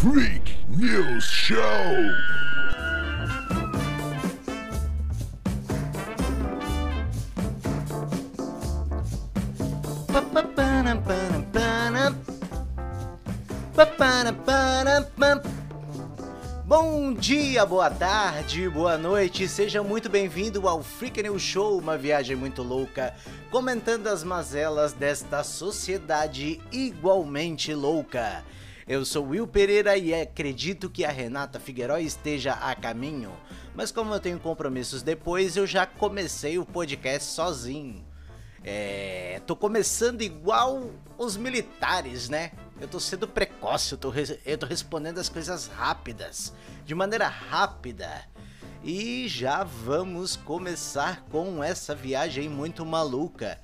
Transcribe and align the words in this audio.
Freak 0.00 0.56
News 0.66 1.24
Show. 1.24 1.60
Bom 16.64 17.12
dia, 17.12 17.66
boa 17.66 17.90
tarde, 17.90 18.70
boa 18.70 18.96
noite, 18.96 19.46
seja 19.46 19.82
muito 19.82 20.08
bem-vindo 20.08 20.66
ao 20.66 20.82
Freak 20.82 21.22
News 21.22 21.42
Show, 21.42 21.78
uma 21.78 21.98
viagem 21.98 22.34
muito 22.36 22.62
louca, 22.62 23.14
comentando 23.50 24.06
as 24.06 24.24
mazelas 24.24 24.94
desta 24.94 25.44
sociedade 25.44 26.58
igualmente 26.72 27.74
louca. 27.74 28.42
Eu 28.90 29.04
sou 29.04 29.24
Will 29.24 29.46
Pereira 29.46 29.96
e 29.96 30.12
acredito 30.12 30.90
que 30.90 31.04
a 31.04 31.12
Renata 31.12 31.60
Figueiró 31.60 31.96
esteja 31.98 32.54
a 32.54 32.74
caminho, 32.74 33.32
mas 33.72 33.92
como 33.92 34.12
eu 34.12 34.18
tenho 34.18 34.40
compromissos 34.40 35.00
depois, 35.00 35.56
eu 35.56 35.64
já 35.64 35.86
comecei 35.86 36.58
o 36.58 36.66
podcast 36.66 37.30
sozinho. 37.30 38.04
É, 38.64 39.40
tô 39.46 39.54
começando 39.54 40.22
igual 40.22 40.90
os 41.16 41.36
militares, 41.36 42.28
né? 42.28 42.50
Eu 42.80 42.88
tô 42.88 42.98
sendo 42.98 43.28
precoce, 43.28 43.92
eu 43.92 43.98
tô, 43.98 44.12
eu 44.44 44.58
tô 44.58 44.66
respondendo 44.66 45.18
as 45.18 45.28
coisas 45.28 45.68
rápidas, 45.68 46.52
de 46.84 46.92
maneira 46.92 47.28
rápida. 47.28 48.24
E 48.82 49.28
já 49.28 49.62
vamos 49.62 50.34
começar 50.34 51.24
com 51.30 51.62
essa 51.62 51.94
viagem 51.94 52.48
muito 52.48 52.84
maluca. 52.84 53.56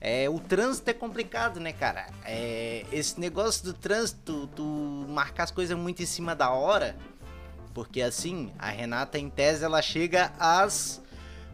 É, 0.00 0.30
o 0.30 0.40
trânsito 0.40 0.88
é 0.88 0.94
complicado, 0.94 1.60
né, 1.60 1.72
cara? 1.74 2.06
É, 2.24 2.86
esse 2.90 3.20
negócio 3.20 3.64
do 3.64 3.74
trânsito, 3.74 4.48
tu 4.56 5.04
marcar 5.08 5.44
as 5.44 5.50
coisas 5.50 5.76
muito 5.76 6.02
em 6.02 6.06
cima 6.06 6.34
da 6.34 6.50
hora, 6.50 6.96
porque 7.74 8.00
assim, 8.00 8.50
a 8.58 8.70
Renata, 8.70 9.18
em 9.18 9.28
tese, 9.28 9.62
ela 9.62 9.82
chega 9.82 10.32
às 10.38 11.02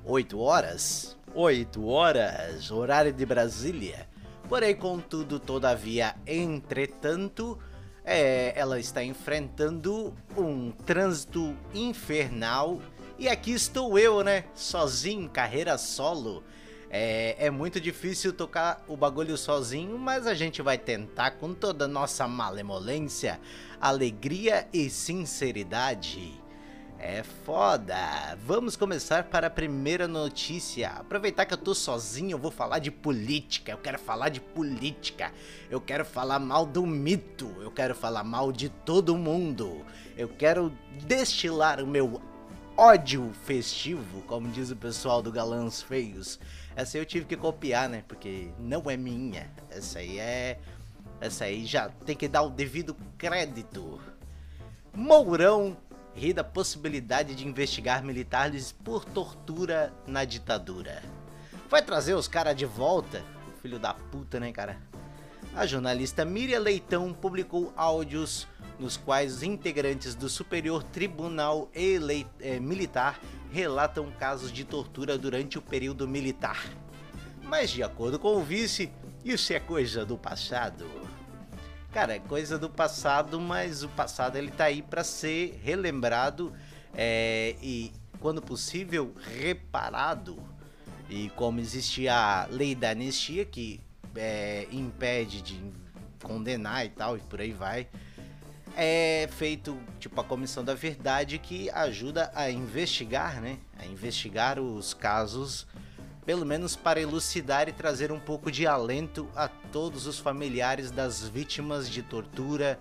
8 0.04 0.38
horas. 0.38 1.16
8 1.34 1.84
horas, 1.86 2.70
horário 2.70 3.12
de 3.12 3.26
Brasília. 3.26 4.08
Porém, 4.48 4.76
contudo, 4.76 5.40
todavia, 5.40 6.14
entretanto, 6.24 7.58
é, 8.04 8.52
ela 8.54 8.78
está 8.78 9.02
enfrentando 9.02 10.14
um 10.36 10.70
trânsito 10.70 11.56
infernal. 11.74 12.80
E 13.18 13.28
aqui 13.28 13.50
estou 13.50 13.98
eu, 13.98 14.22
né? 14.22 14.44
Sozinho, 14.54 15.28
carreira 15.28 15.76
solo. 15.76 16.44
É, 16.88 17.46
é, 17.46 17.50
muito 17.50 17.80
difícil 17.80 18.32
tocar 18.32 18.84
o 18.86 18.96
bagulho 18.96 19.36
sozinho, 19.36 19.98
mas 19.98 20.26
a 20.26 20.34
gente 20.34 20.62
vai 20.62 20.78
tentar 20.78 21.32
com 21.32 21.52
toda 21.52 21.84
a 21.84 21.88
nossa 21.88 22.28
malemolência, 22.28 23.40
alegria 23.80 24.68
e 24.72 24.88
sinceridade. 24.88 26.40
É 26.98 27.22
foda! 27.44 28.38
Vamos 28.46 28.74
começar 28.74 29.24
para 29.24 29.48
a 29.48 29.50
primeira 29.50 30.08
notícia. 30.08 30.88
Aproveitar 30.90 31.44
que 31.44 31.52
eu 31.52 31.58
tô 31.58 31.74
sozinho, 31.74 32.32
eu 32.32 32.38
vou 32.38 32.50
falar 32.50 32.78
de 32.78 32.90
política. 32.90 33.72
Eu 33.72 33.78
quero 33.78 33.98
falar 33.98 34.30
de 34.30 34.40
política. 34.40 35.30
Eu 35.70 35.78
quero 35.78 36.06
falar 36.06 36.38
mal 36.38 36.64
do 36.64 36.86
mito. 36.86 37.54
Eu 37.60 37.70
quero 37.70 37.94
falar 37.94 38.24
mal 38.24 38.50
de 38.50 38.70
todo 38.70 39.16
mundo. 39.16 39.84
Eu 40.16 40.28
quero 40.28 40.72
destilar 41.06 41.82
o 41.82 41.86
meu 41.86 42.20
ódio 42.76 43.30
festivo, 43.44 44.22
como 44.22 44.48
diz 44.48 44.70
o 44.70 44.76
pessoal 44.76 45.20
do 45.20 45.30
Galãs 45.30 45.82
Feios. 45.82 46.38
Essa 46.76 46.98
aí 46.98 47.00
eu 47.00 47.06
tive 47.06 47.24
que 47.24 47.36
copiar, 47.36 47.88
né? 47.88 48.04
Porque 48.06 48.50
não 48.58 48.90
é 48.90 48.98
minha. 48.98 49.50
Essa 49.70 50.00
aí 50.00 50.18
é. 50.18 50.60
Essa 51.18 51.46
aí 51.46 51.64
já 51.64 51.88
tem 51.88 52.14
que 52.14 52.28
dar 52.28 52.42
o 52.42 52.50
devido 52.50 52.94
crédito. 53.16 53.98
Mourão 54.94 55.74
ri 56.14 56.34
da 56.34 56.44
possibilidade 56.44 57.34
de 57.34 57.48
investigar 57.48 58.04
militares 58.04 58.72
por 58.72 59.06
tortura 59.06 59.90
na 60.06 60.24
ditadura. 60.24 61.02
Vai 61.70 61.82
trazer 61.82 62.14
os 62.14 62.28
caras 62.28 62.54
de 62.54 62.66
volta? 62.66 63.24
Filho 63.62 63.78
da 63.78 63.94
puta, 63.94 64.38
né, 64.38 64.52
cara? 64.52 64.78
A 65.54 65.64
jornalista 65.64 66.26
Miriam 66.26 66.60
Leitão 66.60 67.14
publicou 67.14 67.72
áudios 67.74 68.46
nos 68.78 68.98
quais 68.98 69.36
os 69.36 69.42
integrantes 69.42 70.14
do 70.14 70.28
Superior 70.28 70.82
Tribunal 70.82 71.70
é, 71.74 72.60
Militar 72.60 73.18
relatam 73.52 74.10
casos 74.12 74.52
de 74.52 74.64
tortura 74.64 75.16
durante 75.16 75.58
o 75.58 75.62
período 75.62 76.06
militar. 76.06 76.64
Mas, 77.42 77.70
de 77.70 77.82
acordo 77.82 78.18
com 78.18 78.36
o 78.36 78.42
vice, 78.42 78.90
isso 79.24 79.52
é 79.52 79.60
coisa 79.60 80.04
do 80.04 80.18
passado. 80.18 80.86
Cara, 81.92 82.14
é 82.14 82.18
coisa 82.18 82.58
do 82.58 82.68
passado, 82.68 83.40
mas 83.40 83.82
o 83.82 83.88
passado 83.88 84.36
ele 84.36 84.50
tá 84.50 84.64
aí 84.64 84.82
para 84.82 85.02
ser 85.02 85.58
relembrado 85.62 86.52
é, 86.94 87.56
e, 87.62 87.92
quando 88.20 88.42
possível, 88.42 89.14
reparado. 89.38 90.36
E 91.08 91.30
como 91.30 91.60
existe 91.60 92.08
a 92.08 92.48
lei 92.50 92.74
da 92.74 92.90
anistia 92.90 93.44
que 93.44 93.80
é, 94.16 94.66
impede 94.70 95.40
de 95.40 95.60
condenar 96.22 96.84
e 96.84 96.88
tal, 96.88 97.16
e 97.16 97.20
por 97.20 97.40
aí 97.40 97.52
vai, 97.52 97.88
é 98.76 99.26
feito 99.32 99.78
tipo 99.98 100.20
a 100.20 100.24
comissão 100.24 100.62
da 100.62 100.74
verdade 100.74 101.38
que 101.38 101.70
ajuda 101.70 102.30
a 102.34 102.50
investigar, 102.50 103.40
né? 103.40 103.58
A 103.78 103.86
investigar 103.86 104.60
os 104.60 104.92
casos 104.92 105.66
pelo 106.26 106.44
menos 106.44 106.74
para 106.74 107.00
elucidar 107.00 107.68
e 107.68 107.72
trazer 107.72 108.10
um 108.10 108.18
pouco 108.18 108.50
de 108.50 108.66
alento 108.66 109.28
a 109.34 109.46
todos 109.46 110.08
os 110.08 110.18
familiares 110.18 110.90
das 110.90 111.22
vítimas 111.22 111.88
de 111.88 112.02
tortura, 112.02 112.80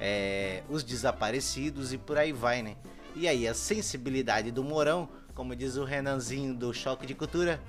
é, 0.00 0.62
os 0.70 0.82
desaparecidos 0.82 1.92
e 1.92 1.98
por 1.98 2.16
aí 2.16 2.32
vai, 2.32 2.62
né? 2.62 2.76
E 3.14 3.28
aí, 3.28 3.46
a 3.46 3.52
sensibilidade 3.52 4.50
do 4.50 4.64
Morão, 4.64 5.06
como 5.34 5.54
diz 5.54 5.76
o 5.76 5.84
Renanzinho 5.84 6.54
do 6.54 6.72
Choque 6.72 7.06
de 7.06 7.14
Cultura, 7.14 7.60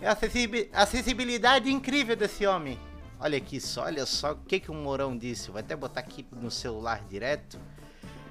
é 0.00 0.08
a 0.72 0.86
sensibilidade 0.86 1.70
incrível 1.70 2.16
desse 2.16 2.46
homem. 2.46 2.78
Olha 3.20 3.36
aqui 3.36 3.60
só, 3.60 3.84
olha 3.84 4.06
só 4.06 4.32
o 4.32 4.36
que, 4.36 4.58
que 4.58 4.70
o 4.70 4.74
Morão 4.74 5.16
disse. 5.16 5.50
Vou 5.50 5.60
até 5.60 5.76
botar 5.76 6.00
aqui 6.00 6.26
no 6.32 6.50
celular 6.50 7.04
direto. 7.06 7.60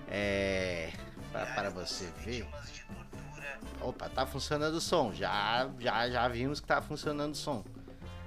É. 0.07 0.91
Para, 1.31 1.45
para 1.45 1.69
você 1.69 2.05
ver. 2.25 2.47
Opa, 3.81 4.09
tá 4.09 4.25
funcionando 4.25 4.73
o 4.75 4.81
som. 4.81 5.13
Já, 5.13 5.69
já, 5.79 6.09
já 6.09 6.27
vimos 6.27 6.59
que 6.59 6.65
tá 6.65 6.81
funcionando 6.81 7.33
o 7.33 7.37
som. 7.37 7.63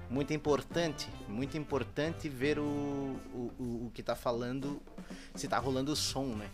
Muito 0.08 0.32
importante, 0.32 1.08
muito 1.26 1.58
importante 1.58 2.28
ver 2.28 2.58
o, 2.58 2.62
o, 2.62 3.52
o, 3.58 3.86
o 3.86 3.90
que 3.92 4.02
tá 4.02 4.14
falando, 4.14 4.80
se 5.34 5.48
tá 5.48 5.58
rolando 5.58 5.90
o 5.90 5.96
som, 5.96 6.26
né? 6.26 6.48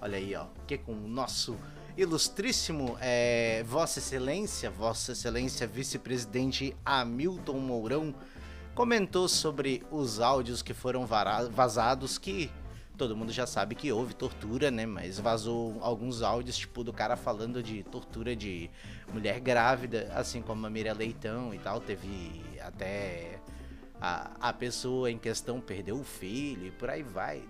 Olha 0.00 0.18
aí, 0.18 0.34
ó. 0.34 0.46
Que 0.66 0.76
com 0.76 0.92
o 0.92 1.08
nosso 1.08 1.56
ilustríssimo 1.96 2.96
é, 3.00 3.62
Vossa 3.64 4.00
Excelência, 4.00 4.70
Vossa 4.70 5.12
Excelência 5.12 5.66
Vice-Presidente 5.66 6.74
Hamilton 6.84 7.58
Mourão, 7.58 8.14
comentou 8.74 9.28
sobre 9.28 9.82
os 9.90 10.20
áudios 10.20 10.62
que 10.62 10.74
foram 10.74 11.06
vazados 11.06 12.18
que 12.18 12.50
todo 12.96 13.16
mundo 13.16 13.32
já 13.32 13.46
sabe 13.46 13.74
que 13.74 13.90
houve 13.90 14.14
tortura, 14.14 14.70
né? 14.70 14.86
Mas 14.86 15.18
vazou 15.18 15.76
alguns 15.80 16.22
áudios, 16.22 16.56
tipo, 16.56 16.84
do 16.84 16.92
cara 16.92 17.16
falando 17.16 17.62
de 17.62 17.82
tortura 17.82 18.36
de 18.36 18.70
mulher 19.12 19.40
grávida, 19.40 20.12
assim 20.14 20.40
como 20.40 20.66
a 20.66 20.70
Miriam 20.70 20.94
Leitão 20.94 21.52
e 21.52 21.58
tal. 21.58 21.80
Teve 21.80 22.44
até 22.60 23.40
a, 24.00 24.30
a 24.40 24.52
pessoa 24.52 25.10
em 25.10 25.18
questão 25.18 25.60
perdeu 25.60 25.96
o 25.96 26.04
filho 26.04 26.66
e 26.66 26.70
por 26.70 26.90
aí 26.90 27.02
vai. 27.02 27.42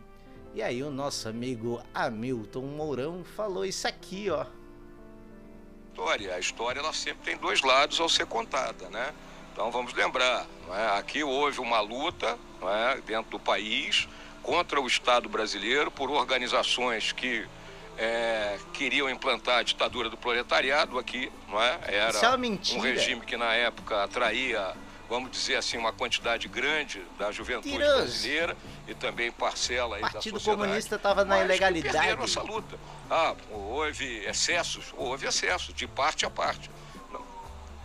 E 0.55 0.63
aí 0.63 0.83
o 0.83 0.91
nosso 0.91 1.29
amigo 1.29 1.83
Hamilton 1.95 2.63
Mourão 2.63 3.25
falou 3.25 3.65
isso 3.65 3.87
aqui, 3.87 4.31
ó. 4.31 4.47
História, 5.91 6.35
a 6.35 6.39
história 6.39 6.81
ela 6.81 6.93
sempre 6.93 7.25
tem 7.25 7.37
dois 7.37 7.61
lados 7.61 8.01
ao 8.01 8.09
ser 8.09 8.27
contada, 8.27 8.89
né? 8.89 9.13
Então 9.53 9.71
vamos 9.71 9.93
lembrar, 9.93 10.47
é? 10.71 10.99
aqui 10.99 11.23
houve 11.23 11.61
uma 11.61 11.81
luta 11.81 12.39
é? 12.63 13.01
dentro 13.03 13.31
do 13.31 13.39
país, 13.39 14.09
contra 14.43 14.81
o 14.81 14.87
Estado 14.87 15.29
brasileiro 15.29 15.91
por 15.91 16.11
organizações 16.11 17.13
que 17.13 17.47
é, 17.99 18.59
queriam 18.73 19.09
implantar 19.09 19.59
a 19.59 19.63
ditadura 19.63 20.09
do 20.09 20.17
proletariado 20.17 20.99
aqui, 20.99 21.31
não 21.49 21.63
é? 21.63 21.79
Era 21.85 22.19
é 22.19 22.77
um 22.77 22.81
regime 22.81 23.21
que 23.21 23.37
na 23.37 23.53
época 23.53 24.03
atraía, 24.03 24.75
vamos 25.09 25.31
dizer 25.31 25.57
assim, 25.57 25.77
uma 25.77 25.93
quantidade 25.93 26.49
grande 26.49 27.03
da 27.19 27.31
juventude 27.31 27.71
Tiroso. 27.71 27.97
brasileira 27.97 28.57
e 28.89 28.95
também 28.95 29.31
parcela 29.31 29.97
aí 29.97 30.03
O 30.03 30.11
Partido 30.11 30.33
da 30.33 30.39
sociedade. 30.39 30.63
Comunista 30.63 30.97
estava 30.97 31.25
na 31.25 31.45
ilegalidade. 31.45 31.95
perderam 31.95 32.25
essa 32.25 32.43
luta. 32.43 32.79
Ah, 33.11 33.35
houve 33.51 34.25
excessos? 34.25 34.95
Houve 34.97 35.27
excessos, 35.27 35.75
de 35.75 35.87
parte 35.87 36.25
a 36.25 36.31
parte. 36.31 36.71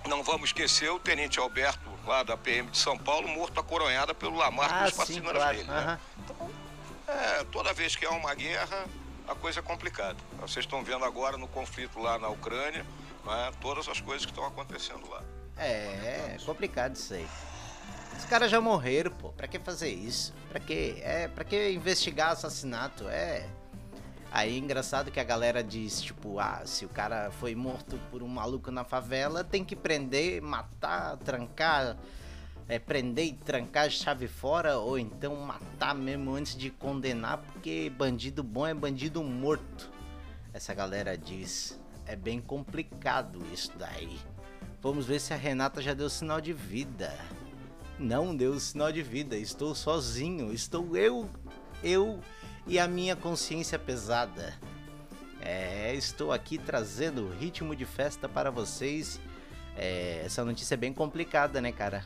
Não, 0.07 0.23
vamos 0.23 0.49
esquecer 0.49 0.89
o 0.89 0.99
Tenente 0.99 1.39
Alberto, 1.39 1.89
lá 2.05 2.23
da 2.23 2.37
PM 2.37 2.69
de 2.71 2.77
São 2.77 2.97
Paulo, 2.97 3.27
morto 3.27 3.59
a 3.59 3.63
coronhada 3.63 4.13
pelo 4.13 4.37
Lamarck 4.37 4.71
Ah, 4.73 4.83
nos 4.85 4.93
fascínoras 4.95 5.41
claro. 5.41 5.57
dele. 5.57 5.69
né? 5.69 5.77
Aham. 5.77 5.99
Então, 6.23 6.49
é, 7.07 7.43
toda 7.45 7.73
vez 7.73 7.95
que 7.95 8.05
há 8.05 8.11
uma 8.11 8.33
guerra, 8.33 8.85
a 9.27 9.35
coisa 9.35 9.59
é 9.59 9.63
complicada. 9.63 10.17
Vocês 10.39 10.65
estão 10.65 10.83
vendo 10.83 11.03
agora 11.03 11.37
no 11.37 11.47
conflito 11.47 11.99
lá 11.99 12.17
na 12.17 12.29
Ucrânia, 12.29 12.85
né, 13.25 13.51
todas 13.59 13.87
as 13.89 13.99
coisas 13.99 14.25
que 14.25 14.31
estão 14.31 14.45
acontecendo 14.45 15.09
lá. 15.09 15.21
É, 15.57 16.35
é 16.35 16.37
complicado 16.45 16.95
isso 16.95 17.13
aí. 17.13 17.27
Os 18.17 18.25
caras 18.25 18.49
já 18.49 18.61
morreram, 18.61 19.11
pô. 19.11 19.29
Pra 19.29 19.47
que 19.47 19.59
fazer 19.59 19.89
isso? 19.89 20.33
Pra 20.49 20.59
que? 20.59 20.99
É, 21.03 21.27
pra 21.27 21.43
que 21.43 21.71
investigar 21.71 22.31
assassinato? 22.31 23.07
É. 23.09 23.47
Aí 24.31 24.55
é 24.55 24.57
engraçado 24.57 25.09
que 25.09 25.19
a 25.19 25.23
galera 25.23 25.63
diz, 25.63 26.01
tipo, 26.01 26.39
ah, 26.39 26.61
se 26.65 26.85
o 26.85 26.89
cara 26.89 27.31
foi 27.31 27.55
morto 27.55 27.99
por 28.11 28.21
um 28.21 28.27
maluco 28.27 28.69
na 28.69 28.83
favela, 28.83 29.43
tem 29.43 29.63
que 29.63 29.75
prender, 29.75 30.41
matar, 30.41 31.17
trancar, 31.17 31.97
é, 32.67 32.77
prender 32.77 33.25
e 33.25 33.33
trancar 33.33 33.85
a 33.85 33.89
chave 33.89 34.27
fora, 34.27 34.77
ou 34.77 34.99
então 34.99 35.35
matar 35.37 35.95
mesmo 35.95 36.35
antes 36.35 36.55
de 36.55 36.69
condenar, 36.69 37.37
porque 37.37 37.89
bandido 37.97 38.43
bom 38.43 38.67
é 38.67 38.73
bandido 38.73 39.23
morto. 39.23 39.89
Essa 40.53 40.73
galera 40.73 41.17
diz. 41.17 41.79
É 42.05 42.15
bem 42.15 42.39
complicado 42.39 43.45
isso 43.53 43.73
daí. 43.77 44.17
Vamos 44.81 45.05
ver 45.05 45.19
se 45.19 45.33
a 45.33 45.35
Renata 45.35 45.81
já 45.81 45.93
deu 45.93 46.09
sinal 46.09 46.39
de 46.39 46.53
vida. 46.53 47.13
Não 47.99 48.33
deu 48.33 48.57
sinal 48.59 48.91
de 48.91 49.01
vida, 49.01 49.35
estou 49.35 49.75
sozinho, 49.75 50.53
estou 50.53 50.95
eu, 50.95 51.29
eu 51.83 52.21
e 52.67 52.77
a 52.77 52.87
minha 52.87 53.15
consciência 53.15 53.79
pesada. 53.79 54.53
É, 55.41 55.93
estou 55.95 56.33
aqui 56.33 56.57
trazendo 56.57 57.29
ritmo 57.29 57.75
de 57.75 57.85
festa 57.85 58.27
para 58.27 58.51
vocês. 58.51 59.19
É, 59.75 60.21
essa 60.25 60.43
notícia 60.43 60.73
é 60.73 60.77
bem 60.77 60.91
complicada, 60.91 61.61
né, 61.61 61.71
cara? 61.71 62.05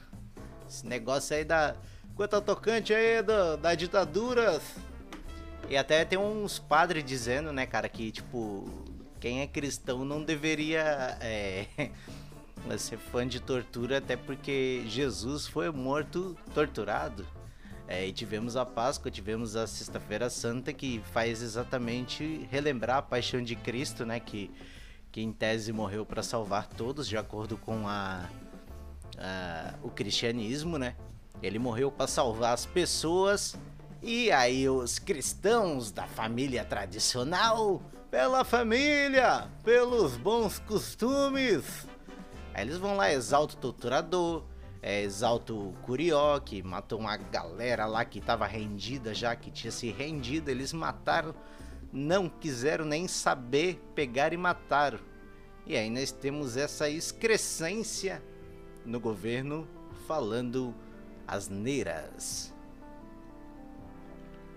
Esse 0.69 0.85
negócio 0.85 1.35
aí 1.35 1.43
da. 1.43 1.75
Quanto 2.15 2.35
ao 2.35 2.41
tocante 2.41 2.93
aí 2.93 3.23
da, 3.23 3.55
da 3.55 3.73
ditadura. 3.73 4.61
E 5.69 5.77
até 5.77 6.03
tem 6.05 6.19
uns 6.19 6.59
padres 6.59 7.03
dizendo, 7.03 7.51
né, 7.51 7.65
cara, 7.65 7.87
que 7.87 8.11
tipo, 8.11 8.69
quem 9.19 9.41
é 9.41 9.47
cristão 9.47 10.03
não 10.03 10.21
deveria 10.21 11.17
é, 11.21 11.65
ser 12.77 12.97
fã 12.97 13.25
de 13.25 13.39
tortura, 13.39 13.99
até 13.99 14.17
porque 14.17 14.83
Jesus 14.87 15.47
foi 15.47 15.71
morto 15.71 16.37
torturado. 16.53 17.25
É, 17.93 18.07
e 18.07 18.13
tivemos 18.13 18.55
a 18.55 18.65
Páscoa, 18.65 19.11
tivemos 19.11 19.57
a 19.57 19.67
Sexta-feira 19.67 20.29
Santa, 20.29 20.71
que 20.71 21.03
faz 21.11 21.41
exatamente 21.41 22.47
relembrar 22.49 22.99
a 22.99 23.01
paixão 23.01 23.43
de 23.43 23.53
Cristo, 23.53 24.05
né? 24.05 24.17
Que, 24.17 24.49
que 25.11 25.21
em 25.21 25.33
tese 25.33 25.73
morreu 25.73 26.05
para 26.05 26.23
salvar 26.23 26.67
todos, 26.67 27.05
de 27.05 27.17
acordo 27.17 27.57
com 27.57 27.89
a, 27.89 28.29
a, 29.17 29.73
o 29.83 29.89
cristianismo, 29.89 30.77
né? 30.77 30.95
Ele 31.43 31.59
morreu 31.59 31.91
para 31.91 32.07
salvar 32.07 32.53
as 32.53 32.65
pessoas. 32.65 33.57
E 34.01 34.31
aí 34.31 34.69
os 34.69 34.97
cristãos 34.97 35.91
da 35.91 36.07
família 36.07 36.63
tradicional, 36.63 37.81
pela 38.09 38.45
família, 38.45 39.49
pelos 39.65 40.15
bons 40.15 40.59
costumes. 40.59 41.85
Aí 42.53 42.63
eles 42.63 42.77
vão 42.77 42.95
lá, 42.95 43.11
exalta 43.11 43.55
o 43.55 43.59
torturador, 43.59 44.45
é, 44.81 45.03
Exalto 45.03 45.73
Curió, 45.83 46.39
que 46.39 46.63
matou 46.63 46.99
uma 46.99 47.15
galera 47.15 47.85
lá 47.85 48.03
que 48.03 48.19
estava 48.19 48.47
rendida 48.47 49.13
já, 49.13 49.35
que 49.35 49.51
tinha 49.51 49.71
se 49.71 49.91
rendido. 49.91 50.49
Eles 50.49 50.73
mataram, 50.73 51.35
não 51.93 52.27
quiseram 52.27 52.85
nem 52.85 53.07
saber, 53.07 53.79
pegar 53.93 54.33
e 54.33 54.37
mataram. 54.37 54.99
E 55.67 55.77
aí 55.77 55.89
nós 55.89 56.11
temos 56.11 56.57
essa 56.57 56.89
excrescência 56.89 58.23
no 58.83 58.99
governo 58.99 59.67
falando 60.07 60.73
asneiras. 61.27 62.51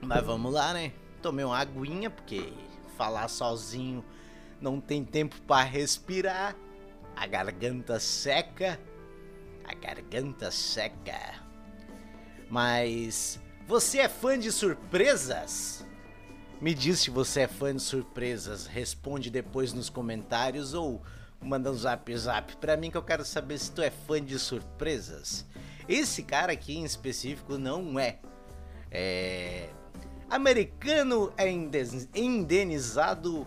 Mas 0.00 0.24
vamos 0.24 0.52
lá, 0.52 0.72
né? 0.72 0.92
Tomei 1.20 1.44
uma 1.44 1.58
aguinha, 1.58 2.10
porque 2.10 2.52
falar 2.96 3.28
sozinho 3.28 4.04
não 4.60 4.80
tem 4.80 5.04
tempo 5.04 5.40
para 5.42 5.64
respirar. 5.64 6.56
A 7.14 7.26
garganta 7.26 8.00
seca 8.00 8.80
a 9.64 9.74
garganta 9.74 10.50
seca. 10.50 11.42
Mas 12.50 13.40
você 13.66 13.98
é 13.98 14.08
fã 14.08 14.38
de 14.38 14.52
surpresas? 14.52 15.86
Me 16.60 16.74
diz 16.74 17.00
se 17.00 17.10
você 17.10 17.40
é 17.40 17.48
fã 17.48 17.74
de 17.74 17.82
surpresas. 17.82 18.66
Responde 18.66 19.30
depois 19.30 19.72
nos 19.72 19.90
comentários 19.90 20.74
ou 20.74 21.02
manda 21.40 21.70
um 21.70 21.74
zap 21.74 22.16
zap 22.16 22.56
pra 22.56 22.76
mim 22.76 22.90
que 22.90 22.96
eu 22.96 23.02
quero 23.02 23.24
saber 23.24 23.58
se 23.58 23.70
tu 23.72 23.82
é 23.82 23.90
fã 23.90 24.22
de 24.22 24.38
surpresas. 24.38 25.44
Esse 25.88 26.22
cara 26.22 26.52
aqui 26.52 26.76
em 26.76 26.84
específico 26.84 27.58
não 27.58 27.98
é. 27.98 28.18
É. 28.90 29.68
Americano 30.30 31.32
é 31.36 31.50
indenizado 32.14 33.46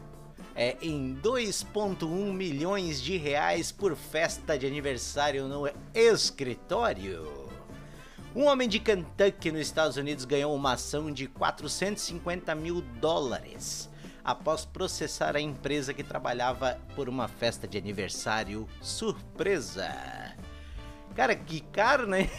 é, 0.57 0.75
em 0.81 1.15
2,1 1.21 2.33
milhões 2.33 2.99
de 2.99 3.15
reais 3.15 3.71
por 3.71 3.95
festa 3.95 4.57
de 4.57 4.65
aniversário 4.65 5.47
no 5.47 5.69
escritório. 5.93 7.47
Um 8.35 8.45
homem 8.45 8.67
de 8.67 8.79
Kentucky, 8.79 9.51
nos 9.51 9.61
Estados 9.61 9.97
Unidos, 9.97 10.25
ganhou 10.25 10.55
uma 10.55 10.73
ação 10.73 11.11
de 11.11 11.27
450 11.27 12.55
mil 12.55 12.81
dólares 12.99 13.87
após 14.25 14.65
processar 14.65 15.35
a 15.35 15.39
empresa 15.39 15.93
que 15.93 16.03
trabalhava 16.03 16.79
por 16.95 17.07
uma 17.07 17.27
festa 17.27 17.67
de 17.67 17.77
aniversário 17.77 18.67
surpresa. 18.81 20.35
Cara, 21.15 21.35
que 21.35 21.61
caro, 21.61 22.07
né? 22.07 22.29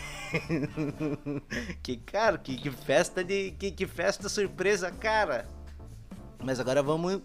que 1.82 1.97
caro, 1.97 2.38
que, 2.41 2.56
que 2.56 2.70
festa 2.70 3.23
de. 3.25 3.53
Que, 3.53 3.70
que 3.70 3.87
festa 3.87 4.29
surpresa, 4.29 4.91
cara. 4.91 5.49
Mas 6.44 6.61
agora 6.61 6.82
vamos 6.82 7.20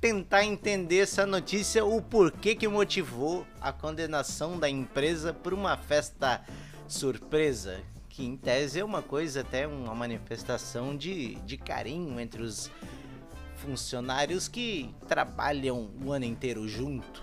tentar 0.00 0.44
entender 0.44 0.98
essa 0.98 1.24
notícia, 1.24 1.84
o 1.84 2.02
porquê 2.02 2.54
que 2.54 2.68
motivou 2.68 3.46
a 3.60 3.72
condenação 3.72 4.58
da 4.58 4.68
empresa 4.68 5.32
por 5.32 5.54
uma 5.54 5.76
festa 5.76 6.44
surpresa, 6.86 7.80
que 8.08 8.24
em 8.24 8.36
tese 8.36 8.80
é 8.80 8.84
uma 8.84 9.02
coisa, 9.02 9.40
até 9.40 9.66
uma 9.66 9.94
manifestação 9.94 10.96
de, 10.96 11.34
de 11.36 11.56
carinho 11.56 12.20
entre 12.20 12.42
os 12.42 12.70
funcionários 13.56 14.48
que 14.48 14.94
trabalham 15.08 15.90
o 16.04 16.12
ano 16.12 16.24
inteiro 16.24 16.68
junto. 16.68 17.22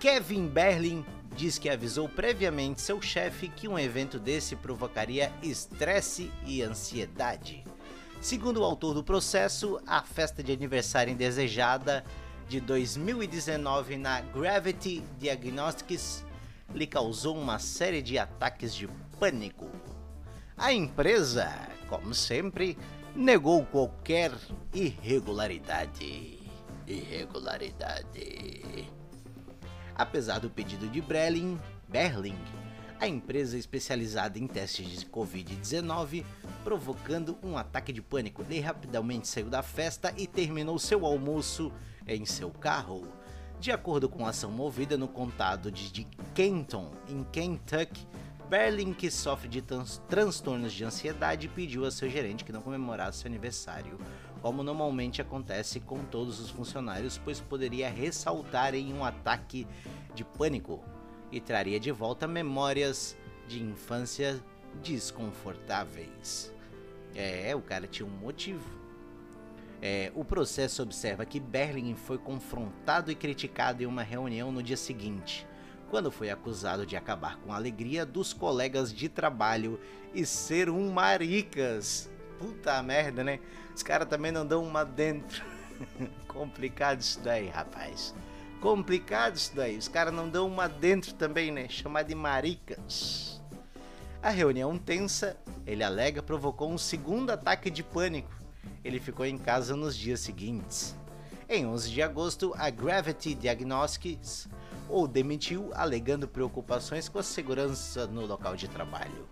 Kevin 0.00 0.48
Berlin 0.48 1.04
diz 1.34 1.58
que 1.58 1.68
avisou 1.68 2.08
previamente 2.08 2.80
seu 2.80 3.00
chefe 3.00 3.48
que 3.48 3.66
um 3.66 3.78
evento 3.78 4.18
desse 4.18 4.54
provocaria 4.54 5.32
estresse 5.42 6.30
e 6.44 6.62
ansiedade. 6.62 7.63
Segundo 8.24 8.62
o 8.62 8.64
autor 8.64 8.94
do 8.94 9.04
processo, 9.04 9.78
a 9.86 10.00
festa 10.00 10.42
de 10.42 10.50
aniversário 10.50 11.12
indesejada 11.12 12.02
de 12.48 12.58
2019 12.58 13.98
na 13.98 14.22
Gravity 14.22 15.04
Diagnostics 15.18 16.24
lhe 16.72 16.86
causou 16.86 17.36
uma 17.36 17.58
série 17.58 18.00
de 18.00 18.18
ataques 18.18 18.74
de 18.74 18.88
pânico. 19.20 19.70
A 20.56 20.72
empresa, 20.72 21.52
como 21.86 22.14
sempre, 22.14 22.78
negou 23.14 23.62
qualquer 23.66 24.32
irregularidade. 24.72 26.38
Irregularidade. 26.86 28.90
Apesar 29.94 30.38
do 30.38 30.48
pedido 30.48 30.88
de 30.88 31.02
Brelin, 31.02 31.60
Berling, 31.90 32.38
a 33.00 33.08
empresa 33.08 33.58
especializada 33.58 34.38
em 34.38 34.46
testes 34.46 35.00
de 35.00 35.06
Covid-19 35.06 36.24
provocando 36.62 37.36
um 37.42 37.56
ataque 37.56 37.92
de 37.92 38.00
pânico. 38.00 38.42
Ele 38.42 38.60
rapidamente 38.60 39.28
saiu 39.28 39.48
da 39.48 39.62
festa 39.62 40.14
e 40.16 40.26
terminou 40.26 40.78
seu 40.78 41.04
almoço 41.04 41.72
em 42.06 42.24
seu 42.24 42.50
carro. 42.50 43.06
De 43.60 43.70
acordo 43.70 44.08
com 44.08 44.26
a 44.26 44.30
ação 44.30 44.50
movida 44.50 44.96
no 44.96 45.08
condado 45.08 45.70
de 45.70 46.06
Kenton, 46.34 46.90
em 47.08 47.24
Kentucky, 47.24 48.06
Berlin, 48.48 48.92
que 48.92 49.10
sofre 49.10 49.48
de 49.48 49.62
trans 49.62 50.02
transtornos 50.08 50.72
de 50.72 50.84
ansiedade, 50.84 51.48
pediu 51.48 51.84
a 51.84 51.90
seu 51.90 52.08
gerente 52.10 52.44
que 52.44 52.52
não 52.52 52.60
comemorasse 52.60 53.18
seu 53.18 53.28
aniversário, 53.28 53.98
como 54.42 54.62
normalmente 54.62 55.22
acontece 55.22 55.80
com 55.80 56.04
todos 56.04 56.40
os 56.40 56.50
funcionários, 56.50 57.16
pois 57.16 57.40
poderia 57.40 57.88
ressaltar 57.88 58.74
em 58.74 58.92
um 58.92 59.02
ataque 59.02 59.66
de 60.14 60.24
pânico 60.24 60.84
e 61.34 61.40
traria 61.40 61.80
de 61.80 61.90
volta 61.90 62.28
memórias 62.28 63.16
de 63.48 63.60
infância 63.60 64.40
desconfortáveis. 64.80 66.52
É, 67.12 67.54
o 67.56 67.60
cara 67.60 67.88
tinha 67.88 68.06
um 68.06 68.10
motivo. 68.10 68.64
É, 69.82 70.12
o 70.14 70.24
processo 70.24 70.80
observa 70.80 71.26
que 71.26 71.40
Berlin 71.40 71.96
foi 71.96 72.18
confrontado 72.18 73.10
e 73.10 73.16
criticado 73.16 73.82
em 73.82 73.86
uma 73.86 74.04
reunião 74.04 74.52
no 74.52 74.62
dia 74.62 74.76
seguinte, 74.76 75.44
quando 75.90 76.08
foi 76.08 76.30
acusado 76.30 76.86
de 76.86 76.96
acabar 76.96 77.36
com 77.38 77.52
a 77.52 77.56
alegria 77.56 78.06
dos 78.06 78.32
colegas 78.32 78.92
de 78.92 79.08
trabalho 79.08 79.80
e 80.14 80.24
ser 80.24 80.70
um 80.70 80.92
maricas. 80.92 82.08
Puta 82.38 82.80
merda, 82.80 83.24
né? 83.24 83.40
Os 83.74 83.82
caras 83.82 84.08
também 84.08 84.30
não 84.30 84.46
dão 84.46 84.62
uma 84.62 84.84
dentro. 84.84 85.44
Complicado 86.28 87.00
isso 87.00 87.20
daí, 87.20 87.48
rapaz. 87.48 88.14
Complicado 88.64 89.36
isso 89.36 89.54
daí. 89.54 89.76
Os 89.76 89.88
caras 89.88 90.14
não 90.14 90.26
dão 90.26 90.46
uma 90.46 90.66
dentro 90.66 91.12
também, 91.12 91.52
né? 91.52 91.68
Chamar 91.68 92.02
de 92.02 92.14
maricas. 92.14 93.38
A 94.22 94.30
reunião 94.30 94.78
tensa, 94.78 95.36
ele 95.66 95.84
alega, 95.84 96.22
provocou 96.22 96.72
um 96.72 96.78
segundo 96.78 97.28
ataque 97.28 97.68
de 97.68 97.82
pânico. 97.82 98.32
Ele 98.82 98.98
ficou 98.98 99.26
em 99.26 99.36
casa 99.36 99.76
nos 99.76 99.94
dias 99.94 100.20
seguintes. 100.20 100.96
Em 101.46 101.66
11 101.66 101.90
de 101.90 102.00
agosto, 102.00 102.54
a 102.56 102.70
Gravity 102.70 103.34
Diagnostics 103.34 104.48
ou 104.88 105.06
demitiu, 105.06 105.70
alegando 105.74 106.26
preocupações 106.26 107.06
com 107.06 107.18
a 107.18 107.22
segurança 107.22 108.06
no 108.06 108.24
local 108.24 108.56
de 108.56 108.66
trabalho. 108.66 109.28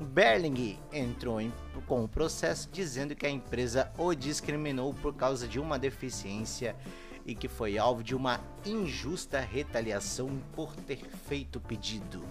Berling 0.00 0.80
entrou 0.92 1.40
em, 1.40 1.52
com 1.86 2.02
o 2.02 2.08
processo 2.08 2.68
dizendo 2.72 3.14
que 3.14 3.24
a 3.24 3.30
empresa 3.30 3.92
o 3.96 4.12
discriminou 4.14 4.92
por 4.94 5.14
causa 5.14 5.46
de 5.46 5.60
uma 5.60 5.78
deficiência 5.78 6.74
e 7.28 7.34
que 7.34 7.46
foi 7.46 7.76
alvo 7.76 8.02
de 8.02 8.16
uma 8.16 8.40
injusta 8.64 9.38
retaliação 9.38 10.40
por 10.54 10.74
ter 10.74 11.04
feito 11.28 11.56
o 11.56 11.60
pedido. 11.60 12.24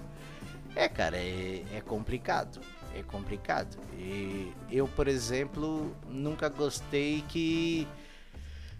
É, 0.75 0.89
cara, 0.89 1.15
é, 1.15 1.63
é 1.71 1.81
complicado. 1.81 2.59
É 2.95 3.03
complicado. 3.03 3.77
E 3.93 4.51
eu, 4.71 4.87
por 4.87 5.07
exemplo, 5.07 5.95
nunca 6.09 6.49
gostei 6.49 7.23
que 7.29 7.87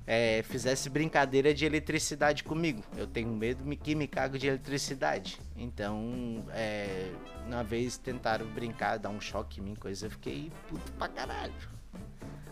é, 0.08 0.42
fizesse 0.42 0.90
brincadeira 0.90 1.54
de 1.54 1.66
eletricidade 1.66 2.44
comigo. 2.44 2.82
Eu 2.98 3.06
tenho 3.06 3.30
medo 3.30 3.64
que 3.78 3.94
me 3.94 4.08
cago 4.08 4.40
de 4.40 4.48
eletricidade. 4.48 5.40
Então, 5.56 6.44
é, 6.50 7.12
uma 7.46 7.64
vez 7.64 7.96
tentaram 8.00 8.48
brincar, 8.48 8.98
dar 8.98 9.10
um 9.10 9.22
choque 9.22 9.62
em 9.62 9.64
mim, 9.64 9.76
coisa, 9.76 10.08
eu 10.08 10.10
fiquei 10.10 10.52
puto 10.68 10.92
pra 10.94 11.08
caralho. 11.08 11.54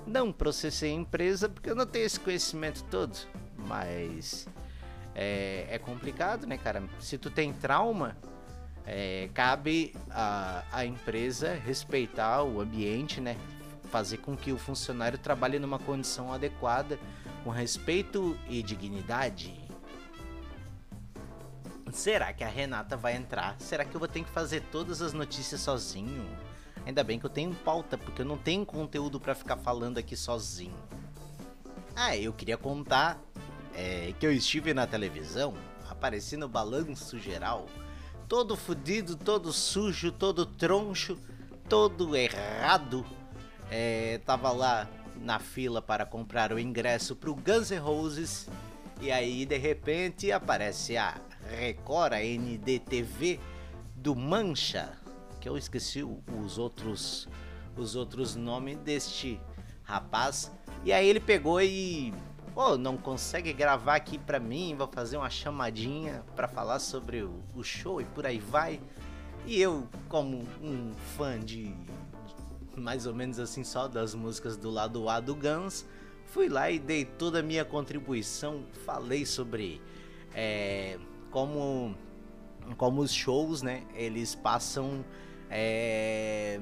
Não 0.06 0.32
processei 0.32 0.92
a 0.92 0.94
empresa 0.94 1.50
porque 1.50 1.68
eu 1.68 1.76
não 1.76 1.88
tenho 1.88 2.06
esse 2.06 2.20
conhecimento 2.20 2.84
todo. 2.92 3.18
Mas 3.66 4.48
é, 5.14 5.66
é 5.70 5.80
complicado, 5.80 6.46
né, 6.46 6.58
cara? 6.58 6.84
Se 7.00 7.18
tu 7.18 7.30
tem 7.30 7.54
trauma, 7.54 8.18
é, 8.86 9.30
cabe 9.34 9.96
a, 10.12 10.64
a 10.72 10.86
empresa 10.86 11.54
respeitar 11.54 12.44
o 12.44 12.62
ambiente, 12.62 13.20
né? 13.20 13.38
Fazer 13.92 14.18
com 14.18 14.36
que 14.36 14.52
o 14.52 14.58
funcionário 14.58 15.18
trabalhe 15.18 15.58
numa 15.58 15.80
condição 15.80 16.32
adequada 16.34 17.00
com 17.44 17.50
respeito 17.50 18.38
e 18.50 18.62
dignidade. 18.62 19.54
Será 21.92 22.34
que 22.34 22.44
a 22.44 22.50
Renata 22.50 22.98
vai 22.98 23.16
entrar? 23.16 23.56
Será 23.58 23.86
que 23.86 23.96
eu 23.96 24.00
vou 24.00 24.08
ter 24.08 24.24
que 24.24 24.30
fazer 24.30 24.62
todas 24.72 25.02
as 25.02 25.14
notícias 25.14 25.62
sozinho? 25.62 26.26
Ainda 26.86 27.04
bem 27.04 27.18
que 27.18 27.26
eu 27.26 27.30
tenho 27.30 27.56
pauta, 27.56 27.98
porque 27.98 28.22
eu 28.22 28.26
não 28.26 28.38
tenho 28.38 28.66
conteúdo 28.66 29.20
para 29.20 29.34
ficar 29.34 29.56
falando 29.56 29.98
aqui 29.98 30.16
sozinho. 30.16 30.76
Ah, 31.96 32.18
eu 32.18 32.34
queria 32.34 32.58
contar 32.58 33.18
é, 33.76 34.14
que 34.20 34.26
eu 34.26 34.32
estive 34.32 34.74
na 34.74 34.88
televisão, 34.88 35.54
apareci 35.90 36.38
no 36.38 36.48
balanço 36.48 37.20
geral, 37.20 37.68
todo 38.28 38.56
fudido, 38.56 39.16
todo 39.16 39.52
sujo, 39.52 40.12
todo 40.12 40.46
troncho, 40.46 41.18
todo 41.70 42.16
errado. 42.16 43.06
É, 43.70 44.20
tava 44.26 44.52
lá 44.52 44.88
na 45.16 45.40
fila 45.40 45.82
para 45.82 46.06
comprar 46.06 46.54
o 46.54 46.60
ingresso 46.60 47.16
para 47.16 47.30
o 47.30 47.36
Guns 47.36 47.72
N' 47.72 47.80
Roses 47.80 48.48
e 49.02 49.12
aí 49.12 49.46
de 49.46 49.58
repente 49.58 50.32
aparece 50.32 50.98
a 50.98 51.20
Record, 51.50 52.14
a 52.14 52.20
NDTV 52.20 53.40
do 53.96 54.16
Mancha, 54.16 54.94
que 55.42 55.50
eu 55.50 55.58
esqueci 55.58 56.04
os 56.04 56.58
outros 56.58 57.28
os 57.78 57.96
outros 57.96 58.36
nomes 58.36 58.78
deste 58.78 59.40
rapaz. 59.84 60.52
E 60.84 60.94
aí 60.94 61.08
ele 61.08 61.20
pegou 61.20 61.62
e 61.62 62.14
oh, 62.56 62.78
não 62.78 62.98
consegue 62.98 63.52
gravar 63.54 63.96
aqui 63.96 64.18
para 64.18 64.40
mim, 64.40 64.76
vou 64.78 64.88
fazer 64.88 65.18
uma 65.18 65.30
chamadinha 65.30 66.24
para 66.36 66.48
falar 66.48 66.80
sobre 66.80 67.22
o, 67.22 67.44
o 67.54 67.64
show 67.64 68.00
e 68.00 68.06
por 68.06 68.26
aí 68.26 68.40
vai. 68.40 68.82
E 69.46 69.62
eu, 69.62 69.88
como 70.08 70.48
um 70.62 70.94
fã 71.16 71.40
de 71.40 71.76
mais 72.76 73.06
ou 73.06 73.14
menos 73.14 73.40
assim 73.40 73.64
só 73.64 73.88
das 73.88 74.14
músicas 74.14 74.58
do 74.58 74.70
lado 74.70 75.08
A 75.10 75.20
do 75.20 75.36
Guns. 75.36 75.86
Fui 76.26 76.50
lá 76.50 76.70
e 76.70 76.80
dei 76.80 77.06
toda 77.06 77.40
a 77.40 77.44
minha 77.44 77.64
contribuição, 77.64 78.66
falei 78.86 79.26
sobre 79.26 79.82
é, 80.34 80.98
como, 81.32 81.96
como 82.78 83.02
os 83.02 83.14
shows, 83.14 83.62
né? 83.62 83.84
Eles 83.94 84.36
passam. 84.36 85.06
É, 85.50 86.60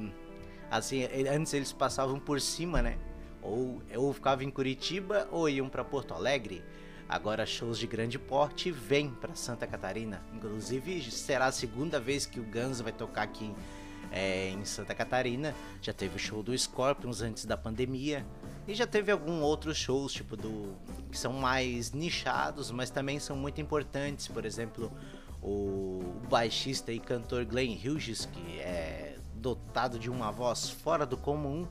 assim, 0.70 1.08
antes 1.30 1.54
eles 1.54 1.72
passavam 1.72 2.20
por 2.20 2.40
cima, 2.42 2.82
né? 2.82 2.98
Ou 3.44 3.82
eu 3.90 4.12
ficava 4.14 4.44
em 4.44 4.50
Curitiba 4.50 5.28
ou 5.32 5.50
iam 5.50 5.70
para 5.70 5.84
Porto 5.84 6.14
Alegre. 6.14 6.64
Agora 7.08 7.46
shows 7.46 7.78
de 7.78 7.86
grande 7.86 8.18
porte 8.18 8.72
vêm 8.72 9.10
para 9.10 9.36
Santa 9.36 9.68
Catarina. 9.68 10.24
Inclusive 10.34 11.12
será 11.12 11.48
a 11.48 11.52
segunda 11.52 12.00
vez 12.00 12.26
que 12.26 12.40
o 12.40 12.44
Guns 12.44 12.80
vai 12.80 12.94
tocar 12.94 13.24
aqui 13.24 13.54
é, 14.12 14.50
em 14.50 14.64
Santa 14.64 14.96
Catarina. 14.96 15.54
Já 15.82 15.92
teve 15.92 16.16
o 16.16 16.20
show 16.20 16.42
do 16.42 16.58
Scorpions 16.58 17.22
antes 17.22 17.46
da 17.46 17.58
pandemia. 17.58 18.26
E 18.68 18.74
já 18.74 18.88
teve 18.88 19.12
alguns 19.12 19.42
outros 19.42 19.78
shows, 19.78 20.14
tipo, 20.14 20.38
do. 20.38 20.74
que 21.12 21.18
são 21.18 21.34
mais 21.34 21.92
nichados, 21.92 22.72
mas 22.72 22.90
também 22.90 23.20
são 23.20 23.36
muito 23.36 23.60
importantes. 23.60 24.28
Por 24.28 24.46
exemplo, 24.46 24.92
o 25.42 26.02
baixista 26.30 26.92
e 26.92 27.00
cantor 27.00 27.44
Glenn 27.44 27.76
Hughes, 27.76 28.26
que 28.26 28.60
é 28.60 29.18
dotado 29.36 30.00
de 30.00 30.10
uma 30.10 30.32
voz 30.32 30.70
fora 30.70 31.06
do 31.06 31.18
comum. 31.18 31.68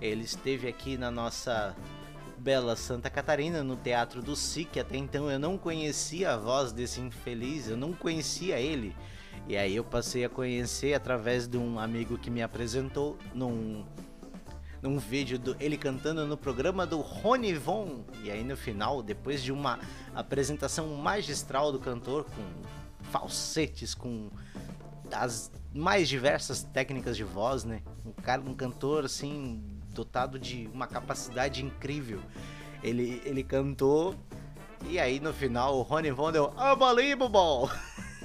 Ele 0.00 0.24
esteve 0.24 0.68
aqui 0.68 0.96
na 0.96 1.10
nossa 1.10 1.74
bela 2.38 2.76
Santa 2.76 3.08
Catarina, 3.08 3.62
no 3.62 3.76
Teatro 3.76 4.22
do 4.22 4.36
SIC. 4.36 4.78
Até 4.78 4.96
então 4.96 5.30
eu 5.30 5.38
não 5.38 5.56
conhecia 5.56 6.34
a 6.34 6.36
voz 6.36 6.72
desse 6.72 7.00
infeliz, 7.00 7.68
eu 7.68 7.76
não 7.76 7.92
conhecia 7.92 8.58
ele. 8.58 8.94
E 9.48 9.56
aí 9.56 9.76
eu 9.76 9.84
passei 9.84 10.24
a 10.24 10.28
conhecer 10.28 10.94
através 10.94 11.46
de 11.46 11.56
um 11.56 11.78
amigo 11.78 12.18
que 12.18 12.30
me 12.30 12.42
apresentou 12.42 13.16
num, 13.34 13.84
num 14.82 14.98
vídeo 14.98 15.38
do 15.38 15.56
ele 15.60 15.76
cantando 15.76 16.26
no 16.26 16.36
programa 16.36 16.86
do 16.86 17.00
Rony 17.00 17.54
Von. 17.54 18.04
E 18.22 18.30
aí 18.30 18.44
no 18.44 18.56
final, 18.56 19.02
depois 19.02 19.42
de 19.42 19.52
uma 19.52 19.78
apresentação 20.14 20.88
magistral 20.96 21.72
do 21.72 21.78
cantor 21.78 22.24
com 22.24 23.10
falsetes, 23.10 23.94
com 23.94 24.30
as 25.12 25.50
mais 25.72 26.08
diversas 26.08 26.62
técnicas 26.64 27.16
de 27.16 27.22
voz, 27.22 27.64
né? 27.64 27.82
Um 28.04 28.10
cara, 28.10 28.42
um 28.42 28.54
cantor 28.54 29.04
assim 29.04 29.75
dotado 29.96 30.38
de 30.38 30.68
uma 30.72 30.86
capacidade 30.86 31.64
incrível. 31.64 32.20
Ele 32.82 33.22
ele 33.24 33.42
cantou 33.42 34.14
e 34.88 34.98
aí 34.98 35.18
no 35.18 35.32
final 35.32 35.76
o 35.78 35.82
Rony 35.82 36.10
Von 36.10 36.30
deu 36.30 36.52
Unbelievable! 36.56 37.70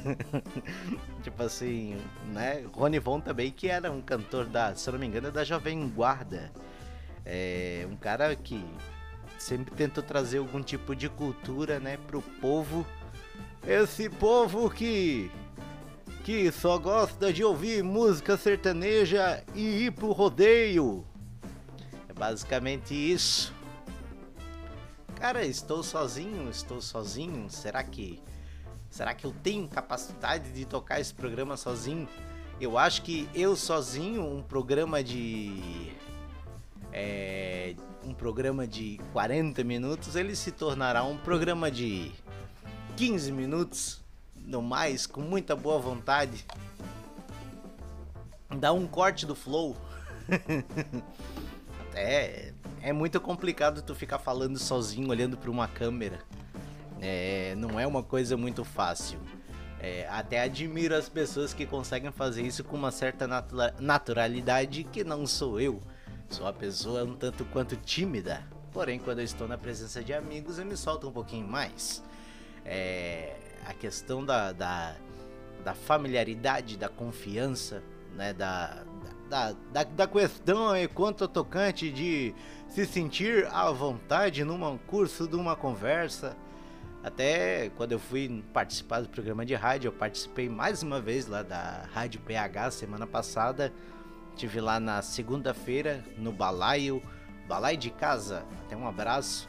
tipo 1.24 1.42
assim, 1.44 1.98
né? 2.34 2.66
Rony 2.74 3.00
Von 3.00 3.22
também, 3.22 3.52
que 3.52 3.68
era 3.68 3.92
um 3.92 4.02
cantor 4.02 4.46
da, 4.46 4.76
se 4.76 4.92
não 4.92 5.00
me 5.00 5.08
engano, 5.08 5.28
é 5.28 5.32
da 5.32 5.44
Jovem 5.44 5.88
Guarda. 5.90 6.52
É 7.26 7.88
um 7.90 7.96
cara 7.96 8.36
que 8.36 8.64
sempre 9.38 9.74
tentou 9.74 10.04
trazer 10.04 10.40
algum 10.40 10.62
tipo 10.62 10.96
de 10.96 11.08
cultura, 11.08 11.80
né, 11.80 11.98
pro 12.08 12.22
povo. 12.22 12.86
Esse 13.66 14.10
povo 14.10 14.70
que 14.70 15.32
que 16.24 16.52
só 16.52 16.78
gosta 16.78 17.34
de 17.34 17.44
ouvir 17.44 17.84
música 17.84 18.38
sertaneja 18.38 19.44
e 19.56 19.86
ir 19.86 19.92
pro 19.92 20.12
rodeio. 20.12 21.04
Basicamente 22.22 22.94
isso. 22.94 23.52
Cara, 25.16 25.44
estou 25.44 25.82
sozinho, 25.82 26.52
estou 26.52 26.80
sozinho. 26.80 27.50
Será 27.50 27.84
que 27.84 28.22
Será 28.92 29.16
que 29.16 29.26
eu 29.26 29.34
tenho 29.42 29.68
capacidade 29.68 30.52
de 30.52 30.64
tocar 30.64 31.00
esse 31.00 31.12
programa 31.12 31.58
sozinho? 31.58 32.08
Eu 32.60 32.78
acho 32.78 33.02
que 33.02 33.28
eu 33.34 33.56
sozinho, 33.56 34.24
um 34.24 34.44
programa 34.44 35.04
de. 35.04 35.92
É, 36.94 37.74
um 38.04 38.14
programa 38.14 38.68
de 38.68 39.02
40 39.14 39.64
minutos, 39.64 40.16
ele 40.16 40.36
se 40.36 40.52
tornará 40.52 41.04
um 41.04 41.18
programa 41.18 41.72
de 41.72 42.12
15 42.98 43.32
minutos, 43.32 44.00
no 44.36 44.62
mais, 44.62 45.08
com 45.08 45.22
muita 45.22 45.56
boa 45.56 45.80
vontade. 45.80 46.46
Dá 48.60 48.72
um 48.72 48.86
corte 48.86 49.26
do 49.26 49.34
flow. 49.34 49.76
é, 51.96 52.54
é 52.82 52.94
muito 52.94 53.20
complicado 53.20 53.82
tu 53.82 53.94
ficar 53.94 54.20
falando 54.20 54.58
sozinho, 54.58 55.10
olhando 55.10 55.38
para 55.38 55.50
uma 55.50 55.68
câmera. 55.68 56.20
É, 57.02 57.56
não 57.58 57.80
é 57.80 57.86
uma 57.88 58.04
coisa 58.04 58.38
muito 58.38 58.64
fácil. 58.64 59.20
É, 59.80 60.08
até 60.10 60.42
admiro 60.42 60.96
as 60.96 61.10
pessoas 61.10 61.54
que 61.54 61.66
conseguem 61.66 62.12
fazer 62.12 62.44
isso 62.44 62.64
com 62.64 62.78
uma 62.78 62.92
certa 62.92 63.28
natura 63.28 63.74
naturalidade 63.80 64.84
que 64.84 65.04
não 65.04 65.26
sou 65.26 65.60
eu. 65.60 65.82
Sou 66.30 66.46
uma 66.46 66.54
pessoa 66.54 67.04
um 67.04 67.16
tanto 67.16 67.44
quanto 67.46 67.76
tímida. 67.76 68.44
Porém, 68.72 69.00
quando 69.00 69.20
eu 69.20 69.26
estou 69.26 69.48
na 69.48 69.58
presença 69.58 70.04
de 70.04 70.14
amigos, 70.14 70.60
eu 70.60 70.66
me 70.66 70.78
solto 70.78 71.10
um 71.10 71.12
pouquinho 71.12 71.48
mais. 71.48 72.04
É, 72.64 73.36
a 73.66 73.74
questão 73.74 74.24
da, 74.24 74.52
da, 74.52 74.96
da, 75.64 75.74
familiaridade, 75.74 76.78
da 76.78 76.88
confiança, 76.88 77.84
né, 78.16 78.34
da, 78.34 78.84
da, 79.32 79.54
da, 79.72 79.84
da 79.86 80.08
questão 80.08 80.76
é 80.76 80.90
quanto 80.90 81.26
tocante 81.26 81.90
de 81.90 82.36
se 82.68 82.86
sentir 82.86 83.48
à 83.48 83.72
vontade 83.72 84.44
num 84.44 84.78
curso, 84.78 85.26
de 85.26 85.38
uma 85.38 85.56
conversa. 85.56 86.36
Até 87.02 87.70
quando 87.78 87.94
eu 87.94 88.00
fui 88.00 88.44
participar 88.54 89.00
do 89.00 89.08
programa 89.08 89.46
de 89.46 89.56
rádio, 89.56 89.88
eu 89.88 89.94
participei 89.94 90.50
mais 90.50 90.84
uma 90.84 91.00
vez 91.00 91.28
lá 91.28 91.44
da 91.44 91.88
Rádio 91.94 92.20
PH 92.20 92.72
semana 92.72 93.08
passada. 93.08 93.72
Tive 94.36 94.60
lá 94.60 94.82
na 94.82 95.02
segunda-feira 95.02 96.04
no 96.18 96.34
balaio, 96.34 97.02
balaio 97.48 97.78
de 97.78 97.90
casa. 97.90 98.44
Até 98.66 98.76
um 98.76 98.86
abraço. 98.86 99.48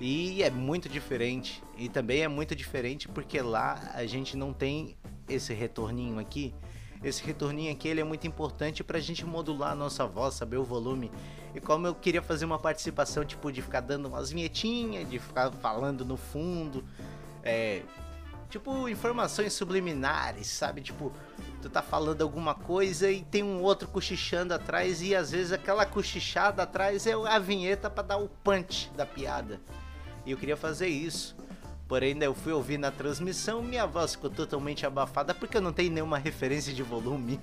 E 0.00 0.40
é 0.40 0.50
muito 0.50 0.88
diferente. 0.88 1.64
E 1.76 1.88
também 1.88 2.22
é 2.22 2.28
muito 2.28 2.54
diferente 2.54 3.08
porque 3.08 3.40
lá 3.40 3.90
a 3.92 4.06
gente 4.06 4.36
não 4.36 4.52
tem 4.52 4.96
esse 5.28 5.52
retorninho 5.52 6.20
aqui. 6.20 6.54
Esse 7.02 7.22
retorninho 7.22 7.72
aqui 7.72 7.88
ele 7.88 8.00
é 8.00 8.04
muito 8.04 8.26
importante 8.26 8.82
para 8.82 8.98
a 8.98 9.00
gente 9.00 9.24
modular 9.24 9.72
a 9.72 9.74
nossa 9.74 10.06
voz, 10.06 10.34
saber 10.34 10.56
o 10.56 10.64
volume. 10.64 11.10
E 11.54 11.60
como 11.60 11.86
eu 11.86 11.94
queria 11.94 12.22
fazer 12.22 12.44
uma 12.44 12.58
participação, 12.58 13.24
tipo, 13.24 13.50
de 13.50 13.62
ficar 13.62 13.80
dando 13.80 14.06
umas 14.06 14.30
vinhetinhas, 14.30 15.08
de 15.08 15.18
ficar 15.18 15.50
falando 15.52 16.04
no 16.04 16.16
fundo, 16.16 16.84
é, 17.42 17.82
tipo, 18.50 18.88
informações 18.88 19.52
subliminares, 19.52 20.48
sabe? 20.48 20.80
Tipo, 20.80 21.12
tu 21.62 21.70
tá 21.70 21.82
falando 21.82 22.22
alguma 22.22 22.54
coisa 22.54 23.10
e 23.10 23.22
tem 23.22 23.42
um 23.42 23.62
outro 23.62 23.88
cochichando 23.88 24.54
atrás 24.54 25.02
e 25.02 25.14
às 25.14 25.30
vezes 25.30 25.52
aquela 25.52 25.86
cochichada 25.86 26.62
atrás 26.62 27.06
é 27.06 27.12
a 27.12 27.38
vinheta 27.38 27.88
para 27.88 28.02
dar 28.02 28.16
o 28.16 28.28
punch 28.28 28.90
da 28.96 29.06
piada. 29.06 29.60
E 30.24 30.32
eu 30.32 30.36
queria 30.36 30.56
fazer 30.56 30.88
isso. 30.88 31.35
Porém, 31.88 32.20
eu 32.20 32.34
fui 32.34 32.52
ouvir 32.52 32.78
na 32.78 32.90
transmissão, 32.90 33.62
minha 33.62 33.86
voz 33.86 34.14
ficou 34.14 34.28
totalmente 34.28 34.84
abafada 34.84 35.32
porque 35.32 35.56
eu 35.56 35.60
não 35.60 35.72
tenho 35.72 35.92
nenhuma 35.92 36.18
referência 36.18 36.72
de 36.72 36.82
volume. 36.82 37.40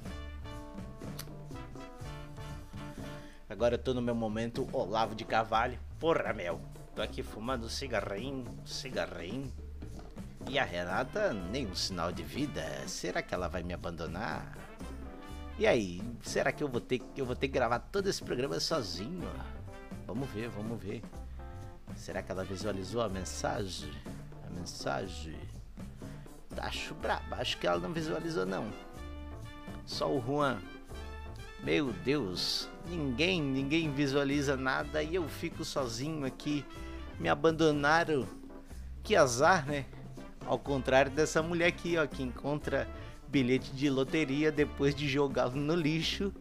Agora 3.49 3.75
eu 3.75 3.79
tô 3.79 3.93
no 3.93 4.01
meu 4.01 4.15
momento 4.15 4.67
Olavo 4.73 5.15
de 5.15 5.23
Carvalho. 5.23 5.79
Porra, 5.99 6.33
meu. 6.33 6.59
Tô 6.93 7.01
aqui 7.01 7.23
fumando 7.23 7.69
cigarrinho, 7.69 8.45
cigarrinho. 8.65 9.51
E 10.49 10.59
a 10.59 10.65
Renata, 10.65 11.31
nenhum 11.31 11.73
sinal 11.73 12.11
de 12.11 12.23
vida. 12.23 12.63
Será 12.87 13.21
que 13.21 13.33
ela 13.33 13.47
vai 13.47 13.63
me 13.63 13.73
abandonar? 13.73 14.57
E 15.57 15.65
aí, 15.65 16.01
será 16.21 16.51
que 16.51 16.63
eu 16.63 16.67
vou 16.67 16.81
ter, 16.81 17.01
eu 17.15 17.25
vou 17.25 17.35
ter 17.35 17.47
que 17.47 17.53
gravar 17.53 17.79
todo 17.79 18.09
esse 18.09 18.21
programa 18.23 18.59
sozinho? 18.59 19.29
Vamos 20.05 20.29
ver, 20.31 20.49
vamos 20.49 20.81
ver. 20.81 21.01
Será 21.95 22.21
que 22.21 22.31
ela 22.31 22.43
visualizou 22.43 23.01
a 23.01 23.07
mensagem? 23.07 23.91
Mensagem. 24.53 25.35
Acho 26.57 26.93
brabo, 26.95 27.35
acho 27.35 27.57
que 27.57 27.67
ela 27.67 27.79
não 27.79 27.91
visualizou 27.91 28.45
não. 28.45 28.71
Só 29.85 30.09
o 30.09 30.21
Juan. 30.21 30.59
Meu 31.63 31.93
Deus, 31.93 32.69
ninguém, 32.89 33.41
ninguém 33.41 33.91
visualiza 33.91 34.55
nada 34.55 35.01
e 35.01 35.15
eu 35.15 35.27
fico 35.27 35.63
sozinho 35.63 36.25
aqui. 36.25 36.65
Me 37.19 37.29
abandonaram. 37.29 38.27
Que 39.01 39.15
azar, 39.15 39.65
né? 39.65 39.85
Ao 40.45 40.59
contrário 40.59 41.11
dessa 41.11 41.41
mulher 41.41 41.67
aqui, 41.67 41.97
ó, 41.97 42.05
que 42.05 42.21
encontra 42.21 42.87
bilhete 43.27 43.71
de 43.73 43.89
loteria 43.89 44.51
depois 44.51 44.93
de 44.93 45.07
jogá-lo 45.07 45.55
no 45.55 45.75
lixo 45.75 46.33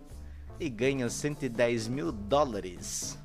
e 0.61 0.69
ganha 0.69 1.09
110 1.09 1.89
mil 1.89 2.13
dólares. 2.13 3.19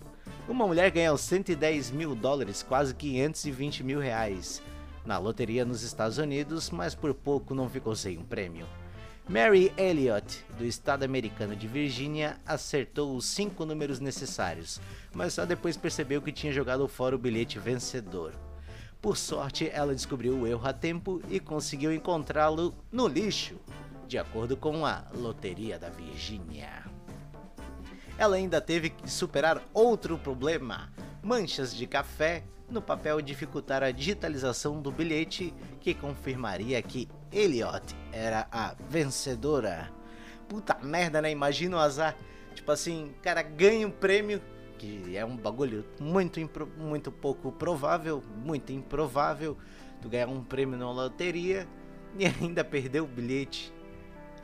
Uma 0.47 0.65
mulher 0.65 0.89
ganhou 0.91 1.17
110 1.17 1.91
mil 1.91 2.15
dólares, 2.15 2.63
quase 2.63 2.95
520 2.95 3.83
mil 3.83 3.99
reais, 3.99 4.61
na 5.07 5.17
loteria 5.17 5.65
nos 5.65 5.81
Estados 5.81 6.19
Unidos, 6.19 6.69
mas 6.69 6.93
por 6.93 7.13
pouco 7.13 7.55
não 7.55 7.67
ficou 7.69 7.95
sem 7.95 8.17
um 8.17 8.23
prêmio. 8.23 8.67
Mary 9.27 9.73
Elliott, 9.77 10.45
do 10.57 10.63
estado 10.63 11.03
americano 11.03 11.55
de 11.55 11.67
Virgínia, 11.67 12.37
acertou 12.45 13.15
os 13.15 13.25
cinco 13.25 13.65
números 13.65 13.99
necessários, 13.99 14.79
mas 15.13 15.33
só 15.33 15.45
depois 15.45 15.75
percebeu 15.75 16.21
que 16.21 16.31
tinha 16.31 16.53
jogado 16.53 16.87
fora 16.87 17.15
o 17.15 17.19
bilhete 17.19 17.57
vencedor. 17.57 18.33
Por 19.01 19.17
sorte, 19.17 19.69
ela 19.73 19.95
descobriu 19.95 20.37
o 20.37 20.45
erro 20.45 20.67
a 20.67 20.73
tempo 20.73 21.21
e 21.29 21.39
conseguiu 21.39 21.93
encontrá-lo 21.93 22.75
no 22.91 23.07
lixo, 23.07 23.55
de 24.07 24.17
acordo 24.17 24.55
com 24.55 24.85
a 24.85 25.05
Loteria 25.13 25.79
da 25.79 25.89
Virgínia 25.89 26.87
ela 28.17 28.35
ainda 28.35 28.59
teve 28.59 28.89
que 28.89 29.09
superar 29.09 29.61
outro 29.73 30.17
problema: 30.17 30.91
manchas 31.21 31.73
de 31.73 31.85
café 31.85 32.43
no 32.69 32.81
papel 32.81 33.21
dificultar 33.21 33.83
a 33.83 33.91
digitalização 33.91 34.81
do 34.81 34.91
bilhete 34.91 35.53
que 35.79 35.93
confirmaria 35.93 36.81
que 36.81 37.07
Elliot 37.31 37.95
era 38.11 38.47
a 38.51 38.75
vencedora. 38.89 39.91
Puta 40.49 40.77
merda, 40.81 41.21
né? 41.21 41.31
Imagina 41.31 41.77
o 41.77 41.79
azar. 41.79 42.15
Tipo 42.53 42.71
assim, 42.71 43.13
cara 43.21 43.41
ganha 43.41 43.87
um 43.87 43.91
prêmio 43.91 44.41
que 44.77 45.17
é 45.17 45.25
um 45.25 45.35
bagulho 45.35 45.85
muito, 45.99 46.39
muito 46.77 47.11
pouco 47.11 47.51
provável, 47.51 48.23
muito 48.43 48.71
improvável. 48.71 49.57
Tu 50.01 50.09
ganhar 50.09 50.27
um 50.27 50.43
prêmio 50.43 50.77
na 50.77 50.91
loteria 50.91 51.67
e 52.17 52.25
ainda 52.41 52.63
perder 52.63 53.01
o 53.01 53.07
bilhete. 53.07 53.73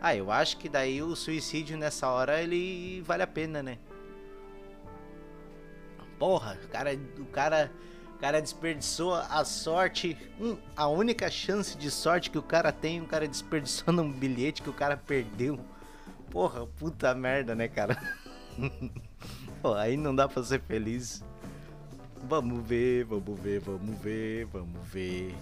Ah, 0.02 0.16
eu 0.16 0.32
acho 0.32 0.58
que 0.58 0.68
daí 0.68 1.02
o 1.02 1.16
suicídio 1.16 1.78
nessa 1.78 2.10
hora 2.10 2.42
ele 2.42 3.02
vale 3.02 3.24
a 3.24 3.28
pena, 3.28 3.64
né? 3.64 3.78
Porra, 6.20 6.58
o 6.64 6.68
cara, 6.68 7.00
o 7.20 7.26
cara, 7.26 7.72
o 7.72 7.93
cara 8.24 8.42
desperdiçou 8.42 9.14
a 9.16 9.44
sorte, 9.44 10.18
um, 10.40 10.56
a 10.78 10.88
única 10.88 11.30
chance 11.30 11.78
de 11.78 11.92
sorte 11.92 12.32
que 12.32 12.38
o 12.38 12.42
cara 12.42 12.72
tem, 12.72 13.02
o 13.02 13.06
cara 13.06 13.28
desperdiçou 13.28 13.94
num 13.94 14.10
bilhete 14.10 14.62
que 14.62 14.70
o 14.70 14.74
cara 14.74 14.96
perdeu. 14.96 15.60
Porra, 16.32 16.66
puta 16.66 17.14
merda, 17.14 17.54
né, 17.54 17.68
cara? 17.68 18.02
Pô, 19.62 19.74
aí 19.74 19.98
não 19.98 20.16
dá 20.16 20.26
pra 20.26 20.42
ser 20.42 20.62
feliz. 20.62 21.22
Vamos 22.30 22.66
ver, 22.66 23.04
vamos 23.04 23.38
ver, 23.38 23.60
vamos 23.60 24.00
ver, 24.00 24.46
vamos 24.46 24.88
ver. 24.88 25.36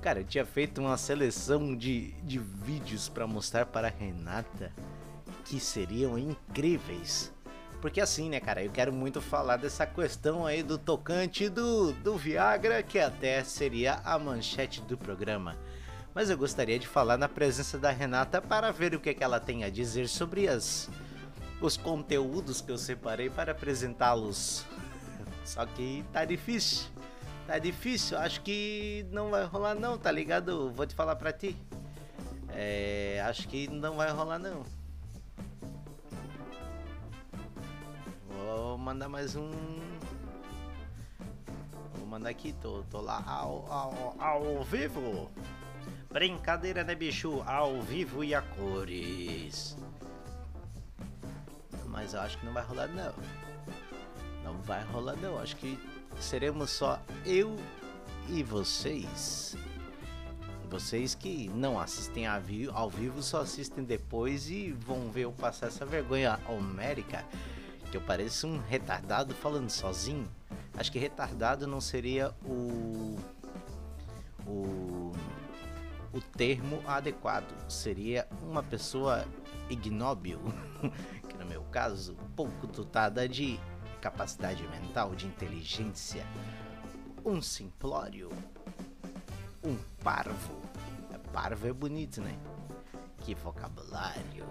Cara, 0.00 0.20
eu 0.20 0.24
tinha 0.24 0.46
feito 0.46 0.80
uma 0.80 0.96
seleção 0.96 1.76
de, 1.76 2.12
de 2.22 2.38
vídeos 2.38 3.08
para 3.08 3.26
mostrar 3.26 3.66
para 3.66 3.88
a 3.88 3.90
Renata 3.90 4.70
que 5.44 5.58
seriam 5.58 6.16
incríveis. 6.16 7.32
Porque 7.82 8.00
assim, 8.00 8.28
né, 8.28 8.38
cara, 8.38 8.62
eu 8.62 8.70
quero 8.70 8.92
muito 8.92 9.20
falar 9.20 9.56
dessa 9.56 9.84
questão 9.84 10.46
aí 10.46 10.62
do 10.62 10.78
tocante 10.78 11.48
do, 11.48 11.92
do 11.94 12.16
Viagra, 12.16 12.80
que 12.80 12.96
até 12.96 13.42
seria 13.42 14.00
a 14.04 14.16
manchete 14.20 14.80
do 14.82 14.96
programa. 14.96 15.58
Mas 16.14 16.30
eu 16.30 16.38
gostaria 16.38 16.78
de 16.78 16.86
falar 16.86 17.16
na 17.16 17.28
presença 17.28 17.76
da 17.80 17.90
Renata 17.90 18.40
para 18.40 18.70
ver 18.70 18.94
o 18.94 19.00
que, 19.00 19.12
que 19.12 19.24
ela 19.24 19.40
tem 19.40 19.64
a 19.64 19.68
dizer 19.68 20.08
sobre 20.08 20.46
as 20.46 20.88
os 21.60 21.76
conteúdos 21.76 22.60
que 22.60 22.70
eu 22.70 22.78
separei 22.78 23.28
para 23.28 23.50
apresentá-los. 23.50 24.64
Só 25.44 25.66
que 25.66 26.04
tá 26.12 26.24
difícil. 26.24 26.86
Tá 27.48 27.58
difícil, 27.58 28.16
acho 28.16 28.42
que 28.42 29.04
não 29.10 29.30
vai 29.30 29.44
rolar 29.44 29.74
não, 29.74 29.98
tá 29.98 30.12
ligado? 30.12 30.70
Vou 30.70 30.86
te 30.86 30.94
falar 30.94 31.16
pra 31.16 31.32
ti. 31.32 31.56
É, 32.50 33.20
acho 33.26 33.48
que 33.48 33.66
não 33.66 33.96
vai 33.96 34.10
rolar 34.12 34.38
não. 34.38 34.81
Vou 38.44 38.76
mandar 38.76 39.08
mais 39.08 39.36
um. 39.36 39.50
Vou 41.94 42.06
mandar 42.08 42.30
aqui, 42.30 42.52
tô, 42.60 42.82
tô 42.90 43.00
lá 43.00 43.22
ao, 43.24 43.64
ao, 43.70 44.16
ao 44.18 44.64
vivo. 44.64 45.30
Brincadeira, 46.10 46.82
né, 46.82 46.94
bicho? 46.94 47.40
Ao 47.46 47.80
vivo 47.80 48.24
e 48.24 48.34
a 48.34 48.42
cores. 48.42 49.76
Mas 51.86 52.14
eu 52.14 52.20
acho 52.20 52.36
que 52.38 52.44
não 52.44 52.52
vai 52.52 52.64
rolar 52.64 52.88
não. 52.88 53.14
Não 54.42 54.60
vai 54.62 54.82
rolar 54.86 55.16
não. 55.16 55.38
Acho 55.38 55.54
que 55.56 55.78
seremos 56.18 56.70
só 56.70 57.00
eu 57.24 57.56
e 58.28 58.42
vocês. 58.42 59.56
Vocês 60.68 61.14
que 61.14 61.48
não 61.50 61.78
assistem 61.78 62.26
ao 62.26 62.90
vivo 62.90 63.22
só 63.22 63.42
assistem 63.42 63.84
depois 63.84 64.50
e 64.50 64.72
vão 64.72 65.10
ver 65.12 65.22
eu 65.22 65.32
passar 65.32 65.68
essa 65.68 65.86
vergonha 65.86 66.40
homérica. 66.48 67.24
Que 67.92 67.98
eu 67.98 68.00
pareço 68.00 68.46
um 68.46 68.58
retardado 68.58 69.34
falando 69.34 69.68
sozinho. 69.68 70.26
Acho 70.78 70.90
que 70.90 70.98
retardado 70.98 71.66
não 71.66 71.78
seria 71.78 72.34
o. 72.42 73.18
o. 74.46 75.12
o 76.10 76.20
termo 76.34 76.82
adequado. 76.86 77.54
Seria 77.68 78.26
uma 78.40 78.62
pessoa 78.62 79.26
ignóbil. 79.68 80.40
que 81.28 81.36
no 81.36 81.44
meu 81.44 81.62
caso, 81.64 82.16
pouco 82.34 82.66
dotada 82.66 83.28
de 83.28 83.60
capacidade 84.00 84.66
mental, 84.68 85.14
de 85.14 85.26
inteligência, 85.26 86.26
um 87.22 87.42
simplório, 87.42 88.30
um 89.62 89.76
parvo. 90.02 90.62
É, 91.12 91.18
parvo 91.30 91.66
é 91.66 91.72
bonito, 91.74 92.22
né? 92.22 92.38
Que 93.18 93.34
vocabulário. 93.34 94.46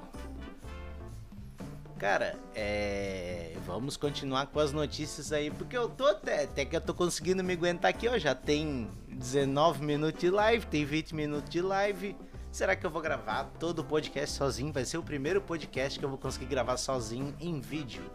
Cara, 2.01 2.35
é... 2.55 3.53
vamos 3.63 3.95
continuar 3.95 4.47
com 4.47 4.59
as 4.59 4.73
notícias 4.73 5.31
aí, 5.31 5.51
porque 5.51 5.77
eu 5.77 5.87
tô 5.87 6.07
até, 6.07 6.45
até 6.45 6.65
que 6.65 6.75
eu 6.75 6.81
tô 6.81 6.95
conseguindo 6.95 7.43
me 7.43 7.53
aguentar 7.53 7.91
aqui, 7.91 8.07
ó. 8.07 8.17
Já 8.17 8.33
tem 8.33 8.89
19 9.07 9.85
minutos 9.85 10.19
de 10.19 10.31
live, 10.31 10.65
tem 10.65 10.83
20 10.83 11.13
minutos 11.13 11.47
de 11.47 11.61
live. 11.61 12.17
Será 12.51 12.75
que 12.75 12.83
eu 12.83 12.89
vou 12.89 13.03
gravar 13.03 13.51
todo 13.59 13.79
o 13.79 13.83
podcast 13.83 14.35
sozinho? 14.35 14.73
Vai 14.73 14.83
ser 14.83 14.97
o 14.97 15.03
primeiro 15.03 15.39
podcast 15.41 15.99
que 15.99 16.03
eu 16.03 16.09
vou 16.09 16.17
conseguir 16.17 16.47
gravar 16.47 16.75
sozinho 16.77 17.35
em 17.39 17.61
vídeo. 17.61 18.09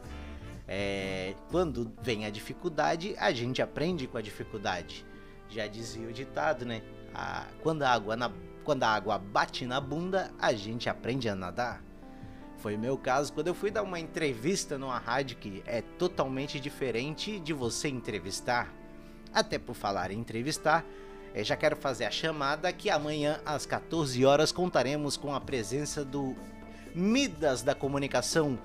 É, 0.67 1.37
quando 1.53 1.93
vem 2.03 2.27
a 2.27 2.31
dificuldade, 2.31 3.15
a 3.17 3.31
gente 3.31 3.63
aprende 3.63 4.09
com 4.09 4.19
a 4.19 4.21
dificuldade. 4.21 5.07
Já 5.49 5.69
dizia 5.69 6.09
o 6.09 6.13
ditado, 6.13 6.65
né? 6.65 6.83
A, 7.15 7.47
quando, 7.63 7.85
a 7.85 7.91
água 7.91 8.17
na, 8.17 8.33
quando 8.65 8.83
a 8.83 8.89
água 8.89 9.17
bate 9.17 9.65
na 9.65 9.81
bunda, 9.81 10.33
a 10.41 10.53
gente 10.53 10.89
aprende 10.89 11.29
a 11.29 11.37
nadar. 11.37 11.87
Foi 12.67 12.77
meu 12.77 12.99
caso 12.99 13.33
quando 13.33 13.47
eu 13.47 13.55
fui 13.55 13.71
dar 13.71 13.85
uma 13.85 14.01
entrevista 14.01 14.77
numa 14.77 14.99
rádio 14.99 15.37
que 15.37 15.63
é 15.67 15.83
totalmente 15.83 16.59
diferente 16.59 17.39
de 17.39 17.53
você 17.53 17.87
entrevistar. 17.87 18.75
Até 19.33 19.57
por 19.57 19.77
falar 19.77 20.11
em 20.11 20.19
entrevistar, 20.19 20.85
eh, 21.33 21.45
já 21.45 21.55
quero 21.55 21.77
fazer 21.77 22.07
a 22.07 22.11
chamada 22.11 22.73
que 22.73 22.91
amanhã 22.91 23.41
às 23.47 23.67
14 23.67 24.25
horas 24.25 24.51
contaremos 24.51 25.17
com 25.17 25.33
a 25.33 25.41
presença 25.41 26.05
do 26.05 26.35
Midas 26.93 27.63
da 27.63 27.73
Comunicação, 27.73 28.59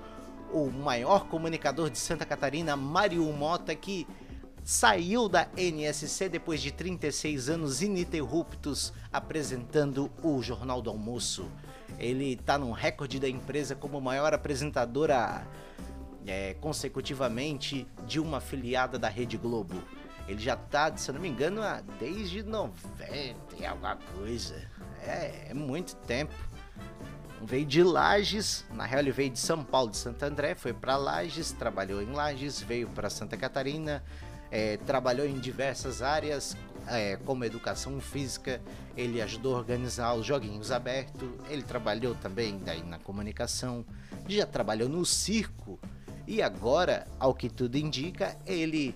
o 0.52 0.68
maior 0.68 1.28
comunicador 1.28 1.88
de 1.88 1.96
Santa 1.96 2.26
Catarina, 2.26 2.76
Mário 2.76 3.22
Mota, 3.32 3.72
que 3.72 4.04
saiu 4.64 5.28
da 5.28 5.46
NSC 5.56 6.28
depois 6.28 6.60
de 6.60 6.72
36 6.72 7.48
anos 7.48 7.82
ininterruptos 7.82 8.92
apresentando 9.12 10.10
o 10.24 10.42
Jornal 10.42 10.82
do 10.82 10.90
Almoço. 10.90 11.48
Ele 12.02 12.32
está 12.32 12.58
no 12.58 12.72
recorde 12.72 13.20
da 13.20 13.28
empresa 13.28 13.76
como 13.76 14.00
maior 14.00 14.34
apresentadora 14.34 15.46
é, 16.26 16.54
consecutivamente 16.54 17.86
de 18.06 18.18
uma 18.18 18.38
afiliada 18.38 18.98
da 18.98 19.08
Rede 19.08 19.36
Globo. 19.38 19.80
Ele 20.26 20.40
já 20.40 20.56
tá, 20.56 20.94
se 20.96 21.08
eu 21.08 21.14
não 21.14 21.20
me 21.20 21.28
engano, 21.28 21.60
desde 22.00 22.42
90 22.42 23.56
e 23.56 23.64
alguma 23.64 23.96
coisa. 24.16 24.68
É, 25.00 25.50
é 25.50 25.54
muito 25.54 25.94
tempo. 25.96 26.34
Veio 27.40 27.66
de 27.66 27.82
Lages, 27.84 28.64
na 28.72 28.84
real 28.84 29.00
ele 29.00 29.12
veio 29.12 29.30
de 29.30 29.38
São 29.38 29.64
Paulo, 29.64 29.90
de 29.90 29.96
Santo 29.96 30.22
André, 30.24 30.54
foi 30.54 30.72
para 30.72 30.96
Lages, 30.96 31.52
trabalhou 31.52 32.02
em 32.02 32.12
Lages, 32.12 32.60
veio 32.60 32.88
para 32.88 33.10
Santa 33.10 33.36
Catarina, 33.36 34.02
é, 34.50 34.76
trabalhou 34.78 35.26
em 35.26 35.38
diversas 35.40 36.02
áreas, 36.02 36.56
é, 36.88 37.16
como 37.16 37.44
educação 37.44 38.00
física, 38.00 38.60
ele 38.96 39.20
ajudou 39.22 39.54
a 39.54 39.58
organizar 39.58 40.14
os 40.14 40.26
joguinhos 40.26 40.70
abertos, 40.70 41.28
ele 41.48 41.62
trabalhou 41.62 42.14
também 42.14 42.58
daí 42.58 42.82
na 42.82 42.98
comunicação, 42.98 43.84
já 44.28 44.46
trabalhou 44.46 44.88
no 44.88 45.04
circo 45.04 45.78
e 46.26 46.40
agora, 46.40 47.06
ao 47.18 47.34
que 47.34 47.48
tudo 47.48 47.76
indica, 47.76 48.36
ele 48.46 48.94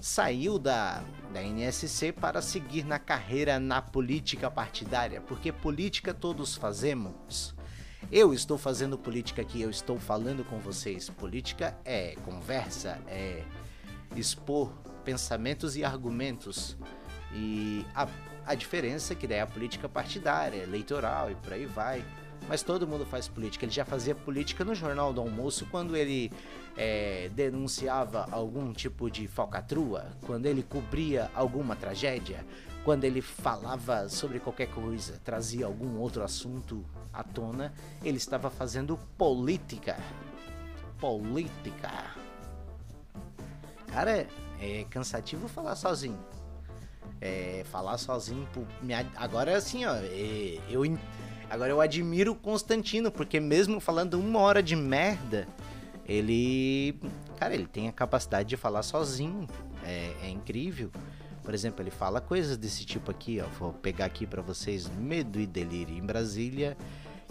saiu 0.00 0.58
da, 0.58 1.02
da 1.32 1.42
NSC 1.42 2.12
para 2.12 2.40
seguir 2.40 2.84
na 2.84 2.98
carreira 2.98 3.58
na 3.58 3.82
política 3.82 4.50
partidária, 4.50 5.20
porque 5.20 5.52
política 5.52 6.14
todos 6.14 6.56
fazemos. 6.56 7.54
Eu 8.10 8.32
estou 8.32 8.56
fazendo 8.56 8.96
política 8.96 9.42
aqui, 9.42 9.60
eu 9.60 9.70
estou 9.70 9.98
falando 9.98 10.44
com 10.44 10.58
vocês. 10.58 11.10
Política 11.10 11.76
é 11.84 12.16
conversa, 12.24 12.98
é 13.06 13.44
expor 14.16 14.72
pensamentos 15.04 15.76
e 15.76 15.84
argumentos. 15.84 16.76
E 17.32 17.84
a, 17.94 18.08
a 18.46 18.54
diferença 18.54 19.12
é 19.12 19.16
que 19.16 19.26
daí 19.26 19.38
é 19.38 19.42
a 19.42 19.46
política 19.46 19.88
partidária, 19.88 20.62
eleitoral 20.62 21.30
e 21.30 21.34
por 21.34 21.52
aí 21.52 21.66
vai. 21.66 22.04
Mas 22.48 22.62
todo 22.62 22.86
mundo 22.86 23.04
faz 23.06 23.28
política. 23.28 23.64
Ele 23.64 23.72
já 23.72 23.84
fazia 23.84 24.14
política 24.14 24.64
no 24.64 24.74
Jornal 24.74 25.12
do 25.12 25.20
Almoço 25.20 25.66
quando 25.70 25.96
ele 25.96 26.32
é, 26.76 27.30
denunciava 27.34 28.26
algum 28.30 28.72
tipo 28.72 29.10
de 29.10 29.28
falcatrua, 29.28 30.06
quando 30.22 30.46
ele 30.46 30.62
cobria 30.62 31.30
alguma 31.34 31.76
tragédia, 31.76 32.44
quando 32.84 33.04
ele 33.04 33.20
falava 33.20 34.08
sobre 34.08 34.40
qualquer 34.40 34.68
coisa, 34.68 35.20
trazia 35.22 35.66
algum 35.66 35.98
outro 35.98 36.22
assunto 36.22 36.84
à 37.12 37.22
tona, 37.22 37.72
ele 38.02 38.16
estava 38.16 38.50
fazendo 38.50 38.98
política. 39.18 39.98
Política. 40.98 42.16
Cara, 43.88 44.26
é 44.60 44.84
cansativo 44.88 45.48
falar 45.48 45.76
sozinho. 45.76 46.18
É, 47.20 47.64
falar 47.70 47.98
sozinho, 47.98 48.48
agora 49.14 49.50
é 49.50 49.54
assim, 49.54 49.84
ó, 49.84 49.94
é, 49.94 50.58
eu 50.70 50.82
agora 51.50 51.70
eu 51.70 51.80
admiro 51.80 52.32
o 52.32 52.34
Constantino, 52.34 53.10
porque 53.10 53.38
mesmo 53.38 53.78
falando 53.78 54.14
uma 54.14 54.38
hora 54.38 54.62
de 54.62 54.74
merda, 54.74 55.46
ele, 56.06 56.98
cara, 57.38 57.54
ele 57.54 57.66
tem 57.66 57.88
a 57.88 57.92
capacidade 57.92 58.48
de 58.48 58.56
falar 58.56 58.82
sozinho, 58.82 59.46
é, 59.84 60.12
é 60.22 60.30
incrível. 60.30 60.90
Por 61.42 61.54
exemplo, 61.54 61.82
ele 61.82 61.90
fala 61.90 62.20
coisas 62.20 62.56
desse 62.56 62.84
tipo 62.84 63.10
aqui, 63.10 63.40
ó. 63.40 63.46
Vou 63.58 63.72
pegar 63.72 64.04
aqui 64.04 64.26
para 64.26 64.42
vocês 64.42 64.88
Medo 64.88 65.40
e 65.40 65.46
Delírio 65.46 65.96
em 65.96 66.02
Brasília, 66.02 66.76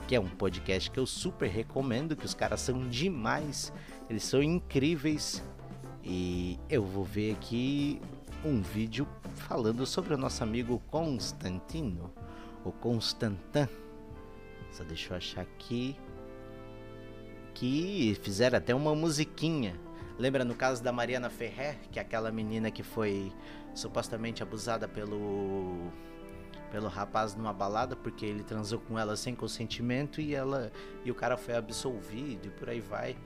que 0.08 0.16
é 0.16 0.20
um 0.20 0.28
podcast 0.28 0.90
que 0.90 1.00
eu 1.00 1.06
super 1.06 1.50
recomendo, 1.50 2.16
que 2.16 2.26
os 2.26 2.34
caras 2.34 2.62
são 2.62 2.88
demais, 2.88 3.72
eles 4.10 4.24
são 4.24 4.42
incríveis. 4.42 5.44
E 6.04 6.60
eu 6.70 6.84
vou 6.84 7.04
ver 7.04 7.34
aqui 7.34 8.02
um 8.44 8.62
vídeo 8.62 9.08
falando 9.36 9.86
sobre 9.86 10.14
o 10.14 10.18
nosso 10.18 10.44
amigo 10.44 10.82
Constantino, 10.90 12.14
o 12.64 12.72
Constantin. 12.72 13.68
Só 14.72 14.84
deixa 14.84 15.14
eu 15.14 15.18
achar 15.18 15.42
aqui. 15.42 15.98
Que 17.54 18.18
fizeram 18.22 18.58
até 18.58 18.74
uma 18.74 18.96
musiquinha. 18.96 19.76
Lembra 20.18 20.46
no 20.46 20.56
caso 20.56 20.82
da 20.82 20.92
Mariana 20.92 21.30
Ferrer, 21.30 21.78
que 21.92 22.00
é 22.00 22.02
aquela 22.02 22.32
menina 22.32 22.72
que 22.72 22.84
foi 22.84 23.32
supostamente 23.74 24.42
abusada 24.42 24.88
pelo 24.88 25.92
pelo 26.72 26.88
rapaz 26.88 27.34
numa 27.34 27.52
balada 27.52 27.96
porque 27.96 28.24
ele 28.24 28.44
transou 28.44 28.80
com 28.80 29.00
ela 29.00 29.16
sem 29.16 29.34
consentimento 29.34 30.22
e 30.22 30.36
ela 30.36 30.72
e 31.04 31.10
o 31.10 31.16
cara 31.16 31.36
foi 31.36 31.56
absolvido 31.56 32.48
e 32.48 32.52
por 32.52 32.70
aí 32.70 32.80
vai. 32.80 33.18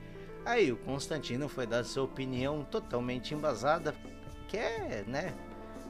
Aí 0.46 0.72
o 0.72 0.76
Constantino 0.78 1.48
foi 1.48 1.66
dar 1.66 1.84
sua 1.84 2.04
opinião 2.04 2.64
totalmente 2.64 3.34
embasada, 3.34 3.94
que 4.44 4.56
é, 4.56 5.04
né? 5.06 5.32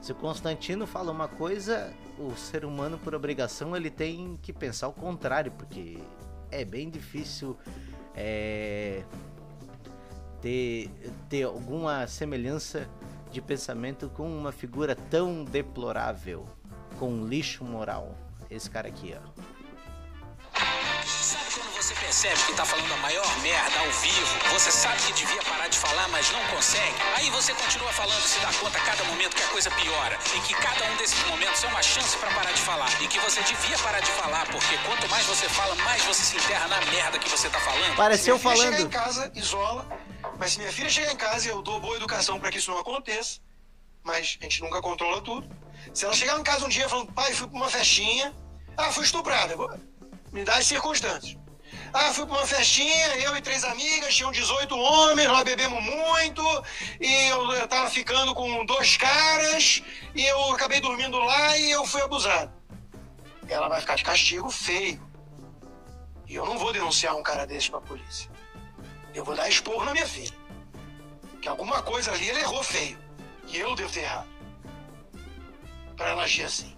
Se 0.00 0.12
o 0.12 0.14
Constantino 0.14 0.86
fala 0.86 1.10
uma 1.10 1.28
coisa, 1.28 1.92
o 2.18 2.34
ser 2.36 2.64
humano 2.64 2.98
por 2.98 3.14
obrigação 3.14 3.74
ele 3.74 3.90
tem 3.90 4.38
que 4.42 4.52
pensar 4.52 4.88
o 4.88 4.92
contrário, 4.92 5.50
porque 5.52 5.98
é 6.50 6.64
bem 6.64 6.90
difícil 6.90 7.56
é, 8.14 9.02
ter, 10.42 10.90
ter 11.28 11.44
alguma 11.44 12.06
semelhança 12.06 12.88
de 13.30 13.40
pensamento 13.40 14.10
com 14.10 14.28
uma 14.28 14.52
figura 14.52 14.94
tão 14.94 15.42
deplorável, 15.42 16.46
com 16.98 17.26
lixo 17.26 17.64
moral. 17.64 18.14
Esse 18.50 18.70
cara 18.70 18.88
aqui, 18.88 19.14
ó 19.18 19.53
percebe 22.04 22.38
que 22.44 22.52
tá 22.52 22.64
falando 22.64 22.92
a 22.92 22.96
maior 22.98 23.38
merda 23.40 23.80
ao 23.80 23.90
vivo, 23.90 24.38
você 24.52 24.70
sabe 24.70 25.00
que 25.02 25.12
devia 25.14 25.42
parar 25.42 25.68
de 25.68 25.78
falar, 25.78 26.06
mas 26.08 26.30
não 26.30 26.44
consegue, 26.48 26.94
aí 27.16 27.30
você 27.30 27.54
continua 27.54 27.90
falando 27.92 28.22
e 28.24 28.28
se 28.28 28.38
dá 28.40 28.52
conta 28.52 28.76
a 28.76 28.80
cada 28.82 29.04
momento 29.04 29.34
que 29.34 29.42
a 29.42 29.48
coisa 29.48 29.70
piora, 29.70 30.18
e 30.36 30.40
que 30.40 30.54
cada 30.54 30.84
um 30.84 30.96
desses 30.96 31.18
momentos 31.24 31.64
é 31.64 31.68
uma 31.68 31.82
chance 31.82 32.16
para 32.18 32.30
parar 32.32 32.52
de 32.52 32.60
falar, 32.60 33.02
e 33.02 33.08
que 33.08 33.18
você 33.20 33.42
devia 33.42 33.78
parar 33.78 34.00
de 34.00 34.10
falar, 34.10 34.46
porque 34.46 34.76
quanto 34.86 35.08
mais 35.08 35.24
você 35.26 35.48
fala, 35.48 35.74
mais 35.76 36.04
você 36.04 36.22
se 36.22 36.36
enterra 36.36 36.68
na 36.68 36.80
merda 36.92 37.18
que 37.18 37.28
você 37.28 37.48
tá 37.48 37.58
falando. 37.60 37.96
Pareceu 37.96 38.38
falando. 38.38 38.60
Chegar 38.60 38.80
em 38.80 38.88
casa, 38.88 39.32
isola, 39.34 39.88
mas 40.38 40.52
se 40.52 40.58
minha 40.58 40.72
filha 40.72 40.90
chegar 40.90 41.12
em 41.12 41.16
casa, 41.16 41.48
eu 41.48 41.62
dou 41.62 41.80
boa 41.80 41.96
educação 41.96 42.38
para 42.38 42.50
que 42.50 42.58
isso 42.58 42.70
não 42.70 42.78
aconteça, 42.78 43.40
mas 44.02 44.36
a 44.40 44.44
gente 44.44 44.60
nunca 44.60 44.82
controla 44.82 45.22
tudo. 45.22 45.48
Se 45.94 46.04
ela 46.04 46.14
chegar 46.14 46.38
em 46.38 46.42
casa 46.42 46.66
um 46.66 46.68
dia 46.68 46.86
falando, 46.86 47.12
pai, 47.12 47.32
fui 47.32 47.48
pra 47.48 47.56
uma 47.56 47.70
festinha, 47.70 48.34
ah, 48.76 48.92
fui 48.92 49.04
estuprada, 49.04 49.56
me 50.32 50.44
dá 50.44 50.56
as 50.56 50.66
circunstâncias. 50.66 51.43
Ah, 51.96 52.12
fui 52.12 52.26
pra 52.26 52.38
uma 52.38 52.46
festinha, 52.46 53.16
eu 53.18 53.36
e 53.36 53.40
três 53.40 53.62
amigas, 53.62 54.12
tinham 54.12 54.32
18 54.32 54.76
homens, 54.76 55.28
nós 55.28 55.44
bebemos 55.44 55.80
muito, 55.80 56.42
e 57.00 57.28
eu 57.28 57.68
tava 57.68 57.88
ficando 57.88 58.34
com 58.34 58.66
dois 58.66 58.96
caras, 58.96 59.80
e 60.12 60.24
eu 60.24 60.50
acabei 60.50 60.80
dormindo 60.80 61.16
lá 61.20 61.56
e 61.56 61.70
eu 61.70 61.86
fui 61.86 62.02
abusado. 62.02 62.52
Ela 63.48 63.68
vai 63.68 63.80
ficar 63.80 63.94
de 63.94 64.02
castigo 64.02 64.50
feio. 64.50 65.00
E 66.26 66.34
eu 66.34 66.44
não 66.44 66.58
vou 66.58 66.72
denunciar 66.72 67.14
um 67.14 67.22
cara 67.22 67.46
desse 67.46 67.70
pra 67.70 67.80
polícia. 67.80 68.28
Eu 69.14 69.24
vou 69.24 69.36
dar 69.36 69.48
expor 69.48 69.84
na 69.84 69.92
minha 69.92 70.06
filha. 70.06 70.34
Que 71.40 71.48
alguma 71.48 71.80
coisa 71.80 72.10
ali 72.10 72.28
ele 72.28 72.40
errou 72.40 72.64
feio. 72.64 72.98
E 73.46 73.56
eu 73.56 73.72
devo 73.76 73.92
ter 73.92 74.00
errado. 74.00 74.28
Pra 75.96 76.08
ela 76.08 76.24
agir 76.24 76.42
assim. 76.42 76.76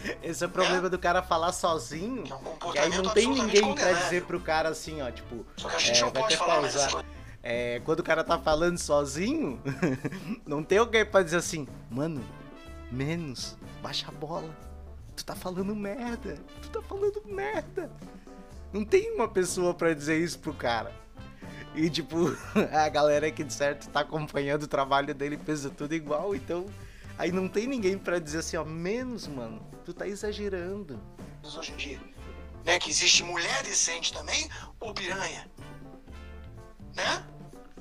Esse 0.22 0.44
é 0.44 0.46
o 0.46 0.50
problema 0.50 0.86
é. 0.86 0.90
do 0.90 0.98
cara 0.98 1.22
falar 1.22 1.52
sozinho. 1.52 2.24
É 2.28 2.34
um 2.34 2.80
aí 2.80 2.90
não 2.90 3.12
tem 3.12 3.28
ninguém 3.28 3.74
pra 3.74 3.92
dizer 3.92 4.24
pro 4.24 4.40
cara 4.40 4.68
assim, 4.68 5.02
ó, 5.02 5.10
tipo. 5.10 5.44
Só 5.56 5.68
que 5.68 5.76
a 5.76 5.78
gente 5.78 5.98
é, 5.98 6.04
não 6.04 6.10
pode 6.12 6.36
falar 6.36 6.60
pausar. 6.60 7.04
É, 7.42 7.80
quando 7.84 8.00
o 8.00 8.02
cara 8.02 8.24
tá 8.24 8.38
falando 8.38 8.78
sozinho, 8.78 9.60
não 10.44 10.62
tem 10.64 10.78
alguém 10.78 11.04
pra 11.04 11.22
dizer 11.22 11.36
assim, 11.36 11.66
mano, 11.88 12.24
menos, 12.90 13.56
baixa 13.82 14.08
a 14.08 14.12
bola. 14.12 14.50
Tu 15.14 15.24
tá 15.24 15.34
falando 15.34 15.74
merda. 15.74 16.38
Tu 16.60 16.68
tá 16.68 16.82
falando 16.82 17.22
merda. 17.24 17.90
Não 18.72 18.84
tem 18.84 19.14
uma 19.14 19.28
pessoa 19.28 19.72
para 19.72 19.94
dizer 19.94 20.18
isso 20.18 20.38
pro 20.38 20.52
cara. 20.52 20.92
E 21.74 21.88
tipo, 21.88 22.36
a 22.72 22.88
galera 22.88 23.30
que 23.30 23.44
de 23.44 23.52
certo 23.52 23.88
tá 23.90 24.00
acompanhando 24.00 24.64
o 24.64 24.68
trabalho 24.68 25.14
dele 25.14 25.36
pensa 25.36 25.70
tudo 25.70 25.94
igual, 25.94 26.34
então 26.34 26.66
Aí 27.18 27.32
não 27.32 27.48
tem 27.48 27.66
ninguém 27.66 27.96
para 27.96 28.18
dizer 28.18 28.38
assim, 28.38 28.56
ó, 28.56 28.64
menos, 28.64 29.26
mano, 29.26 29.66
tu 29.84 29.94
tá 29.94 30.06
exagerando. 30.06 31.00
Hoje 31.42 31.72
em 31.72 31.76
dia, 31.76 32.00
né, 32.64 32.78
que 32.78 32.90
existe 32.90 33.22
mulher 33.22 33.62
decente 33.62 34.12
também, 34.12 34.48
ou 34.80 34.92
piranha, 34.92 35.50
né? 36.94 37.26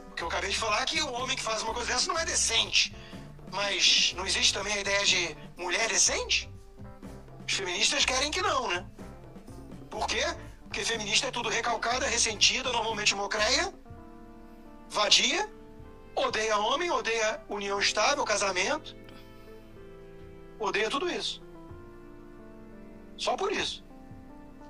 Porque 0.08 0.24
eu 0.24 0.28
acabei 0.28 0.50
de 0.50 0.58
falar 0.58 0.86
que 0.86 1.02
o 1.02 1.12
homem 1.12 1.36
que 1.36 1.44
faz 1.44 1.62
uma 1.64 1.74
coisa 1.74 1.92
dessa 1.92 2.08
não 2.08 2.18
é 2.18 2.26
decente. 2.26 2.96
Mas 3.52 4.14
não 4.16 4.26
existe 4.26 4.54
também 4.54 4.74
a 4.74 4.80
ideia 4.80 5.06
de 5.06 5.36
mulher 5.58 5.88
decente? 5.90 6.50
Os 7.46 7.54
feministas 7.54 8.06
querem 8.06 8.32
que 8.32 8.42
não, 8.42 8.68
né? 8.70 8.86
Por 9.90 10.08
quê? 10.08 10.24
Porque 10.64 10.84
feminista 10.84 11.28
é 11.28 11.32
tudo 11.32 11.50
recalcada, 11.50 12.06
ressentida, 12.06 12.72
normalmente 12.72 13.16
mocreia, 13.16 13.74
vadia, 14.90 15.50
odeia 16.16 16.58
homem, 16.58 16.92
odeia 16.92 17.42
união 17.50 17.80
estável, 17.80 18.24
casamento, 18.24 18.96
odeia 20.66 20.90
tudo 20.90 21.10
isso. 21.10 21.42
Só 23.18 23.36
por 23.36 23.52
isso. 23.52 23.84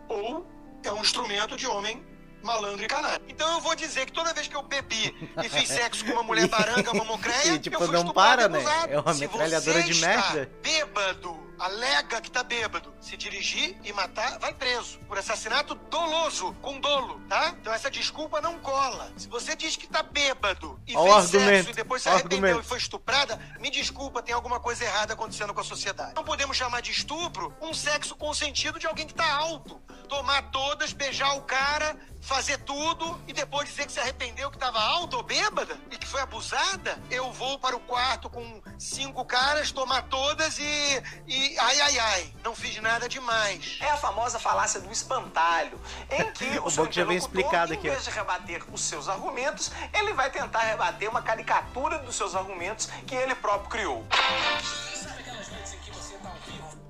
Ou 0.07 0.45
é 0.83 0.91
um 0.91 1.01
instrumento 1.01 1.57
de 1.57 1.65
homem 1.67 2.03
malandro 2.43 2.83
e 2.85 2.87
canalha. 2.87 3.21
Então 3.27 3.51
eu 3.55 3.61
vou 3.61 3.75
dizer 3.75 4.05
que 4.05 4.11
toda 4.11 4.33
vez 4.33 4.47
que 4.47 4.55
eu 4.55 4.61
bebi 4.61 5.15
e 5.43 5.49
fiz 5.49 5.67
sexo 5.67 6.05
com 6.05 6.11
uma 6.11 6.23
mulher 6.23 6.47
baranga, 6.47 6.93
mamocreia, 6.93 7.53
E, 7.53 7.59
tipo, 7.59 7.75
eu 7.75 7.87
fui 7.87 7.95
não 7.95 8.13
para, 8.13 8.47
né? 8.47 8.63
É 8.87 8.99
uma 8.99 9.13
metralhadora 9.13 9.81
de 9.81 9.95
merda. 9.99 10.51
bêbado, 10.61 11.35
alega 11.59 12.21
que 12.21 12.29
tá 12.29 12.43
bêbado, 12.43 12.93
se 12.99 13.15
dirigir 13.17 13.77
e 13.83 13.93
matar, 13.93 14.37
vai 14.39 14.53
preso. 14.53 14.99
Por 15.07 15.17
assassinato 15.17 15.75
doloso, 15.75 16.53
com 16.61 16.79
dolo, 16.79 17.21
tá? 17.27 17.55
Então 17.59 17.73
essa 17.73 17.89
desculpa 17.89 18.41
não 18.41 18.59
cola. 18.59 19.11
Se 19.17 19.27
você 19.27 19.55
diz 19.55 19.75
que 19.75 19.87
tá 19.87 20.03
bêbado 20.03 20.79
e 20.87 20.95
Ó 20.95 21.03
o 21.03 21.21
fez 21.23 21.43
sexo 21.43 21.69
e 21.71 21.73
depois 21.73 22.01
se 22.01 22.09
arrependeu 22.09 22.37
argumento. 22.37 22.65
e 22.65 22.69
foi 22.69 22.77
estuprada, 22.77 23.39
me 23.59 23.69
desculpa, 23.69 24.21
tem 24.21 24.33
alguma 24.33 24.59
coisa 24.59 24.83
errada 24.83 25.13
acontecendo 25.13 25.53
com 25.53 25.61
a 25.61 25.63
sociedade. 25.63 26.13
Não 26.15 26.23
podemos 26.23 26.55
chamar 26.57 26.81
de 26.81 26.91
estupro 26.91 27.53
um 27.61 27.73
sexo 27.73 28.15
consentido 28.15 28.79
de 28.79 28.87
alguém 28.87 29.07
que 29.07 29.13
tá 29.13 29.31
alto. 29.33 29.81
Tomar 30.07 30.51
todas, 30.51 30.93
beijar 30.93 31.35
o 31.35 31.41
cara, 31.41 31.97
fazer 32.21 32.57
tudo 32.59 33.19
e 33.27 33.33
depois 33.33 33.69
dizer 33.69 33.85
que 33.85 33.91
se 33.91 33.99
arrependeu 33.99 34.49
que 34.49 34.57
tava 34.57 34.79
alta 34.79 35.17
ou 35.17 35.23
bêbada 35.23 35.79
e 35.91 35.97
que 35.97 36.07
foi 36.07 36.21
abusada. 36.21 36.99
Eu 37.09 37.31
vou 37.31 37.59
para 37.59 37.75
o 37.75 37.79
quarto 37.79 38.29
com 38.29 38.61
cinco 38.79 39.23
caras, 39.25 39.71
tomar 39.71 40.03
todas 40.03 40.57
e. 40.59 41.03
e 41.27 41.44
ai, 41.57 41.81
ai, 41.81 41.99
ai. 41.99 42.33
Não 42.43 42.55
fiz 42.55 42.81
nada 42.81 43.07
demais. 43.07 43.77
É 43.81 43.89
a 43.89 43.97
famosa 43.97 44.39
falácia 44.39 44.79
do 44.79 44.91
espantalho, 44.91 45.79
em 46.09 46.31
que 46.31 46.45
o, 46.59 46.65
O 46.65 46.71
seu 46.71 46.85
interlocutor, 46.85 47.11
explicado 47.13 47.73
em 47.73 47.79
vez 47.79 48.03
de 48.03 48.09
rebater 48.09 48.63
os 48.71 48.81
seus 48.81 49.07
argumentos, 49.07 49.71
ele 49.93 50.13
vai 50.13 50.29
tentar 50.31 50.61
rebater 50.61 51.09
uma 51.09 51.21
caricatura 51.21 51.99
dos 51.99 52.15
seus 52.15 52.35
argumentos 52.35 52.87
que 53.05 53.15
ele 53.15 53.35
próprio 53.35 53.69
criou. 53.69 54.05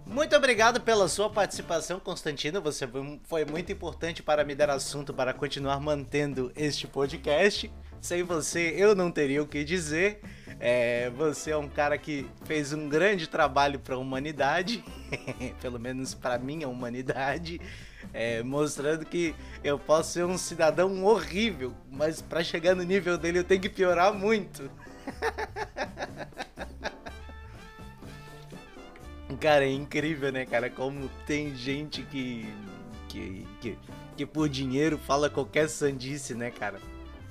Muito 0.06 0.36
obrigado 0.36 0.80
pela 0.80 1.10
sua 1.10 1.30
participação, 1.30 2.00
Constantino. 2.00 2.62
Você 2.62 2.88
foi 3.26 3.44
muito 3.44 3.72
importante 3.72 4.24
para 4.24 4.46
me 4.46 4.56
dar 4.56 4.70
assunto 4.70 5.14
para 5.14 5.34
continuar 5.34 5.80
mantendo 5.82 6.52
este 6.56 6.88
podcast. 6.88 7.70
Sem 8.06 8.22
você, 8.22 8.76
eu 8.78 8.94
não 8.94 9.10
teria 9.10 9.42
o 9.42 9.48
que 9.48 9.64
dizer. 9.64 10.22
É, 10.60 11.10
você 11.10 11.50
é 11.50 11.58
um 11.58 11.68
cara 11.68 11.98
que 11.98 12.30
fez 12.46 12.72
um 12.72 12.88
grande 12.88 13.26
trabalho 13.26 13.80
para 13.80 13.96
a 13.96 13.98
humanidade, 13.98 14.86
pelo 15.60 15.80
menos 15.80 16.14
para 16.14 16.38
minha 16.38 16.70
humanidade, 16.70 17.60
é, 18.14 18.44
mostrando 18.44 19.08
que 19.08 19.34
eu 19.64 19.80
posso 19.80 20.14
ser 20.14 20.24
um 20.24 20.38
cidadão 20.38 21.04
horrível, 21.04 21.74
mas 21.90 22.22
para 22.22 22.44
chegar 22.44 22.76
no 22.76 22.84
nível 22.84 23.18
dele 23.18 23.40
eu 23.40 23.44
tenho 23.44 23.60
que 23.60 23.70
piorar 23.70 24.14
muito. 24.14 24.70
Cara, 29.42 29.66
é 29.66 29.72
incrível, 29.72 30.32
né, 30.32 30.46
cara? 30.46 30.70
Como 30.70 31.10
tem 31.26 31.56
gente 31.56 32.04
que. 32.04 32.46
que. 33.10 33.48
que, 33.60 33.80
que 34.16 34.26
por 34.28 34.48
dinheiro 34.48 35.00
fala 35.00 35.28
qualquer 35.28 35.68
sandice, 35.68 36.36
né, 36.36 36.52
cara? 36.52 36.80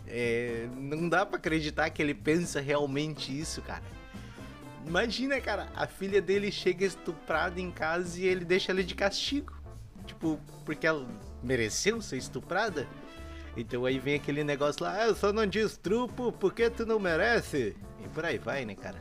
É, 0.06 0.68
não 0.76 1.08
dá 1.08 1.24
pra 1.24 1.38
acreditar 1.38 1.88
que 1.90 2.02
ele 2.02 2.14
pensa 2.14 2.60
realmente 2.60 3.38
isso, 3.38 3.62
cara. 3.62 3.82
Imagina, 4.86 5.40
cara, 5.40 5.68
a 5.74 5.86
filha 5.86 6.20
dele 6.20 6.52
chega 6.52 6.84
estuprada 6.84 7.60
em 7.60 7.70
casa 7.70 8.20
e 8.20 8.26
ele 8.26 8.44
deixa 8.44 8.70
ela 8.70 8.82
de 8.82 8.94
castigo. 8.94 9.52
Tipo, 10.06 10.38
porque 10.64 10.86
ela 10.86 11.06
mereceu 11.42 12.02
ser 12.02 12.18
estuprada? 12.18 12.86
Então 13.56 13.84
aí 13.86 13.98
vem 13.98 14.16
aquele 14.16 14.44
negócio 14.44 14.84
lá, 14.84 14.94
ah, 14.94 15.06
eu 15.06 15.14
só 15.14 15.32
não 15.32 15.46
destrupo 15.46 16.32
porque 16.32 16.68
tu 16.68 16.84
não 16.84 16.98
merece. 16.98 17.74
E 18.04 18.08
por 18.08 18.24
aí 18.24 18.36
vai, 18.36 18.64
né, 18.64 18.74
cara? 18.74 19.00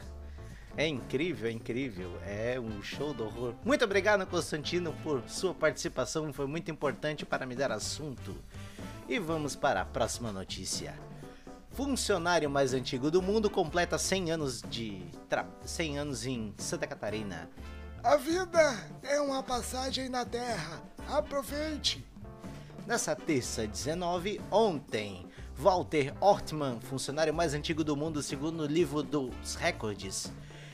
É 0.75 0.87
incrível, 0.87 1.49
é 1.49 1.51
incrível. 1.51 2.11
É 2.25 2.59
um 2.59 2.81
show 2.81 3.13
do 3.13 3.25
horror. 3.25 3.53
Muito 3.63 3.83
obrigado, 3.83 4.25
Constantino, 4.25 4.93
por 5.03 5.21
sua 5.27 5.53
participação. 5.53 6.31
Foi 6.33 6.47
muito 6.47 6.71
importante 6.71 7.25
para 7.25 7.45
me 7.45 7.55
dar 7.55 7.71
assunto. 7.71 8.35
E 9.07 9.19
vamos 9.19 9.55
para 9.55 9.81
a 9.81 9.85
próxima 9.85 10.31
notícia. 10.31 10.97
Funcionário 11.71 12.49
mais 12.49 12.73
antigo 12.73 13.11
do 13.11 13.21
mundo 13.21 13.49
completa 13.49 13.97
100 13.97 14.31
anos 14.31 14.61
de 14.61 15.03
tra... 15.27 15.45
100 15.65 15.97
anos 15.97 16.25
em 16.25 16.53
Santa 16.57 16.87
Catarina. 16.87 17.49
A 18.01 18.15
vida 18.15 18.77
é 19.03 19.19
uma 19.19 19.43
passagem 19.43 20.07
na 20.07 20.25
Terra. 20.25 20.81
Aproveite. 21.09 22.05
Nessa 22.87 23.15
terça 23.15 23.67
19, 23.67 24.39
ontem, 24.49 25.25
Walter 25.55 26.13
Ortmann, 26.21 26.79
funcionário 26.79 27.33
mais 27.33 27.53
antigo 27.53 27.83
do 27.83 27.97
mundo 27.97 28.21
segundo 28.21 28.61
o 28.61 28.67
livro 28.67 29.03
dos 29.03 29.55
recordes, 29.55 30.31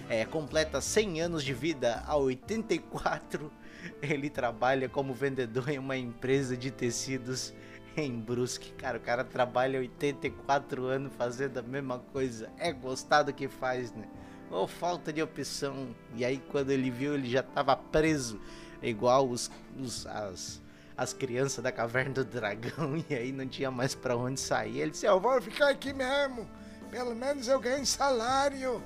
é, 0.07 0.23
completa 0.25 0.81
100 0.81 1.21
anos 1.21 1.43
de 1.43 1.53
vida. 1.53 2.03
A 2.05 2.15
84, 2.15 3.51
ele 4.03 4.29
trabalha 4.29 4.87
como 4.87 5.13
vendedor 5.13 5.69
em 5.69 5.79
uma 5.79 5.97
empresa 5.97 6.55
de 6.55 6.69
tecidos 6.69 7.53
em 8.05 8.19
Brusque. 8.19 8.71
Cara, 8.73 8.97
o 8.97 9.01
cara 9.01 9.23
trabalha 9.23 9.79
84 9.79 10.85
anos 10.85 11.13
fazendo 11.15 11.57
a 11.57 11.61
mesma 11.61 11.99
coisa. 11.99 12.49
É 12.57 12.71
gostar 12.71 13.23
do 13.23 13.33
que 13.33 13.47
faz, 13.47 13.91
né? 13.91 14.07
Ou 14.49 14.67
falta 14.67 15.13
de 15.13 15.21
opção. 15.21 15.95
E 16.15 16.25
aí, 16.25 16.39
quando 16.49 16.71
ele 16.71 16.89
viu, 16.89 17.13
ele 17.13 17.29
já 17.29 17.43
tava 17.43 17.75
preso. 17.75 18.39
Igual 18.81 19.29
os, 19.29 19.51
os 19.77 20.07
as, 20.07 20.61
as 20.97 21.13
crianças 21.13 21.63
da 21.63 21.71
caverna 21.71 22.13
do 22.13 22.25
dragão. 22.25 23.03
E 23.09 23.13
aí 23.13 23.31
não 23.31 23.47
tinha 23.47 23.69
mais 23.69 23.93
pra 23.93 24.15
onde 24.15 24.39
sair. 24.39 24.79
Ele 24.79 24.91
disse: 24.91 25.05
Eu 25.05 25.19
vou 25.19 25.41
ficar 25.41 25.69
aqui 25.69 25.93
mesmo. 25.93 26.49
Pelo 26.89 27.15
menos 27.15 27.47
eu 27.47 27.59
ganho 27.59 27.85
salário. 27.85 28.81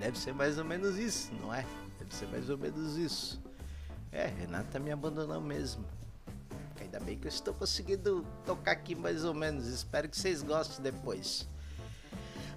Deve 0.00 0.18
ser 0.18 0.34
mais 0.34 0.58
ou 0.58 0.64
menos 0.64 0.98
isso, 0.98 1.32
não 1.40 1.54
é? 1.54 1.64
Deve 1.98 2.12
ser 2.12 2.26
mais 2.26 2.50
ou 2.50 2.58
menos 2.58 2.96
isso. 2.96 3.40
É, 4.10 4.26
Renata 4.26 4.80
me 4.80 4.90
abandonou 4.90 5.40
mesmo. 5.40 5.84
Ainda 6.80 6.98
bem 7.00 7.18
que 7.18 7.26
eu 7.26 7.30
estou 7.30 7.52
conseguindo 7.54 8.24
tocar 8.44 8.72
aqui 8.72 8.94
mais 8.94 9.24
ou 9.24 9.32
menos. 9.34 9.66
Espero 9.66 10.08
que 10.08 10.16
vocês 10.16 10.42
gostem 10.42 10.80
depois. 10.82 11.48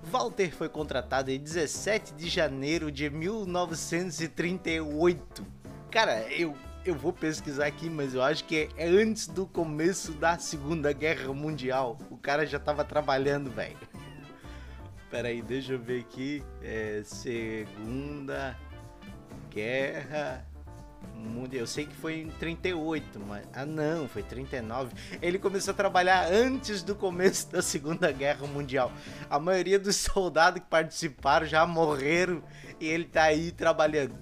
Walter 0.04 0.56
foi 0.56 0.70
contratado 0.70 1.32
em 1.32 1.40
17 1.40 2.14
de 2.14 2.30
janeiro 2.30 2.92
de 2.92 3.10
1938. 3.10 5.44
Cara, 5.90 6.32
eu, 6.32 6.56
eu 6.86 6.94
vou 6.94 7.12
pesquisar 7.12 7.66
aqui, 7.66 7.90
mas 7.90 8.14
eu 8.14 8.22
acho 8.22 8.44
que 8.44 8.70
é 8.78 8.88
antes 8.88 9.28
do 9.28 9.48
começo 9.48 10.12
da 10.14 10.38
Segunda 10.38 10.94
Guerra 10.94 11.34
Mundial. 11.34 11.98
O 12.12 12.18
cara 12.18 12.46
já 12.46 12.60
tava 12.60 12.86
trabalhando, 12.86 13.50
velho. 13.50 13.76
Pera 15.10 15.30
aí, 15.30 15.42
deixa 15.42 15.74
eu 15.74 15.80
ver 15.80 16.02
aqui. 16.02 16.44
É, 16.62 17.02
Segunda 17.04 18.56
Guerra. 19.50 20.46
Eu 21.56 21.66
sei 21.66 21.86
que 21.86 21.96
foi 21.96 22.20
em 22.20 22.30
38, 22.32 23.20
mas. 23.20 23.48
Ah, 23.54 23.66
não, 23.66 24.10
foi 24.10 24.22
39. 24.22 24.94
Ele 25.22 25.40
começou 25.40 25.72
a 25.72 25.76
trabalhar 25.76 26.28
antes 26.32 26.84
do 26.84 26.94
começo 26.94 27.50
da 27.50 27.62
Segunda 27.62 28.12
Guerra 28.12 28.46
Mundial. 28.46 28.92
A 29.30 29.40
maioria 29.40 29.80
dos 29.80 29.96
soldados 30.04 30.62
que 30.62 30.70
participaram 30.70 31.46
já 31.46 31.66
morreram 31.66 32.44
e 32.80 32.88
ele 32.88 33.06
tá 33.06 33.24
aí 33.24 33.52
trabalhando. 33.52 34.16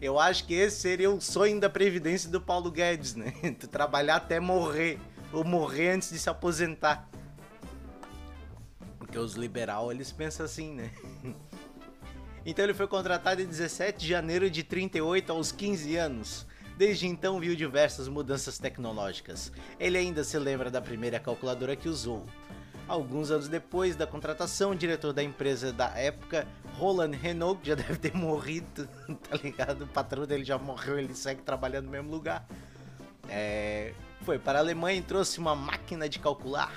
Eu 0.00 0.20
acho 0.20 0.46
que 0.46 0.54
esse 0.54 0.80
seria 0.80 1.10
o 1.10 1.20
sonho 1.20 1.58
da 1.58 1.68
Previdência 1.68 2.30
do 2.30 2.40
Paulo 2.40 2.70
Guedes, 2.70 3.16
né? 3.16 3.32
Tu 3.58 3.66
trabalhar 3.66 4.16
até 4.16 4.38
morrer. 4.38 5.00
Ou 5.32 5.44
morrer 5.44 5.90
antes 5.90 6.10
de 6.10 6.18
se 6.18 6.30
aposentar. 6.30 7.08
Porque 8.98 9.18
os 9.18 9.34
liberal 9.34 9.90
eles 9.90 10.12
pensam 10.12 10.46
assim, 10.46 10.72
né? 10.72 10.90
Então 12.48 12.64
ele 12.64 12.72
foi 12.72 12.88
contratado 12.88 13.42
em 13.42 13.46
17 13.46 13.98
de 13.98 14.08
janeiro 14.08 14.48
de 14.48 14.62
38 14.62 15.30
aos 15.30 15.52
15 15.52 15.96
anos. 15.96 16.46
Desde 16.78 17.06
então 17.06 17.38
viu 17.38 17.54
diversas 17.54 18.08
mudanças 18.08 18.58
tecnológicas. 18.58 19.52
Ele 19.78 19.98
ainda 19.98 20.24
se 20.24 20.38
lembra 20.38 20.70
da 20.70 20.80
primeira 20.80 21.20
calculadora 21.20 21.76
que 21.76 21.90
usou. 21.90 22.24
Alguns 22.88 23.30
anos 23.30 23.48
depois 23.48 23.96
da 23.96 24.06
contratação, 24.06 24.70
o 24.70 24.74
diretor 24.74 25.12
da 25.12 25.22
empresa 25.22 25.74
da 25.74 25.90
época, 25.90 26.48
Roland 26.78 27.10
Renault, 27.10 27.60
já 27.68 27.74
deve 27.74 27.96
ter 27.96 28.14
morrido, 28.16 28.88
tá 29.28 29.36
ligado? 29.44 29.82
O 29.82 29.86
patrão 29.86 30.24
dele 30.24 30.42
já 30.42 30.56
morreu, 30.56 30.98
ele 30.98 31.14
segue 31.14 31.42
trabalhando 31.42 31.84
no 31.84 31.90
mesmo 31.90 32.10
lugar. 32.10 32.48
É, 33.28 33.92
foi 34.22 34.38
para 34.38 34.58
a 34.58 34.62
Alemanha 34.62 34.98
e 34.98 35.02
trouxe 35.02 35.38
uma 35.38 35.54
máquina 35.54 36.08
de 36.08 36.18
calcular. 36.18 36.72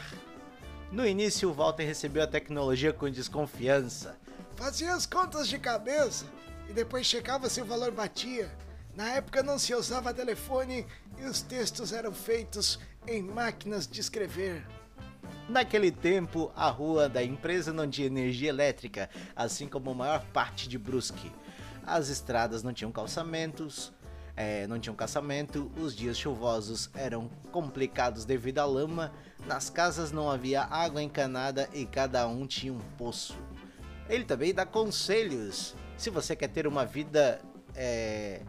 No 0.91 1.07
início, 1.07 1.53
Walter 1.53 1.85
recebeu 1.85 2.23
a 2.23 2.27
tecnologia 2.27 2.91
com 2.91 3.09
desconfiança. 3.09 4.19
Fazia 4.61 4.93
as 4.93 5.07
contas 5.07 5.47
de 5.47 5.57
cabeça 5.57 6.23
e 6.69 6.71
depois 6.71 7.07
checava 7.07 7.49
se 7.49 7.59
o 7.59 7.65
valor 7.65 7.89
batia. 7.89 8.47
Na 8.95 9.09
época 9.09 9.41
não 9.41 9.57
se 9.57 9.73
usava 9.73 10.13
telefone 10.13 10.85
e 11.17 11.25
os 11.25 11.41
textos 11.41 11.91
eram 11.91 12.13
feitos 12.13 12.77
em 13.07 13.23
máquinas 13.23 13.87
de 13.87 13.99
escrever. 13.99 14.63
Naquele 15.49 15.91
tempo, 15.91 16.51
a 16.55 16.69
rua 16.69 17.09
da 17.09 17.23
empresa 17.23 17.73
não 17.73 17.89
tinha 17.89 18.05
energia 18.05 18.49
elétrica, 18.49 19.09
assim 19.35 19.67
como 19.67 19.89
a 19.89 19.95
maior 19.95 20.23
parte 20.25 20.69
de 20.69 20.77
Brusque. 20.77 21.31
As 21.83 22.09
estradas 22.09 22.61
não 22.61 22.71
tinham 22.71 22.91
calçamentos, 22.91 23.91
é, 24.35 24.67
não 24.67 24.79
tinha 24.79 24.93
um 24.93 24.95
caçamento, 24.95 25.71
os 25.75 25.95
dias 25.95 26.19
chuvosos 26.19 26.87
eram 26.93 27.31
complicados 27.51 28.25
devido 28.25 28.59
à 28.59 28.65
lama, 28.65 29.11
nas 29.47 29.71
casas 29.71 30.11
não 30.11 30.29
havia 30.29 30.61
água 30.61 31.01
encanada 31.01 31.67
e 31.73 31.83
cada 31.83 32.27
um 32.27 32.45
tinha 32.45 32.71
um 32.71 32.79
poço. 32.95 33.35
Ele 34.11 34.25
também 34.25 34.53
dá 34.53 34.65
conselhos. 34.65 35.73
Se 35.95 36.09
você 36.09 36.35
quer 36.35 36.49
ter 36.49 36.67
uma 36.67 36.85
vida 36.85 37.41
é, 37.73 38.41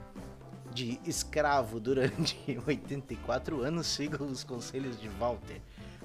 de 0.74 1.00
escravo 1.06 1.78
durante 1.78 2.36
84 2.66 3.62
anos, 3.62 3.86
siga 3.86 4.24
os 4.24 4.42
conselhos 4.42 5.00
de 5.00 5.08
Walter. 5.08 5.62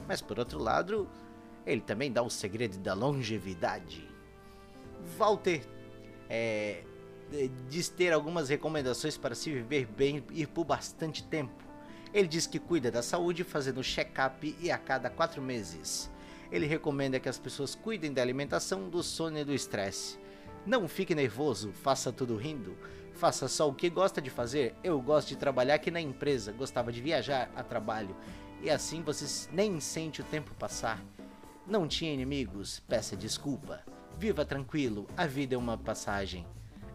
Mas 0.08 0.22
por 0.22 0.38
outro 0.38 0.60
lado, 0.60 1.10
ele 1.66 1.82
também 1.82 2.12
dá 2.12 2.22
o 2.22 2.30
segredo 2.30 2.78
da 2.78 2.94
longevidade. 2.94 4.08
Walter 5.18 5.66
é, 6.30 6.84
diz 7.68 7.90
ter 7.90 8.14
algumas 8.14 8.50
recomendações 8.50 9.18
para 9.18 9.34
se 9.34 9.52
viver 9.52 9.88
bem 9.88 10.24
e 10.34 10.46
por 10.46 10.66
bastante 10.66 11.24
tempo. 11.24 11.66
Ele 12.14 12.28
diz 12.28 12.46
que 12.46 12.60
cuida 12.60 12.92
da 12.92 13.02
saúde 13.02 13.44
fazendo 13.44 13.84
check-up 13.84 14.56
e 14.62 14.70
a 14.70 14.78
cada 14.78 15.10
quatro 15.10 15.42
meses. 15.42 16.12
Ele 16.52 16.66
recomenda 16.66 17.20
que 17.20 17.30
as 17.30 17.38
pessoas 17.38 17.76
cuidem 17.76 18.14
da 18.14 18.22
alimentação, 18.22 18.90
do 18.90 19.04
sono 19.04 19.38
e 19.38 19.44
do 19.44 19.54
estresse. 19.54 20.18
Não 20.66 20.88
fique 20.88 21.16
nervoso, 21.16 21.72
faça 21.72 22.12
tudo 22.12 22.36
rindo. 22.36 22.78
Faça 23.14 23.48
só 23.48 23.68
o 23.68 23.74
que 23.74 23.90
gosta 23.90 24.22
de 24.22 24.30
fazer. 24.30 24.76
Eu 24.84 25.02
gosto 25.02 25.30
de 25.30 25.38
trabalhar 25.38 25.76
aqui 25.76 25.90
na 25.90 26.00
empresa, 26.00 26.52
gostava 26.52 26.92
de 26.92 27.02
viajar 27.02 27.50
a 27.56 27.64
trabalho. 27.64 28.16
E 28.62 28.70
assim 28.70 29.02
você 29.02 29.50
nem 29.52 29.80
sente 29.80 30.22
o 30.22 30.26
tempo 30.26 30.54
passar. 30.56 31.04
Não 31.66 31.88
tinha 31.88 32.14
inimigos, 32.14 32.80
peça 32.82 33.16
desculpa. 33.16 33.84
Viva 34.18 34.46
tranquilo, 34.46 35.08
a 35.16 35.26
vida 35.26 35.56
é 35.56 35.58
uma 35.58 35.78
passagem. 35.78 36.46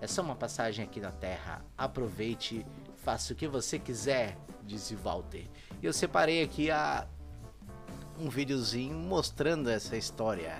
É 0.00 0.06
só 0.06 0.22
uma 0.22 0.34
passagem 0.34 0.84
aqui 0.84 0.98
na 0.98 1.12
Terra. 1.12 1.64
Aproveite, 1.76 2.66
faça 2.96 3.32
o 3.32 3.36
que 3.36 3.46
você 3.46 3.78
quiser, 3.78 4.36
disse 4.64 4.94
Walter. 4.94 5.46
Eu 5.82 5.92
separei 5.92 6.42
aqui 6.42 6.70
a 6.70 7.06
um 8.22 8.28
videozinho 8.28 8.94
mostrando 8.94 9.68
essa 9.68 9.96
história. 9.96 10.54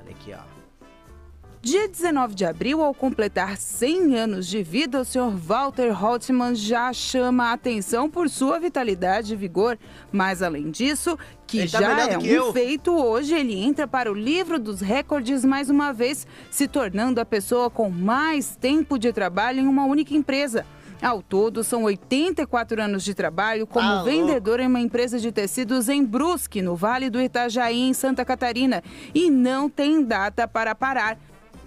Olha 0.00 0.10
aqui, 0.10 0.32
ó. 0.32 0.60
Dia 1.62 1.86
19 1.86 2.34
de 2.34 2.44
abril, 2.46 2.82
ao 2.82 2.94
completar 2.94 3.58
100 3.58 4.16
anos 4.16 4.46
de 4.48 4.62
vida, 4.62 5.02
o 5.02 5.04
Sr. 5.04 5.36
Walter 5.36 5.92
Holtzman 5.92 6.54
já 6.54 6.90
chama 6.90 7.50
a 7.50 7.52
atenção 7.52 8.08
por 8.08 8.30
sua 8.30 8.58
vitalidade 8.58 9.34
e 9.34 9.36
vigor. 9.36 9.78
Mas, 10.10 10.42
além 10.42 10.70
disso, 10.70 11.18
que 11.46 11.58
Ele 11.58 11.70
tá 11.70 11.80
já 11.80 12.00
é 12.08 12.18
um 12.18 12.22
eu. 12.22 12.52
feito, 12.52 12.90
hoje 12.90 13.34
ele 13.34 13.54
entra 13.54 13.86
para 13.86 14.10
o 14.10 14.14
livro 14.14 14.58
dos 14.58 14.80
recordes 14.80 15.44
mais 15.44 15.68
uma 15.68 15.92
vez, 15.92 16.26
se 16.50 16.66
tornando 16.66 17.20
a 17.20 17.26
pessoa 17.26 17.68
com 17.68 17.90
mais 17.90 18.56
tempo 18.56 18.98
de 18.98 19.12
trabalho 19.12 19.60
em 19.60 19.68
uma 19.68 19.84
única 19.84 20.14
empresa. 20.14 20.64
Ao 21.02 21.22
todo, 21.22 21.64
são 21.64 21.84
84 21.84 22.82
anos 22.82 23.02
de 23.02 23.14
trabalho 23.14 23.66
como 23.66 23.88
Tá 23.88 24.02
vendedor 24.02 24.60
em 24.60 24.66
uma 24.66 24.80
empresa 24.80 25.18
de 25.18 25.32
tecidos 25.32 25.88
em 25.88 26.04
Brusque, 26.04 26.60
no 26.60 26.76
Vale 26.76 27.08
do 27.08 27.20
Itajaí, 27.20 27.80
em 27.80 27.94
Santa 27.94 28.22
Catarina. 28.22 28.82
E 29.14 29.30
não 29.30 29.68
tem 29.68 30.04
data 30.04 30.46
para 30.46 30.74
parar. 30.74 31.18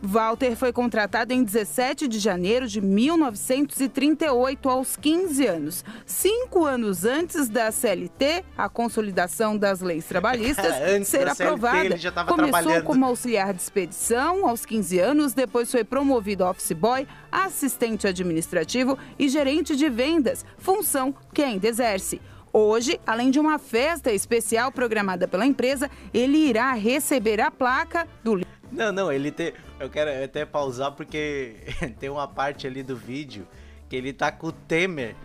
Walter 0.05 0.53
foi 0.57 0.73
contratado 0.73 1.33
em 1.33 1.41
17 1.41 2.09
de 2.09 2.19
janeiro 2.19 2.67
de 2.67 2.81
1938, 2.81 4.69
aos 4.69 4.97
15 4.97 5.47
anos. 5.47 5.85
Cinco 6.05 6.65
anos 6.65 7.05
antes 7.05 7.47
da 7.47 7.71
CLT, 7.71 8.43
a 8.57 8.67
consolidação 8.67 9.57
das 9.57 9.79
leis 9.79 10.03
trabalhistas, 10.03 10.75
ser 11.07 11.23
da 11.23 11.33
CLT, 11.33 11.43
aprovada. 11.43 12.11
tava 12.11 12.35
Começou 12.35 12.83
como 12.83 13.05
auxiliar 13.05 13.53
de 13.53 13.61
expedição 13.61 14.45
aos 14.45 14.65
15 14.65 14.99
anos, 14.99 15.33
depois 15.33 15.71
foi 15.71 15.85
promovido 15.85 16.43
a 16.43 16.49
office 16.49 16.73
boy, 16.73 17.07
assistente 17.31 18.05
administrativo 18.05 18.99
e 19.17 19.29
gerente 19.29 19.73
de 19.73 19.89
vendas, 19.89 20.45
função 20.57 21.15
que 21.33 21.41
ainda 21.41 21.65
exerce. 21.65 22.19
Hoje, 22.51 22.99
além 23.07 23.31
de 23.31 23.39
uma 23.39 23.57
festa 23.57 24.11
especial 24.11 24.69
programada 24.69 25.29
pela 25.29 25.45
empresa, 25.45 25.89
ele 26.13 26.37
irá 26.37 26.73
receber 26.73 27.39
a 27.39 27.49
placa 27.49 28.05
do 28.21 28.35
Não, 28.73 28.91
não, 28.91 29.11
ele 29.11 29.31
tem. 29.31 29.53
Eu 29.79 29.89
quero 29.89 30.23
até 30.23 30.45
pausar 30.45 30.91
porque 30.93 31.55
tem 31.99 32.09
uma 32.09 32.27
parte 32.27 32.65
ali 32.65 32.81
do 32.81 32.97
vídeo 32.97 33.47
que 33.87 33.95
ele 33.95 34.11
tá 34.11 34.31
com 34.31 34.47
o 34.47 34.51
Temer 34.51 35.15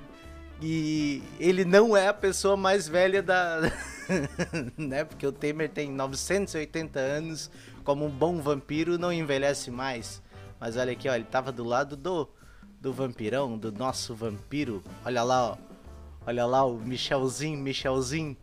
e 0.61 1.23
ele 1.41 1.65
não 1.65 1.97
é 1.97 2.09
a 2.09 2.15
pessoa 2.15 2.57
mais 2.59 2.87
velha 2.87 3.23
da. 3.23 3.61
né? 4.77 5.05
Porque 5.05 5.27
o 5.27 5.33
Temer 5.33 5.71
tem 5.71 5.91
980 5.91 7.01
anos, 7.01 7.51
como 7.85 8.05
um 8.05 8.11
bom 8.11 8.39
vampiro, 8.39 8.99
não 8.99 9.11
envelhece 9.11 9.71
mais. 9.71 10.23
Mas 10.61 10.77
olha 10.77 10.93
aqui, 10.93 11.09
ó, 11.09 11.15
ele 11.15 11.25
tava 11.25 11.51
do 11.51 11.65
lado 11.65 11.97
do, 11.97 12.29
do 12.79 12.93
vampirão, 12.93 13.57
do 13.57 13.73
nosso 13.73 14.15
vampiro. 14.15 14.83
Olha 15.07 15.23
lá, 15.23 15.53
ó. 15.53 15.57
Olha 16.27 16.45
lá 16.45 16.67
o 16.67 16.77
Michelzinho, 16.77 17.59
Michelzinho. 17.59 18.37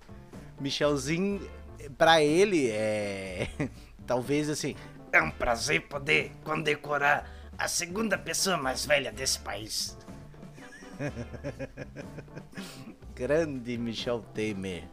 Michelzinho, 0.60 1.48
pra 1.96 2.24
ele, 2.24 2.72
é. 2.72 3.50
Talvez 4.08 4.50
assim. 4.50 4.76
É 5.16 5.22
um 5.22 5.32
prazer 5.32 5.88
poder 5.88 6.34
condecorar 6.44 7.32
a 7.58 7.70
segunda 7.70 8.18
pessoa 8.18 8.58
mais 8.58 8.86
velha 8.86 9.14
desse 9.14 9.40
país. 9.40 9.98
Grande 13.16 13.78
Michel 13.78 14.20
Temer. 14.34 14.84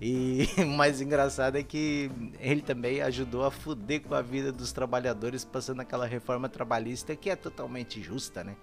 E 0.00 0.48
o 0.64 0.68
mais 0.68 1.02
engraçado 1.02 1.58
é 1.58 1.62
que 1.62 2.10
ele 2.40 2.62
também 2.62 3.02
ajudou 3.02 3.44
a 3.44 3.50
fuder 3.50 4.00
com 4.00 4.14
a 4.14 4.22
vida 4.22 4.50
dos 4.50 4.72
trabalhadores 4.72 5.44
passando 5.44 5.80
aquela 5.80 6.06
reforma 6.06 6.48
trabalhista 6.48 7.14
que 7.14 7.28
é 7.28 7.36
totalmente 7.36 8.02
justa, 8.02 8.42
né? 8.42 8.56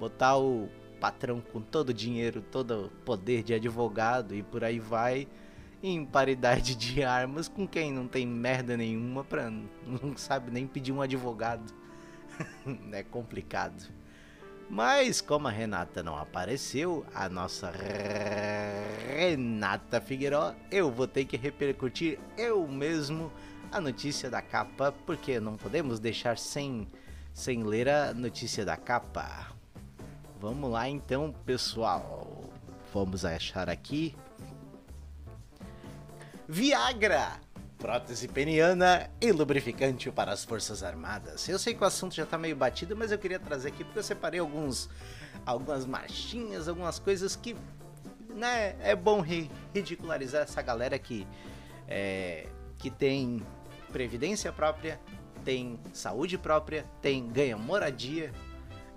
Botar 0.00 0.36
o 0.36 0.68
patrão 1.00 1.40
com 1.40 1.60
todo 1.60 1.90
o 1.90 1.94
dinheiro, 1.94 2.42
todo 2.42 2.86
o 2.86 2.88
poder 3.04 3.44
de 3.44 3.54
advogado 3.54 4.34
e 4.34 4.42
por 4.42 4.64
aí 4.64 4.80
vai 4.80 5.28
em 5.82 6.04
paridade 6.04 6.74
de 6.74 7.02
armas 7.02 7.48
com 7.48 7.66
quem 7.66 7.92
não 7.92 8.06
tem 8.06 8.26
merda 8.26 8.76
nenhuma 8.76 9.22
pra 9.22 9.50
não 9.50 10.16
sabe 10.16 10.50
nem 10.50 10.66
pedir 10.66 10.92
um 10.92 11.00
advogado. 11.00 11.72
é 12.92 13.02
complicado. 13.02 13.88
Mas 14.70 15.20
como 15.20 15.48
a 15.48 15.50
Renata 15.50 16.02
não 16.02 16.16
apareceu, 16.16 17.06
a 17.14 17.26
nossa 17.28 17.72
Renata 19.08 19.98
Figueiró, 20.00 20.54
eu 20.70 20.90
vou 20.90 21.06
ter 21.06 21.24
que 21.24 21.38
repercutir 21.38 22.18
eu 22.36 22.68
mesmo 22.68 23.32
a 23.72 23.80
notícia 23.80 24.30
da 24.30 24.42
capa, 24.42 24.92
porque 25.06 25.40
não 25.40 25.56
podemos 25.56 25.98
deixar 25.98 26.36
sem, 26.36 26.86
sem 27.32 27.62
ler 27.62 27.88
a 27.88 28.12
notícia 28.12 28.64
da 28.64 28.76
capa. 28.76 29.52
Vamos 30.38 30.70
lá 30.70 30.86
então, 30.88 31.34
pessoal. 31.46 32.44
Vamos 32.92 33.24
achar 33.24 33.70
aqui. 33.70 34.14
Viagra! 36.48 37.32
Prótese 37.76 38.26
peniana 38.26 39.08
e 39.20 39.30
lubrificante 39.30 40.10
para 40.10 40.32
as 40.32 40.44
Forças 40.44 40.82
Armadas. 40.82 41.46
Eu 41.46 41.58
sei 41.58 41.74
que 41.74 41.82
o 41.84 41.86
assunto 41.86 42.14
já 42.14 42.24
tá 42.24 42.38
meio 42.38 42.56
batido, 42.56 42.96
mas 42.96 43.12
eu 43.12 43.18
queria 43.18 43.38
trazer 43.38 43.68
aqui 43.68 43.84
porque 43.84 43.98
eu 43.98 44.02
separei 44.02 44.40
alguns 44.40 44.88
algumas 45.44 45.84
marchinhas, 45.84 46.66
algumas 46.68 46.98
coisas 46.98 47.36
que 47.36 47.54
né, 48.34 48.74
é 48.80 48.96
bom 48.96 49.20
ri- 49.20 49.50
ridicularizar 49.74 50.42
essa 50.42 50.62
galera 50.62 50.98
que 50.98 51.26
é, 51.86 52.48
que 52.78 52.90
tem 52.90 53.42
previdência 53.92 54.50
própria, 54.50 54.98
tem 55.44 55.78
saúde 55.92 56.38
própria, 56.38 56.84
tem 57.02 57.28
ganha 57.28 57.58
moradia. 57.58 58.32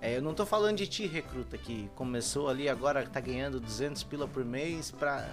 É, 0.00 0.16
eu 0.16 0.22
não 0.22 0.32
tô 0.34 0.46
falando 0.46 0.78
de 0.78 0.86
ti, 0.86 1.06
recruta, 1.06 1.56
que 1.58 1.88
começou 1.94 2.48
ali 2.48 2.66
agora 2.68 3.06
tá 3.06 3.20
ganhando 3.20 3.60
200 3.60 4.02
pila 4.04 4.26
por 4.26 4.42
mês 4.44 4.90
pra 4.90 5.28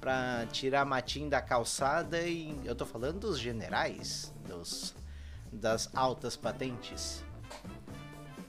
para 0.00 0.46
tirar 0.46 0.84
matinho 0.84 1.28
da 1.28 1.42
calçada 1.42 2.22
e 2.22 2.58
eu 2.64 2.74
tô 2.74 2.86
falando 2.86 3.20
dos 3.20 3.38
generais, 3.38 4.32
dos 4.48 4.94
das 5.52 5.90
altas 5.94 6.36
patentes. 6.36 7.24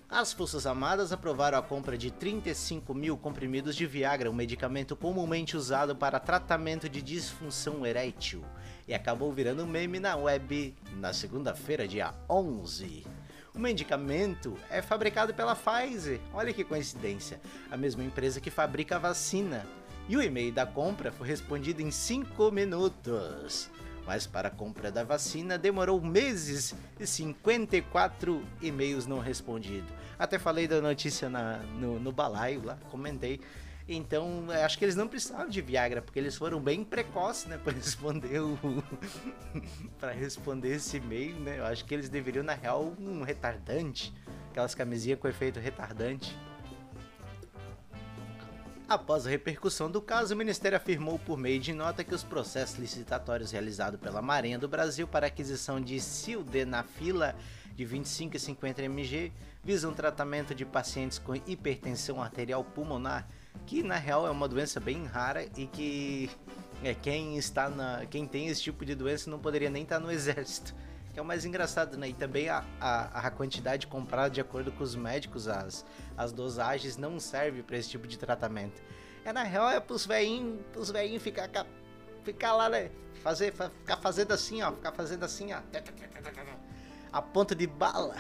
As 0.08 0.34
Forças 0.34 0.68
Armadas 0.68 1.12
aprovaram 1.14 1.58
a 1.58 1.62
compra 1.62 1.98
de 1.98 2.12
35 2.12 2.94
mil 2.94 3.18
comprimidos 3.18 3.76
de 3.76 3.86
Viagra, 3.86 4.30
um 4.30 4.34
medicamento 4.34 4.96
comumente 4.96 5.56
usado 5.56 5.96
para 5.96 6.20
tratamento 6.20 6.90
de 6.90 7.02
disfunção 7.02 7.86
erétil, 7.86 8.44
e 8.88 8.94
acabou 8.94 9.32
virando 9.32 9.66
meme 9.66 10.00
na 10.00 10.16
web 10.18 10.76
na 10.98 11.14
segunda-feira, 11.14 11.88
dia 11.88 12.14
11. 12.30 13.08
O 13.56 13.60
medicamento 13.60 14.58
é 14.70 14.82
fabricado 14.82 15.34
pela 15.34 15.56
Pfizer, 15.56 16.20
olha 16.34 16.54
que 16.54 16.64
coincidência, 16.64 17.40
a 17.70 17.78
mesma 17.78 18.04
empresa 18.04 18.42
que 18.42 18.52
fabrica 18.52 18.98
a 18.98 19.00
vacina. 19.00 19.66
E 20.12 20.18
o 20.18 20.22
e-mail 20.22 20.52
da 20.52 20.66
compra 20.66 21.10
foi 21.10 21.26
respondido 21.26 21.82
em 21.82 21.90
5 21.90 22.52
minutos. 22.52 23.70
Mas 24.06 24.28
para 24.28 24.50
a 24.50 24.52
compra 24.52 24.92
da 24.92 25.06
vacina 25.06 25.58
demorou 25.58 26.02
meses 26.02 26.76
e 27.00 27.08
54 27.08 28.46
e-mails 28.62 29.08
não 29.08 29.20
respondidos. 29.20 29.90
Até 30.20 30.38
falei 30.38 30.68
da 30.68 30.82
notícia 30.82 31.30
na- 31.30 31.60
no, 31.80 31.98
no 31.98 32.12
balaio 32.12 32.62
lá, 32.62 32.78
comentei. 32.90 33.40
Então, 33.88 34.48
acho 34.66 34.78
que 34.78 34.84
eles 34.84 34.98
não 34.98 35.08
precisavam 35.08 35.48
de 35.48 35.62
Viagra, 35.62 36.02
porque 36.02 36.20
eles 36.20 36.36
foram 36.36 36.60
bem 36.60 36.84
precoces, 36.84 37.46
né, 37.46 37.58
para 37.64 37.72
responder 37.72 38.42
o 38.42 38.58
para 39.98 40.12
responder 40.12 40.76
esse 40.76 40.98
e-mail, 40.98 41.40
né? 41.40 41.60
Eu 41.60 41.66
acho 41.68 41.86
que 41.86 41.94
eles 41.94 42.10
deveriam 42.10 42.44
na 42.44 42.54
real 42.54 42.94
um 43.00 43.22
retardante, 43.24 44.14
aquelas 44.50 44.76
camisinhas 44.76 45.20
com 45.22 45.30
efeito 45.30 45.58
retardante. 45.58 46.38
Após 48.92 49.26
a 49.26 49.30
repercussão 49.30 49.90
do 49.90 50.02
caso, 50.02 50.34
o 50.34 50.38
Ministério 50.38 50.76
afirmou 50.76 51.18
por 51.18 51.38
meio 51.38 51.62
de 51.62 51.72
nota 51.72 52.04
que 52.04 52.14
os 52.14 52.26
processos 52.26 52.78
licitatórios 52.78 53.50
realizados 53.50 53.98
pela 53.98 54.22
Marinha 54.22 54.60
do 54.60 54.68
Brasil 54.68 55.08
para 55.08 55.28
aquisição 55.28 55.80
de 55.80 55.98
sildenafila 55.98 57.34
de 57.74 57.86
25 57.86 58.36
e 58.36 58.40
50 58.42 58.84
mg 58.84 59.32
visam 59.64 59.94
tratamento 59.94 60.54
de 60.54 60.66
pacientes 60.66 61.18
com 61.18 61.34
hipertensão 61.34 62.22
arterial 62.22 62.66
pulmonar, 62.66 63.30
que 63.66 63.82
na 63.82 63.96
real 63.96 64.28
é 64.28 64.30
uma 64.30 64.46
doença 64.46 64.78
bem 64.78 65.06
rara 65.06 65.48
e 65.56 65.68
que 65.68 66.30
é, 66.84 66.94
quem 66.94 67.38
está 67.38 67.70
na, 67.70 68.06
quem 68.08 68.28
tem 68.28 68.50
esse 68.50 68.62
tipo 68.62 68.84
de 68.84 68.94
doença 68.94 69.32
não 69.32 69.40
poderia 69.40 69.70
nem 69.70 69.84
estar 69.84 70.02
no 70.02 70.12
exército. 70.12 70.76
Que 71.14 71.20
é 71.20 71.22
o 71.22 71.26
mais 71.26 71.44
engraçado, 71.44 71.98
né? 71.98 72.10
E 72.10 72.14
também 72.14 72.48
a, 72.48 72.64
a, 72.80 73.28
a 73.28 73.32
quantidade 73.32 73.88
comprada 73.88 74.30
de 74.30 74.40
acordo 74.40 74.72
com 74.72 74.84
os 74.84 74.96
médicos, 74.96 75.48
as, 75.48 75.86
as 76.18 76.32
dosagens 76.32 76.98
não 76.98 77.20
serve 77.20 77.64
para 77.64 77.78
esse 77.78 77.90
tipo 77.90 78.08
de 78.08 78.18
tratamento. 78.18 78.82
É 79.26 79.34
na 79.34 79.44
real 79.44 79.70
é 79.70 79.80
pros 79.80 80.06
velhinhos, 80.06 80.60
pros 80.72 80.90
velhinhos 80.90 81.22
ficar, 81.22 81.50
ficar 82.24 82.54
lá, 82.54 82.70
né? 82.70 82.90
Fazer, 83.22 83.54
ficar 83.54 83.98
fazendo 83.98 84.32
assim, 84.32 84.62
ó, 84.62 84.72
ficar 84.72 84.94
fazendo 84.94 85.24
assim, 85.24 85.54
ó. 85.54 85.60
A 87.12 87.22
ponta 87.22 87.54
de 87.54 87.68
bala. 87.68 88.16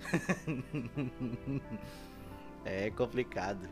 é 2.64 2.90
complicado. 2.92 3.68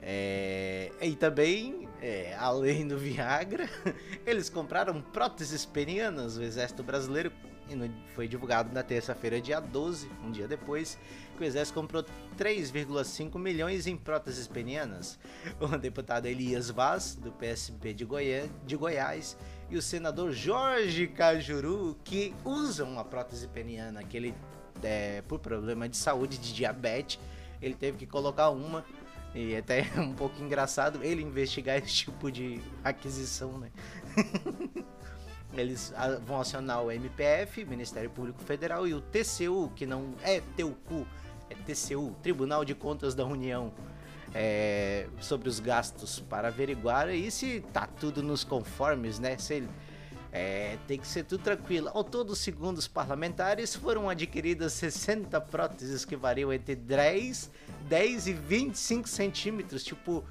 É, 0.00 0.92
e 1.00 1.16
também, 1.16 1.88
é, 2.00 2.34
além 2.38 2.86
do 2.86 2.98
Viagra, 2.98 3.68
eles 4.26 4.48
compraram 4.48 5.00
próteses 5.00 5.64
penianas. 5.64 6.36
O 6.36 6.42
Exército 6.42 6.82
Brasileiro 6.82 7.32
foi 8.14 8.28
divulgado 8.28 8.72
na 8.72 8.82
terça-feira, 8.82 9.40
dia 9.40 9.58
12, 9.58 10.08
um 10.24 10.30
dia 10.30 10.46
depois, 10.46 10.98
que 11.36 11.42
o 11.42 11.44
Exército 11.44 11.78
comprou 11.78 12.04
3,5 12.38 13.38
milhões 13.38 13.86
em 13.86 13.96
próteses 13.96 14.46
penianas. 14.46 15.18
O 15.60 15.66
deputado 15.76 16.26
Elias 16.26 16.70
Vaz, 16.70 17.16
do 17.16 17.32
PSB 17.32 17.92
de, 17.92 18.04
Goiás, 18.04 18.48
de 18.64 18.76
Goiás, 18.76 19.36
e 19.68 19.76
o 19.76 19.82
senador 19.82 20.32
Jorge 20.32 21.08
Cajuru, 21.08 21.96
que 22.04 22.34
usam 22.44 22.88
uma 22.88 23.04
prótese 23.04 23.48
peniana, 23.48 24.02
que 24.04 24.16
ele, 24.16 24.34
é, 24.82 25.22
por 25.22 25.40
problema 25.40 25.88
de 25.88 25.96
saúde, 25.96 26.38
de 26.38 26.54
diabetes, 26.54 27.18
ele 27.60 27.74
teve 27.74 27.98
que 27.98 28.06
colocar 28.06 28.50
uma 28.50 28.84
e 29.36 29.54
até 29.54 29.86
é 29.94 30.00
um 30.00 30.14
pouco 30.14 30.42
engraçado 30.42 31.04
ele 31.04 31.22
investigar 31.22 31.76
esse 31.76 31.92
tipo 31.92 32.32
de 32.32 32.60
aquisição, 32.82 33.58
né? 33.58 33.70
Eles 35.54 35.94
vão 36.26 36.40
acionar 36.40 36.82
o 36.82 36.90
MPF, 36.90 37.64
Ministério 37.64 38.10
Público 38.10 38.42
Federal, 38.42 38.86
e 38.86 38.92
o 38.92 39.00
TCU, 39.00 39.72
que 39.74 39.86
não 39.86 40.14
é 40.22 40.42
TUCU, 40.54 41.06
é 41.48 41.54
TCU, 41.54 42.14
Tribunal 42.22 42.62
de 42.62 42.74
Contas 42.74 43.14
da 43.14 43.24
União, 43.24 43.72
é, 44.34 45.06
sobre 45.18 45.48
os 45.48 45.58
gastos 45.58 46.20
para 46.20 46.48
averiguar 46.48 47.06
aí 47.06 47.30
se 47.30 47.60
tá 47.72 47.86
tudo 47.86 48.22
nos 48.22 48.44
conformes, 48.44 49.18
né? 49.18 49.38
Se 49.38 49.54
ele, 49.54 49.68
é, 50.36 50.76
tem 50.86 50.98
que 50.98 51.06
ser 51.06 51.24
tudo 51.24 51.42
tranquilo. 51.42 51.90
Ao 51.94 52.04
todo, 52.04 52.36
segundo 52.36 52.76
os 52.76 52.86
parlamentares, 52.86 53.74
foram 53.74 54.06
adquiridas 54.06 54.74
60 54.74 55.40
próteses 55.40 56.04
que 56.04 56.14
variam 56.14 56.52
entre 56.52 56.76
10, 56.76 57.50
10 57.88 58.26
e 58.26 58.32
25 58.34 59.08
centímetros. 59.08 59.82
Tipo, 59.82 60.22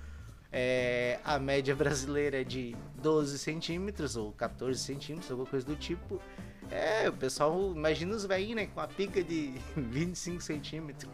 é, 0.51 1.20
a 1.24 1.39
média 1.39 1.76
brasileira 1.76 2.41
é 2.41 2.43
de 2.43 2.76
12 3.01 3.39
centímetros 3.39 4.16
ou 4.16 4.32
14 4.34 4.80
centímetros, 4.80 5.32
alguma 5.32 5.49
coisa 5.49 5.66
do 5.66 5.76
tipo. 5.76 6.22
É, 6.70 7.10
o 7.10 7.14
pessoal, 7.14 7.74
imagina 7.76 8.16
os 8.16 8.26
velhinhos, 8.26 8.58
né? 8.58 8.68
Com 8.68 8.82
a 8.82 8.88
pica 8.88 9.24
de 9.24 9.56
25 9.76 10.39
centímetros. 10.39 11.12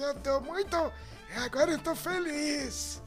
eu 0.00 0.14
tô 0.22 0.40
muito. 0.40 0.76
Agora 1.36 1.70
eu 1.70 1.78
tô 1.78 1.94
feliz. 1.94 3.00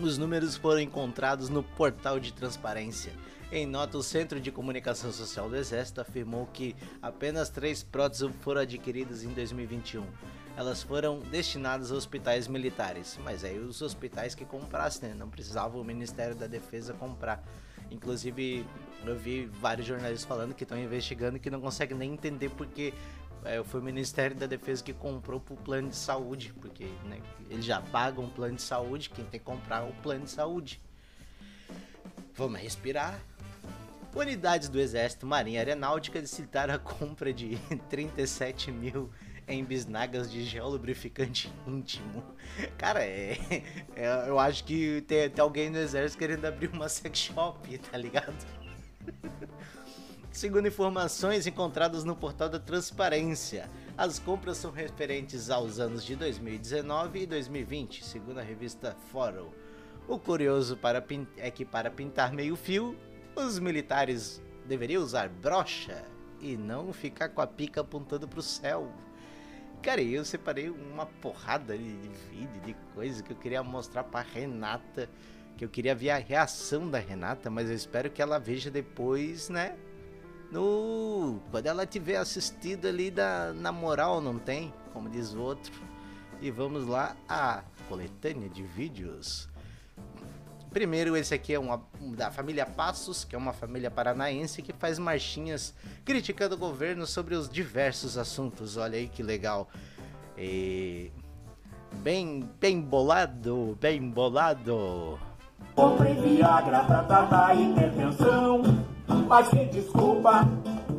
Os 0.00 0.16
números 0.16 0.56
foram 0.56 0.80
encontrados 0.80 1.48
no 1.48 1.60
portal 1.60 2.20
de 2.20 2.32
transparência. 2.32 3.12
Em 3.50 3.66
nota, 3.66 3.98
o 3.98 4.02
Centro 4.02 4.38
de 4.40 4.52
Comunicação 4.52 5.10
Social 5.10 5.48
do 5.48 5.56
Exército 5.56 6.00
afirmou 6.00 6.46
que 6.46 6.76
apenas 7.02 7.50
três 7.50 7.82
próteses 7.82 8.30
foram 8.40 8.60
adquiridas 8.60 9.24
em 9.24 9.30
2021. 9.30 10.06
Elas 10.56 10.84
foram 10.84 11.18
destinadas 11.18 11.90
a 11.90 11.96
hospitais 11.96 12.46
militares, 12.46 13.18
mas 13.24 13.42
aí 13.42 13.58
os 13.58 13.82
hospitais 13.82 14.36
que 14.36 14.44
comprassem, 14.44 15.08
né? 15.08 15.16
não 15.18 15.28
precisava 15.28 15.76
o 15.76 15.82
Ministério 15.82 16.36
da 16.36 16.46
Defesa 16.46 16.94
comprar. 16.94 17.42
Inclusive, 17.90 18.64
eu 19.04 19.16
vi 19.16 19.46
vários 19.46 19.86
jornalistas 19.86 20.24
falando 20.24 20.54
que 20.54 20.62
estão 20.62 20.78
investigando 20.78 21.38
e 21.38 21.40
que 21.40 21.50
não 21.50 21.60
conseguem 21.60 21.96
nem 21.96 22.12
entender 22.12 22.50
porque 22.50 22.94
é, 23.44 23.62
foi 23.62 23.80
o 23.80 23.82
Ministério 23.82 24.36
da 24.36 24.46
Defesa 24.46 24.82
que 24.82 24.92
comprou 24.92 25.40
pro 25.40 25.56
plano 25.56 25.88
de 25.88 25.96
saúde, 25.96 26.52
porque 26.60 26.84
né, 27.04 27.20
eles 27.48 27.64
já 27.64 27.80
pagam 27.80 28.24
o 28.24 28.30
plano 28.30 28.56
de 28.56 28.62
saúde, 28.62 29.10
quem 29.10 29.24
tem 29.24 29.40
que 29.40 29.46
comprar 29.46 29.84
é 29.84 29.88
o 29.88 29.92
plano 30.02 30.24
de 30.24 30.30
saúde. 30.30 30.80
Vamos 32.34 32.60
respirar. 32.60 33.20
Unidades 34.14 34.68
do 34.68 34.80
Exército, 34.80 35.26
Marinha 35.26 35.60
Aeronáutica 35.60 36.18
licitaram 36.18 36.74
a 36.74 36.78
compra 36.78 37.32
de 37.32 37.58
37 37.90 38.72
mil 38.72 39.10
em 39.46 39.64
bisnagas 39.64 40.30
de 40.30 40.44
gel 40.44 40.68
lubrificante 40.68 41.52
íntimo. 41.66 42.22
Cara, 42.76 43.04
é, 43.04 43.38
é, 43.96 44.28
eu 44.28 44.38
acho 44.38 44.64
que 44.64 45.02
tem, 45.02 45.28
tem 45.30 45.42
alguém 45.42 45.70
no 45.70 45.78
exército 45.78 46.18
querendo 46.18 46.44
abrir 46.44 46.68
uma 46.68 46.88
sex 46.88 47.18
shop, 47.18 47.78
tá 47.78 47.96
ligado? 47.96 48.34
Segundo 50.30 50.68
informações 50.68 51.46
encontradas 51.46 52.04
no 52.04 52.14
portal 52.14 52.48
da 52.48 52.60
Transparência, 52.60 53.68
as 53.96 54.18
compras 54.18 54.58
são 54.58 54.70
referentes 54.70 55.50
aos 55.50 55.80
anos 55.80 56.04
de 56.04 56.14
2019 56.14 57.22
e 57.22 57.26
2020, 57.26 58.04
segundo 58.04 58.38
a 58.38 58.42
revista 58.42 58.94
Fórum. 59.10 59.48
O 60.06 60.18
curioso 60.18 60.78
é 61.38 61.50
que 61.50 61.64
para 61.64 61.90
pintar 61.90 62.32
meio 62.32 62.56
fio, 62.56 62.96
os 63.34 63.58
militares 63.58 64.40
deveriam 64.66 65.02
usar 65.02 65.28
brocha 65.28 66.04
e 66.40 66.56
não 66.56 66.92
ficar 66.92 67.30
com 67.30 67.40
a 67.40 67.46
pica 67.46 67.80
apontando 67.80 68.28
para 68.28 68.38
o 68.38 68.42
céu. 68.42 68.92
Cara, 69.82 70.02
eu 70.02 70.24
separei 70.24 70.68
uma 70.68 71.06
porrada 71.06 71.76
de 71.76 72.10
vídeo, 72.30 72.60
de 72.64 72.74
coisa 72.94 73.22
que 73.22 73.32
eu 73.32 73.36
queria 73.36 73.62
mostrar 73.62 74.04
para 74.04 74.26
Renata, 74.28 75.08
que 75.56 75.64
eu 75.64 75.68
queria 75.68 75.94
ver 75.94 76.10
a 76.10 76.18
reação 76.18 76.88
da 76.88 76.98
Renata, 76.98 77.50
mas 77.50 77.68
eu 77.68 77.74
espero 77.74 78.10
que 78.10 78.22
ela 78.22 78.38
veja 78.38 78.70
depois, 78.70 79.48
né? 79.48 79.76
No 80.50 81.40
quando 81.50 81.66
ela 81.66 81.86
tiver 81.86 82.16
assistido 82.16 82.86
ali 82.86 83.10
da 83.10 83.52
na 83.52 83.70
moral 83.72 84.20
não 84.20 84.38
tem? 84.38 84.72
Como 84.92 85.08
diz 85.08 85.34
o 85.34 85.40
outro. 85.40 85.72
E 86.40 86.50
vamos 86.50 86.86
lá 86.86 87.16
a 87.28 87.62
coletânea 87.88 88.48
de 88.48 88.62
vídeos. 88.62 89.48
Primeiro 90.70 91.16
esse 91.16 91.34
aqui 91.34 91.54
é 91.54 91.58
uma 91.58 91.82
da 92.16 92.30
família 92.30 92.64
Passos 92.64 93.24
que 93.24 93.34
é 93.34 93.38
uma 93.38 93.52
família 93.52 93.90
paranaense 93.90 94.62
que 94.62 94.72
faz 94.72 94.98
marchinhas 94.98 95.74
criticando 96.04 96.54
o 96.54 96.58
governo 96.58 97.06
sobre 97.06 97.34
os 97.34 97.48
diversos 97.48 98.16
assuntos. 98.16 98.76
Olha 98.76 98.98
aí 98.98 99.08
que 99.08 99.22
legal. 99.22 99.68
E 100.36 101.10
bem 101.96 102.48
bem 102.60 102.80
bolado 102.80 103.76
bem 103.80 104.08
bolado. 104.08 105.18
Viagra 106.22 106.84
pra 106.84 107.02
tratar 107.04 107.54
hipertensão 107.54 108.87
mas 109.28 109.48
que 109.48 109.64
desculpa, 109.66 110.48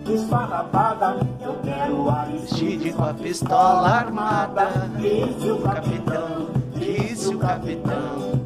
esfarrapada, 0.07 1.17
eu 1.41 1.55
quero 1.63 2.09
Aristide 2.09 2.93
com 2.93 3.03
a 3.03 3.13
pistola 3.13 3.89
armada. 3.89 4.67
Disse 4.97 5.51
o 5.51 5.57
capitão, 5.59 6.49
disse 6.75 7.29
o 7.29 7.39
capitão. 7.39 8.45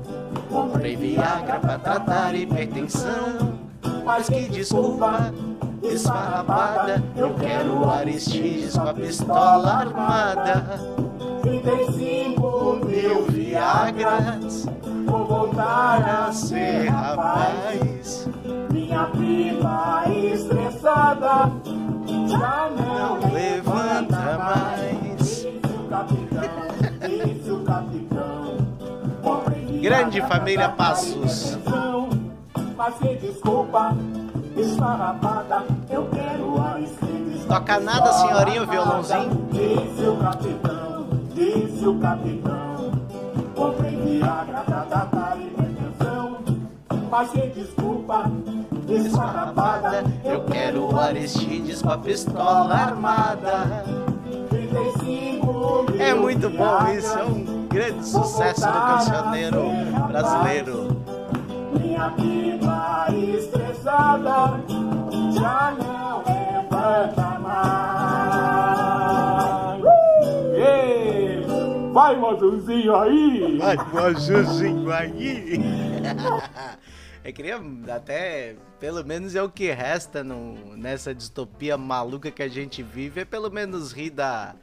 Comprei 0.50 0.96
Viagra 0.96 1.60
pra 1.60 1.78
tratar 1.78 2.34
hipertensão. 2.34 3.60
Mas 4.06 4.30
que 4.30 4.48
desculpa, 4.50 5.34
esfarrapada, 5.82 7.04
eu 7.16 7.34
quero 7.36 7.90
Aristides 7.90 8.78
com 8.78 8.88
a 8.88 8.94
pistola 8.94 9.70
armada. 9.70 10.80
35 11.42 12.86
mil 12.86 13.26
Viagras, 13.26 14.66
vou 15.06 15.26
voltar 15.26 16.28
a 16.28 16.32
ser 16.32 16.88
rapaz 16.88 18.30
minha 18.84 19.06
vida 19.06 20.04
estressada 20.34 21.52
já 22.28 22.70
não 22.70 23.32
levanta 23.32 24.38
mais. 24.38 25.46
O 25.46 25.88
capitão, 25.90 27.54
o 27.54 27.64
capitão. 27.64 28.58
Grande 29.82 30.22
família 30.22 30.70
Passos. 30.70 31.58
Mas 32.76 32.96
desculpa, 33.22 33.96
esfarrapada, 34.58 35.64
eu 35.90 36.08
quero 36.10 36.60
a 36.60 36.80
Toca 37.48 37.80
nada, 37.80 38.12
senhorinho, 38.14 38.66
violãozinho. 38.68 39.48
Disse 39.52 40.08
o 40.08 40.18
capitão, 40.18 41.08
disse 41.34 41.88
o 41.88 42.00
capitão. 42.00 42.92
Comprei 43.56 43.96
Viagra 43.96 44.62
pra 44.62 44.82
tratar 44.82 45.38
hipertensão. 45.40 46.40
Mas 47.12 47.30
que 47.30 47.48
desculpa, 47.48 48.24
Eu 50.24 50.44
quero 50.46 51.00
Aristides 51.00 51.82
com 51.82 51.90
a 51.92 51.98
pistola 51.98 52.74
armada. 52.74 53.84
35 54.50 55.86
mil 55.92 56.02
É 56.02 56.14
muito 56.14 56.50
bom 56.50 56.88
isso, 56.96 57.18
é 57.18 57.24
um 57.24 57.68
grande 57.68 58.06
sucesso 58.06 58.68
do 58.68 58.74
cancioneiro 58.74 59.64
brasileiro. 60.08 60.96
Minha 61.80 62.10
pipa 62.12 63.08
estressada 63.12 64.60
já 65.34 65.74
não 65.80 66.24
levanta 66.24 67.40
mais. 67.40 67.84
Ei, 70.56 71.44
vai, 71.92 72.16
moçozinho 72.16 72.96
aí! 72.96 73.58
Vai, 73.60 73.78
moçozinho 73.92 74.92
aí! 74.94 75.60
Eu 77.24 77.32
queria 77.32 77.62
até, 77.96 78.56
pelo 78.80 79.04
menos 79.06 79.34
é 79.34 79.42
o 79.42 79.50
que 79.50 79.72
resta 79.72 80.24
no, 80.24 80.76
nessa 80.76 81.16
distopia 81.16 81.78
maluca 81.78 82.30
que 82.30 82.44
a 82.44 82.50
gente 82.50 82.84
vive, 82.84 83.22
é 83.22 83.26
pelo 83.26 83.50
menos 83.50 83.94
rir 83.94 84.10
da, 84.10 84.56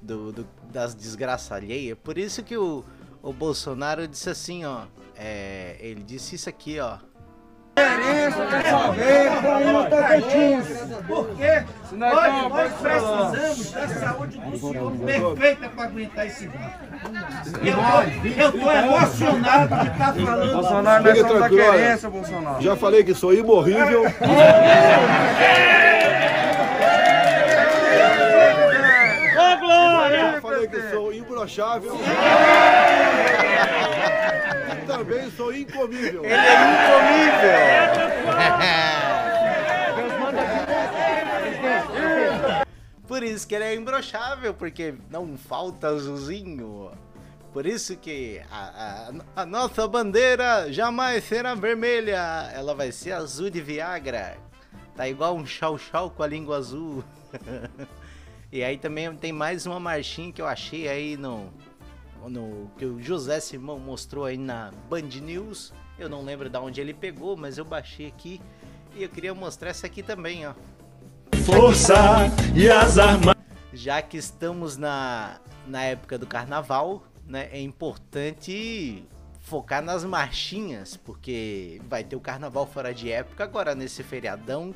do, 0.00 0.32
do, 0.32 0.48
das 0.72 0.94
desgraças 0.94 1.52
alheias. 1.52 1.98
Por 2.02 2.16
isso 2.16 2.42
que 2.42 2.56
o, 2.56 2.82
o 3.22 3.32
Bolsonaro 3.32 4.08
disse 4.08 4.30
assim, 4.30 4.64
ó. 4.64 4.86
É, 5.14 5.76
ele 5.80 6.02
disse 6.02 6.34
isso 6.34 6.48
aqui, 6.48 6.80
ó. 6.80 6.98
Porque 11.06 11.42
hoje 11.42 12.48
nós 12.48 12.72
precisamos 12.80 13.70
da 13.72 13.88
saúde 13.88 14.38
do 14.38 14.58
senhor 14.58 14.92
perfeita 14.92 15.68
para 15.68 15.84
aguentar 15.84 16.26
esse 16.26 16.46
barco. 16.48 16.78
Eu 18.36 18.52
tô 18.52 18.70
emocionado 18.72 19.76
de 19.76 19.88
estar 19.88 20.14
falando. 20.14 20.52
Bolsonaro, 20.52 21.04
nós 21.04 21.18
somos 21.18 21.40
da 21.40 21.48
querência, 21.48 22.10
Bolsonaro. 22.10 22.62
Já 22.62 22.76
falei 22.76 23.04
que 23.04 23.14
sou 23.14 23.34
imorrível. 23.34 24.04
Ô, 29.36 29.56
Glória! 29.58 30.32
Já 30.32 30.40
falei 30.40 30.68
que 30.68 30.90
sou 30.90 31.12
imbrochável. 31.12 31.98
Também 35.02 35.30
sou 35.32 35.52
incomível. 35.52 36.24
Ele 36.24 36.32
é 36.32 36.54
incomível! 36.70 37.52
Por 43.08 43.24
isso 43.24 43.48
que 43.48 43.54
ele 43.56 43.64
é 43.64 43.74
imbrochável, 43.74 44.54
porque 44.54 44.94
não 45.10 45.36
falta 45.36 45.88
azulzinho. 45.88 46.92
Por 47.52 47.66
isso 47.66 47.96
que 47.96 48.40
a, 48.48 49.10
a, 49.36 49.42
a, 49.42 49.46
nossa 49.46 49.88
bandeira 49.88 50.72
jamais 50.72 51.24
será 51.24 51.56
vermelha, 51.56 52.50
ela 52.54 52.72
vai 52.72 52.92
ser 52.92 53.10
azul 53.10 53.50
de 53.50 53.60
Viagra. 53.60 54.38
Tá 54.94 55.08
igual 55.08 55.34
um 55.34 55.44
chau-chau 55.44 56.10
com 56.10 56.22
a 56.22 56.28
língua 56.28 56.58
azul. 56.58 57.02
e 58.52 58.62
aí 58.62 58.78
também 58.78 59.12
tem 59.16 59.32
mais 59.32 59.66
uma 59.66 59.80
marchinha 59.80 60.32
que 60.32 60.40
eu 60.40 60.46
achei 60.46 60.88
aí 60.88 61.16
no, 61.16 61.52
no 62.28 62.70
que 62.76 62.84
o 62.84 63.00
José 63.00 63.40
Simão 63.40 63.78
mostrou 63.78 64.24
aí 64.24 64.36
na 64.36 64.70
Band 64.88 65.08
News. 65.22 65.72
Eu 65.98 66.08
não 66.08 66.24
lembro 66.24 66.48
de 66.48 66.58
onde 66.58 66.80
ele 66.80 66.94
pegou, 66.94 67.36
mas 67.36 67.58
eu 67.58 67.64
baixei 67.64 68.06
aqui 68.06 68.40
e 68.94 69.02
eu 69.02 69.08
queria 69.08 69.34
mostrar 69.34 69.70
essa 69.70 69.86
aqui 69.86 70.02
também, 70.02 70.46
ó. 70.46 70.54
Força 71.44 71.94
e 72.54 72.68
as 72.68 72.98
armas. 72.98 73.34
Já 73.72 74.02
que 74.02 74.16
estamos 74.16 74.76
na, 74.76 75.40
na 75.66 75.82
época 75.82 76.18
do 76.18 76.26
carnaval, 76.26 77.02
né, 77.26 77.48
é 77.50 77.60
importante 77.60 79.04
focar 79.40 79.82
nas 79.82 80.04
marchinhas, 80.04 80.96
porque 80.96 81.80
vai 81.88 82.04
ter 82.04 82.16
o 82.16 82.20
carnaval 82.20 82.66
fora 82.66 82.92
de 82.92 83.10
época 83.10 83.44
agora 83.44 83.74
nesse 83.74 84.02
feriadão 84.02 84.74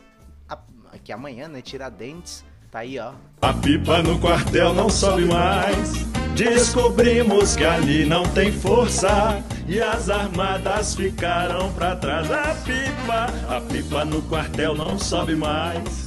aqui 0.92 1.12
amanhã, 1.12 1.48
né, 1.48 1.60
Tiradentes, 1.60 2.44
tá 2.70 2.80
aí, 2.80 2.98
ó. 2.98 3.12
A 3.42 3.52
pipa 3.52 4.02
no 4.02 4.18
quartel 4.18 4.74
não 4.74 4.88
sobe 4.88 5.24
mais. 5.26 5.92
Descobrimos 6.36 7.56
que 7.56 7.64
ali 7.64 8.04
não 8.04 8.22
tem 8.22 8.52
força 8.52 9.42
e 9.66 9.80
as 9.80 10.10
armadas 10.10 10.94
ficaram 10.94 11.72
para 11.72 11.96
trás. 11.96 12.30
A 12.30 12.54
pipa, 12.62 13.56
a 13.56 13.60
pipa 13.62 14.04
no 14.04 14.20
quartel 14.20 14.74
não 14.74 14.98
sobe 14.98 15.34
mais. 15.34 16.04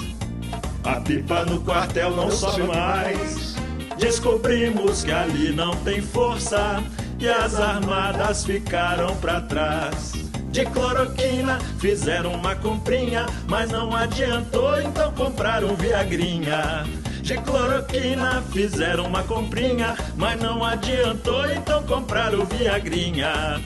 A 0.84 1.01
pipa 1.01 1.43
no 1.45 1.59
quartel 1.61 2.11
não 2.15 2.30
sobe 2.30 2.61
mais. 2.61 3.55
Descobrimos 3.97 5.03
que 5.03 5.11
ali 5.11 5.51
não 5.51 5.75
tem 5.77 5.99
força 5.99 6.84
e 7.19 7.27
as 7.27 7.59
armadas 7.59 8.45
ficaram 8.45 9.15
para 9.15 9.41
trás. 9.41 10.13
De 10.51 10.63
cloroquina 10.65 11.57
fizeram 11.80 12.34
uma 12.34 12.55
comprinha, 12.55 13.25
mas 13.47 13.71
não 13.71 13.95
adiantou, 13.95 14.80
então 14.80 15.11
compraram 15.13 15.75
Viagrinha. 15.75 16.86
De 17.30 17.38
cloroquina 17.41 18.41
fizeram 18.51 19.05
uma 19.05 19.21
comprinha, 19.21 19.95
mas 20.17 20.41
não 20.41 20.65
adiantou, 20.65 21.45
então 21.51 21.86
compraram 21.86 22.43
Viagrinha. 22.43 23.61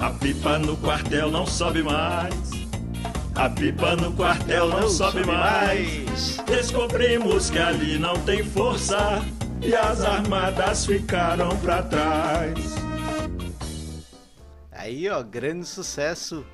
A 0.00 0.10
pipa 0.10 0.58
no 0.58 0.76
quartel 0.76 1.30
não 1.30 1.46
sobe 1.46 1.84
mais. 1.84 2.50
A 3.36 3.48
pipa 3.48 3.94
no 3.94 4.12
quartel 4.14 4.66
não, 4.70 4.90
sobe 4.90 5.24
mais. 5.24 6.38
Descobrimos 6.46 7.48
que 7.48 7.60
ali 7.60 7.96
não 7.96 8.14
tem 8.22 8.42
força 8.42 9.22
e 9.62 9.72
as 9.72 10.00
armadas 10.00 10.84
ficaram 10.84 11.56
para 11.58 11.84
trás. 11.84 12.74
Aí, 14.72 15.08
ó, 15.08 15.22
grande 15.22 15.64
sucesso. 15.64 16.44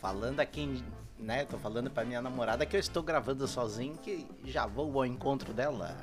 Falando 0.00 0.40
aqui, 0.40 0.82
né? 1.18 1.44
Tô 1.44 1.58
falando 1.58 1.90
pra 1.90 2.04
minha 2.04 2.22
namorada 2.22 2.64
que 2.64 2.74
eu 2.74 2.80
estou 2.80 3.02
gravando 3.02 3.46
sozinho, 3.46 3.98
que 3.98 4.26
já 4.46 4.66
vou 4.66 4.98
ao 4.98 5.04
encontro 5.04 5.52
dela. 5.52 5.94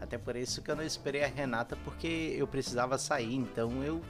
Até 0.00 0.16
por 0.16 0.36
isso 0.36 0.62
que 0.62 0.70
eu 0.70 0.76
não 0.76 0.82
esperei 0.82 1.22
a 1.22 1.26
Renata, 1.26 1.76
porque 1.84 2.34
eu 2.38 2.46
precisava 2.46 2.96
sair, 2.96 3.34
então 3.34 3.82
eu 3.82 4.00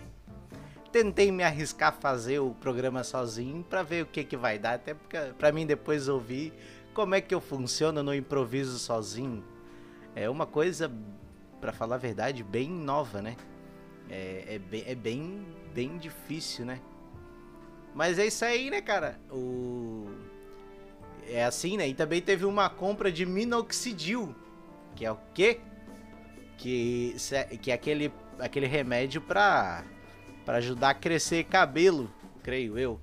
tentei 0.92 1.32
me 1.32 1.42
arriscar 1.42 1.88
a 1.88 1.92
fazer 1.92 2.38
o 2.38 2.52
programa 2.52 3.02
sozinho 3.02 3.64
para 3.64 3.82
ver 3.82 4.04
o 4.04 4.06
que 4.06 4.24
que 4.24 4.36
vai 4.36 4.58
dar, 4.58 4.74
até 4.74 4.94
para 5.36 5.52
mim 5.52 5.66
depois 5.66 6.08
ouvir 6.08 6.52
como 6.94 7.14
é 7.14 7.20
que 7.20 7.34
eu 7.34 7.40
funciono 7.40 8.02
no 8.02 8.14
improviso 8.14 8.78
sozinho. 8.78 9.44
É 10.14 10.30
uma 10.30 10.46
coisa, 10.46 10.90
para 11.60 11.72
falar 11.72 11.96
a 11.96 11.98
verdade, 11.98 12.42
bem 12.42 12.70
nova, 12.70 13.20
né? 13.20 13.36
É, 14.08 14.54
é, 14.54 14.58
bem, 14.58 14.84
é 14.86 14.94
bem, 14.94 15.46
bem 15.74 15.98
difícil, 15.98 16.64
né? 16.64 16.80
Mas 17.96 18.18
é 18.18 18.26
isso 18.26 18.44
aí, 18.44 18.68
né, 18.68 18.82
cara? 18.82 19.18
O... 19.30 20.06
É 21.26 21.46
assim, 21.46 21.78
né? 21.78 21.88
E 21.88 21.94
também 21.94 22.20
teve 22.20 22.44
uma 22.44 22.68
compra 22.68 23.10
de 23.10 23.24
minoxidil, 23.24 24.36
que 24.94 25.06
é 25.06 25.10
o 25.10 25.16
quê? 25.32 25.60
Que, 26.58 27.16
que 27.62 27.70
é 27.70 27.74
aquele, 27.74 28.12
aquele 28.38 28.66
remédio 28.66 29.22
pra, 29.22 29.82
pra 30.44 30.58
ajudar 30.58 30.90
a 30.90 30.94
crescer 30.94 31.44
cabelo, 31.44 32.12
creio 32.42 32.78
eu. 32.78 33.00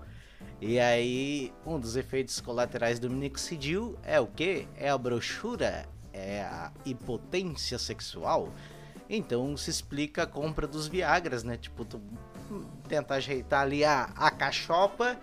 E 0.61 0.79
aí, 0.79 1.51
um 1.65 1.79
dos 1.79 1.95
efeitos 1.95 2.39
colaterais 2.39 2.99
do 2.99 3.09
minoxidil 3.09 3.97
é 4.03 4.19
o 4.19 4.27
quê? 4.27 4.67
É 4.75 4.89
a 4.89 4.97
brochura, 4.97 5.89
é 6.13 6.41
a 6.43 6.71
impotência 6.85 7.79
sexual. 7.79 8.53
Então 9.09 9.57
se 9.57 9.71
explica 9.71 10.21
a 10.23 10.27
compra 10.27 10.67
dos 10.67 10.87
Viagras, 10.87 11.43
né? 11.43 11.57
Tipo, 11.57 11.83
tu 11.83 11.99
tenta 12.87 13.15
ajeitar 13.15 13.61
ali 13.61 13.83
a, 13.83 14.03
a 14.15 14.31
cachopa 14.31 15.19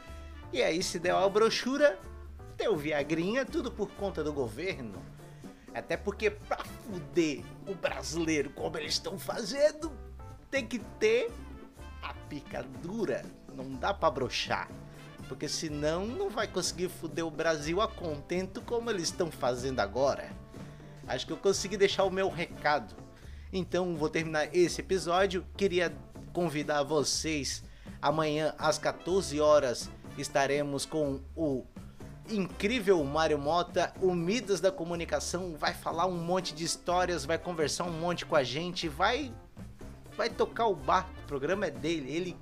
e 0.52 0.62
aí 0.62 0.82
se 0.82 0.98
der 0.98 1.14
a 1.14 1.28
brochura, 1.28 1.98
tem 2.56 2.68
o 2.68 2.76
Viagrinha, 2.76 3.44
tudo 3.44 3.70
por 3.70 3.88
conta 3.92 4.24
do 4.24 4.32
governo. 4.32 5.00
Até 5.72 5.96
porque 5.96 6.30
pra 6.30 6.64
fuder 6.64 7.44
o 7.66 7.74
brasileiro 7.74 8.50
como 8.50 8.76
eles 8.76 8.94
estão 8.94 9.18
fazendo, 9.18 9.92
tem 10.50 10.66
que 10.66 10.80
ter 10.98 11.30
a 12.02 12.12
pica 12.28 12.64
dura. 12.82 13.24
Não 13.54 13.72
dá 13.72 13.94
pra 13.94 14.10
brochar. 14.10 14.68
Porque 15.28 15.48
senão 15.48 16.06
não 16.06 16.28
vai 16.28 16.48
conseguir 16.48 16.88
fuder 16.88 17.24
o 17.24 17.30
Brasil 17.30 17.80
a 17.80 17.86
contento 17.86 18.60
como 18.62 18.90
eles 18.90 19.04
estão 19.04 19.30
fazendo 19.30 19.78
agora. 19.78 20.28
Acho 21.06 21.26
que 21.26 21.32
eu 21.32 21.36
consegui 21.36 21.76
deixar 21.76 22.02
o 22.02 22.10
meu 22.10 22.28
recado. 22.28 22.96
Então 23.52 23.94
vou 23.96 24.08
terminar 24.08 24.54
esse 24.54 24.80
episódio. 24.80 25.46
Queria 25.56 25.96
convidar 26.32 26.82
vocês. 26.82 27.62
Amanhã 28.00 28.54
às 28.58 28.78
14 28.78 29.40
horas 29.40 29.90
estaremos 30.16 30.84
com 30.84 31.20
o 31.36 31.64
incrível 32.28 33.02
Mário 33.04 33.38
Mota, 33.38 33.92
o 34.00 34.14
Midas 34.14 34.60
da 34.60 34.70
comunicação, 34.70 35.56
vai 35.58 35.74
falar 35.74 36.06
um 36.06 36.16
monte 36.16 36.54
de 36.54 36.64
histórias, 36.64 37.24
vai 37.24 37.38
conversar 37.38 37.84
um 37.84 37.92
monte 37.92 38.24
com 38.24 38.36
a 38.36 38.42
gente, 38.42 38.88
vai 38.88 39.32
vai 40.16 40.28
tocar 40.28 40.66
o 40.66 40.74
barco, 40.74 41.10
o 41.24 41.26
programa 41.26 41.66
é 41.66 41.70
dele, 41.70 42.12
ele 42.12 42.36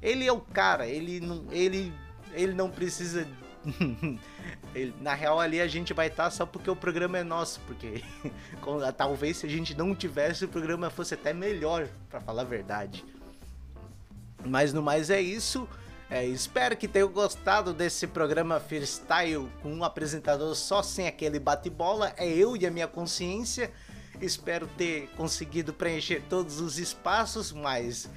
ele 0.00 0.26
é 0.26 0.32
o 0.32 0.40
cara, 0.40 0.86
ele 0.86 1.20
não 1.20 1.44
ele 1.50 1.92
ele 2.32 2.54
não 2.54 2.70
precisa 2.70 3.26
ele, 4.74 4.94
na 5.00 5.14
real 5.14 5.38
ali 5.38 5.60
a 5.60 5.68
gente 5.68 5.92
vai 5.92 6.08
estar 6.08 6.30
só 6.30 6.44
porque 6.44 6.70
o 6.70 6.76
programa 6.76 7.18
é 7.18 7.22
nosso, 7.22 7.60
porque 7.60 8.02
talvez 8.96 9.38
se 9.38 9.46
a 9.46 9.48
gente 9.48 9.76
não 9.76 9.94
tivesse 9.94 10.44
o 10.44 10.48
programa 10.48 10.90
fosse 10.90 11.14
até 11.14 11.32
melhor, 11.32 11.88
para 12.10 12.20
falar 12.20 12.42
a 12.42 12.46
verdade. 12.46 13.04
Mas 14.44 14.72
no 14.72 14.82
mais 14.82 15.10
é 15.10 15.20
isso. 15.20 15.68
É, 16.10 16.26
espero 16.26 16.76
que 16.76 16.86
tenham 16.86 17.08
gostado 17.08 17.72
desse 17.72 18.06
programa 18.06 18.60
freestyle 18.60 19.48
com 19.62 19.72
um 19.72 19.82
apresentador 19.82 20.54
só 20.54 20.82
sem 20.82 21.06
aquele 21.06 21.38
bate-bola. 21.38 22.12
É 22.16 22.28
eu 22.28 22.56
e 22.56 22.66
a 22.66 22.70
minha 22.70 22.86
consciência. 22.86 23.70
Espero 24.20 24.66
ter 24.76 25.08
conseguido 25.16 25.72
preencher 25.72 26.22
todos 26.28 26.60
os 26.60 26.78
espaços, 26.78 27.50
mas 27.50 28.10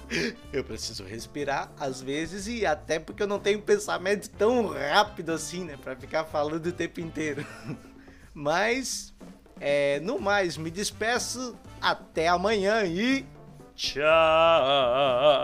eu 0.52 0.64
preciso 0.64 1.04
respirar 1.04 1.70
às 1.78 2.00
vezes 2.00 2.46
e 2.48 2.64
até 2.64 2.98
porque 2.98 3.22
eu 3.22 3.26
não 3.26 3.38
tenho 3.38 3.60
pensamento 3.60 4.28
tão 4.30 4.68
rápido 4.68 5.30
assim, 5.30 5.64
né, 5.64 5.76
para 5.76 5.94
ficar 5.94 6.24
falando 6.24 6.66
o 6.66 6.72
tempo 6.72 7.00
inteiro. 7.00 7.46
Mas 8.34 9.12
é, 9.60 10.00
no 10.00 10.18
mais, 10.18 10.56
me 10.56 10.70
despeço. 10.70 11.56
Até 11.80 12.28
amanhã 12.28 12.84
e 12.84 13.26
child. 13.82 15.42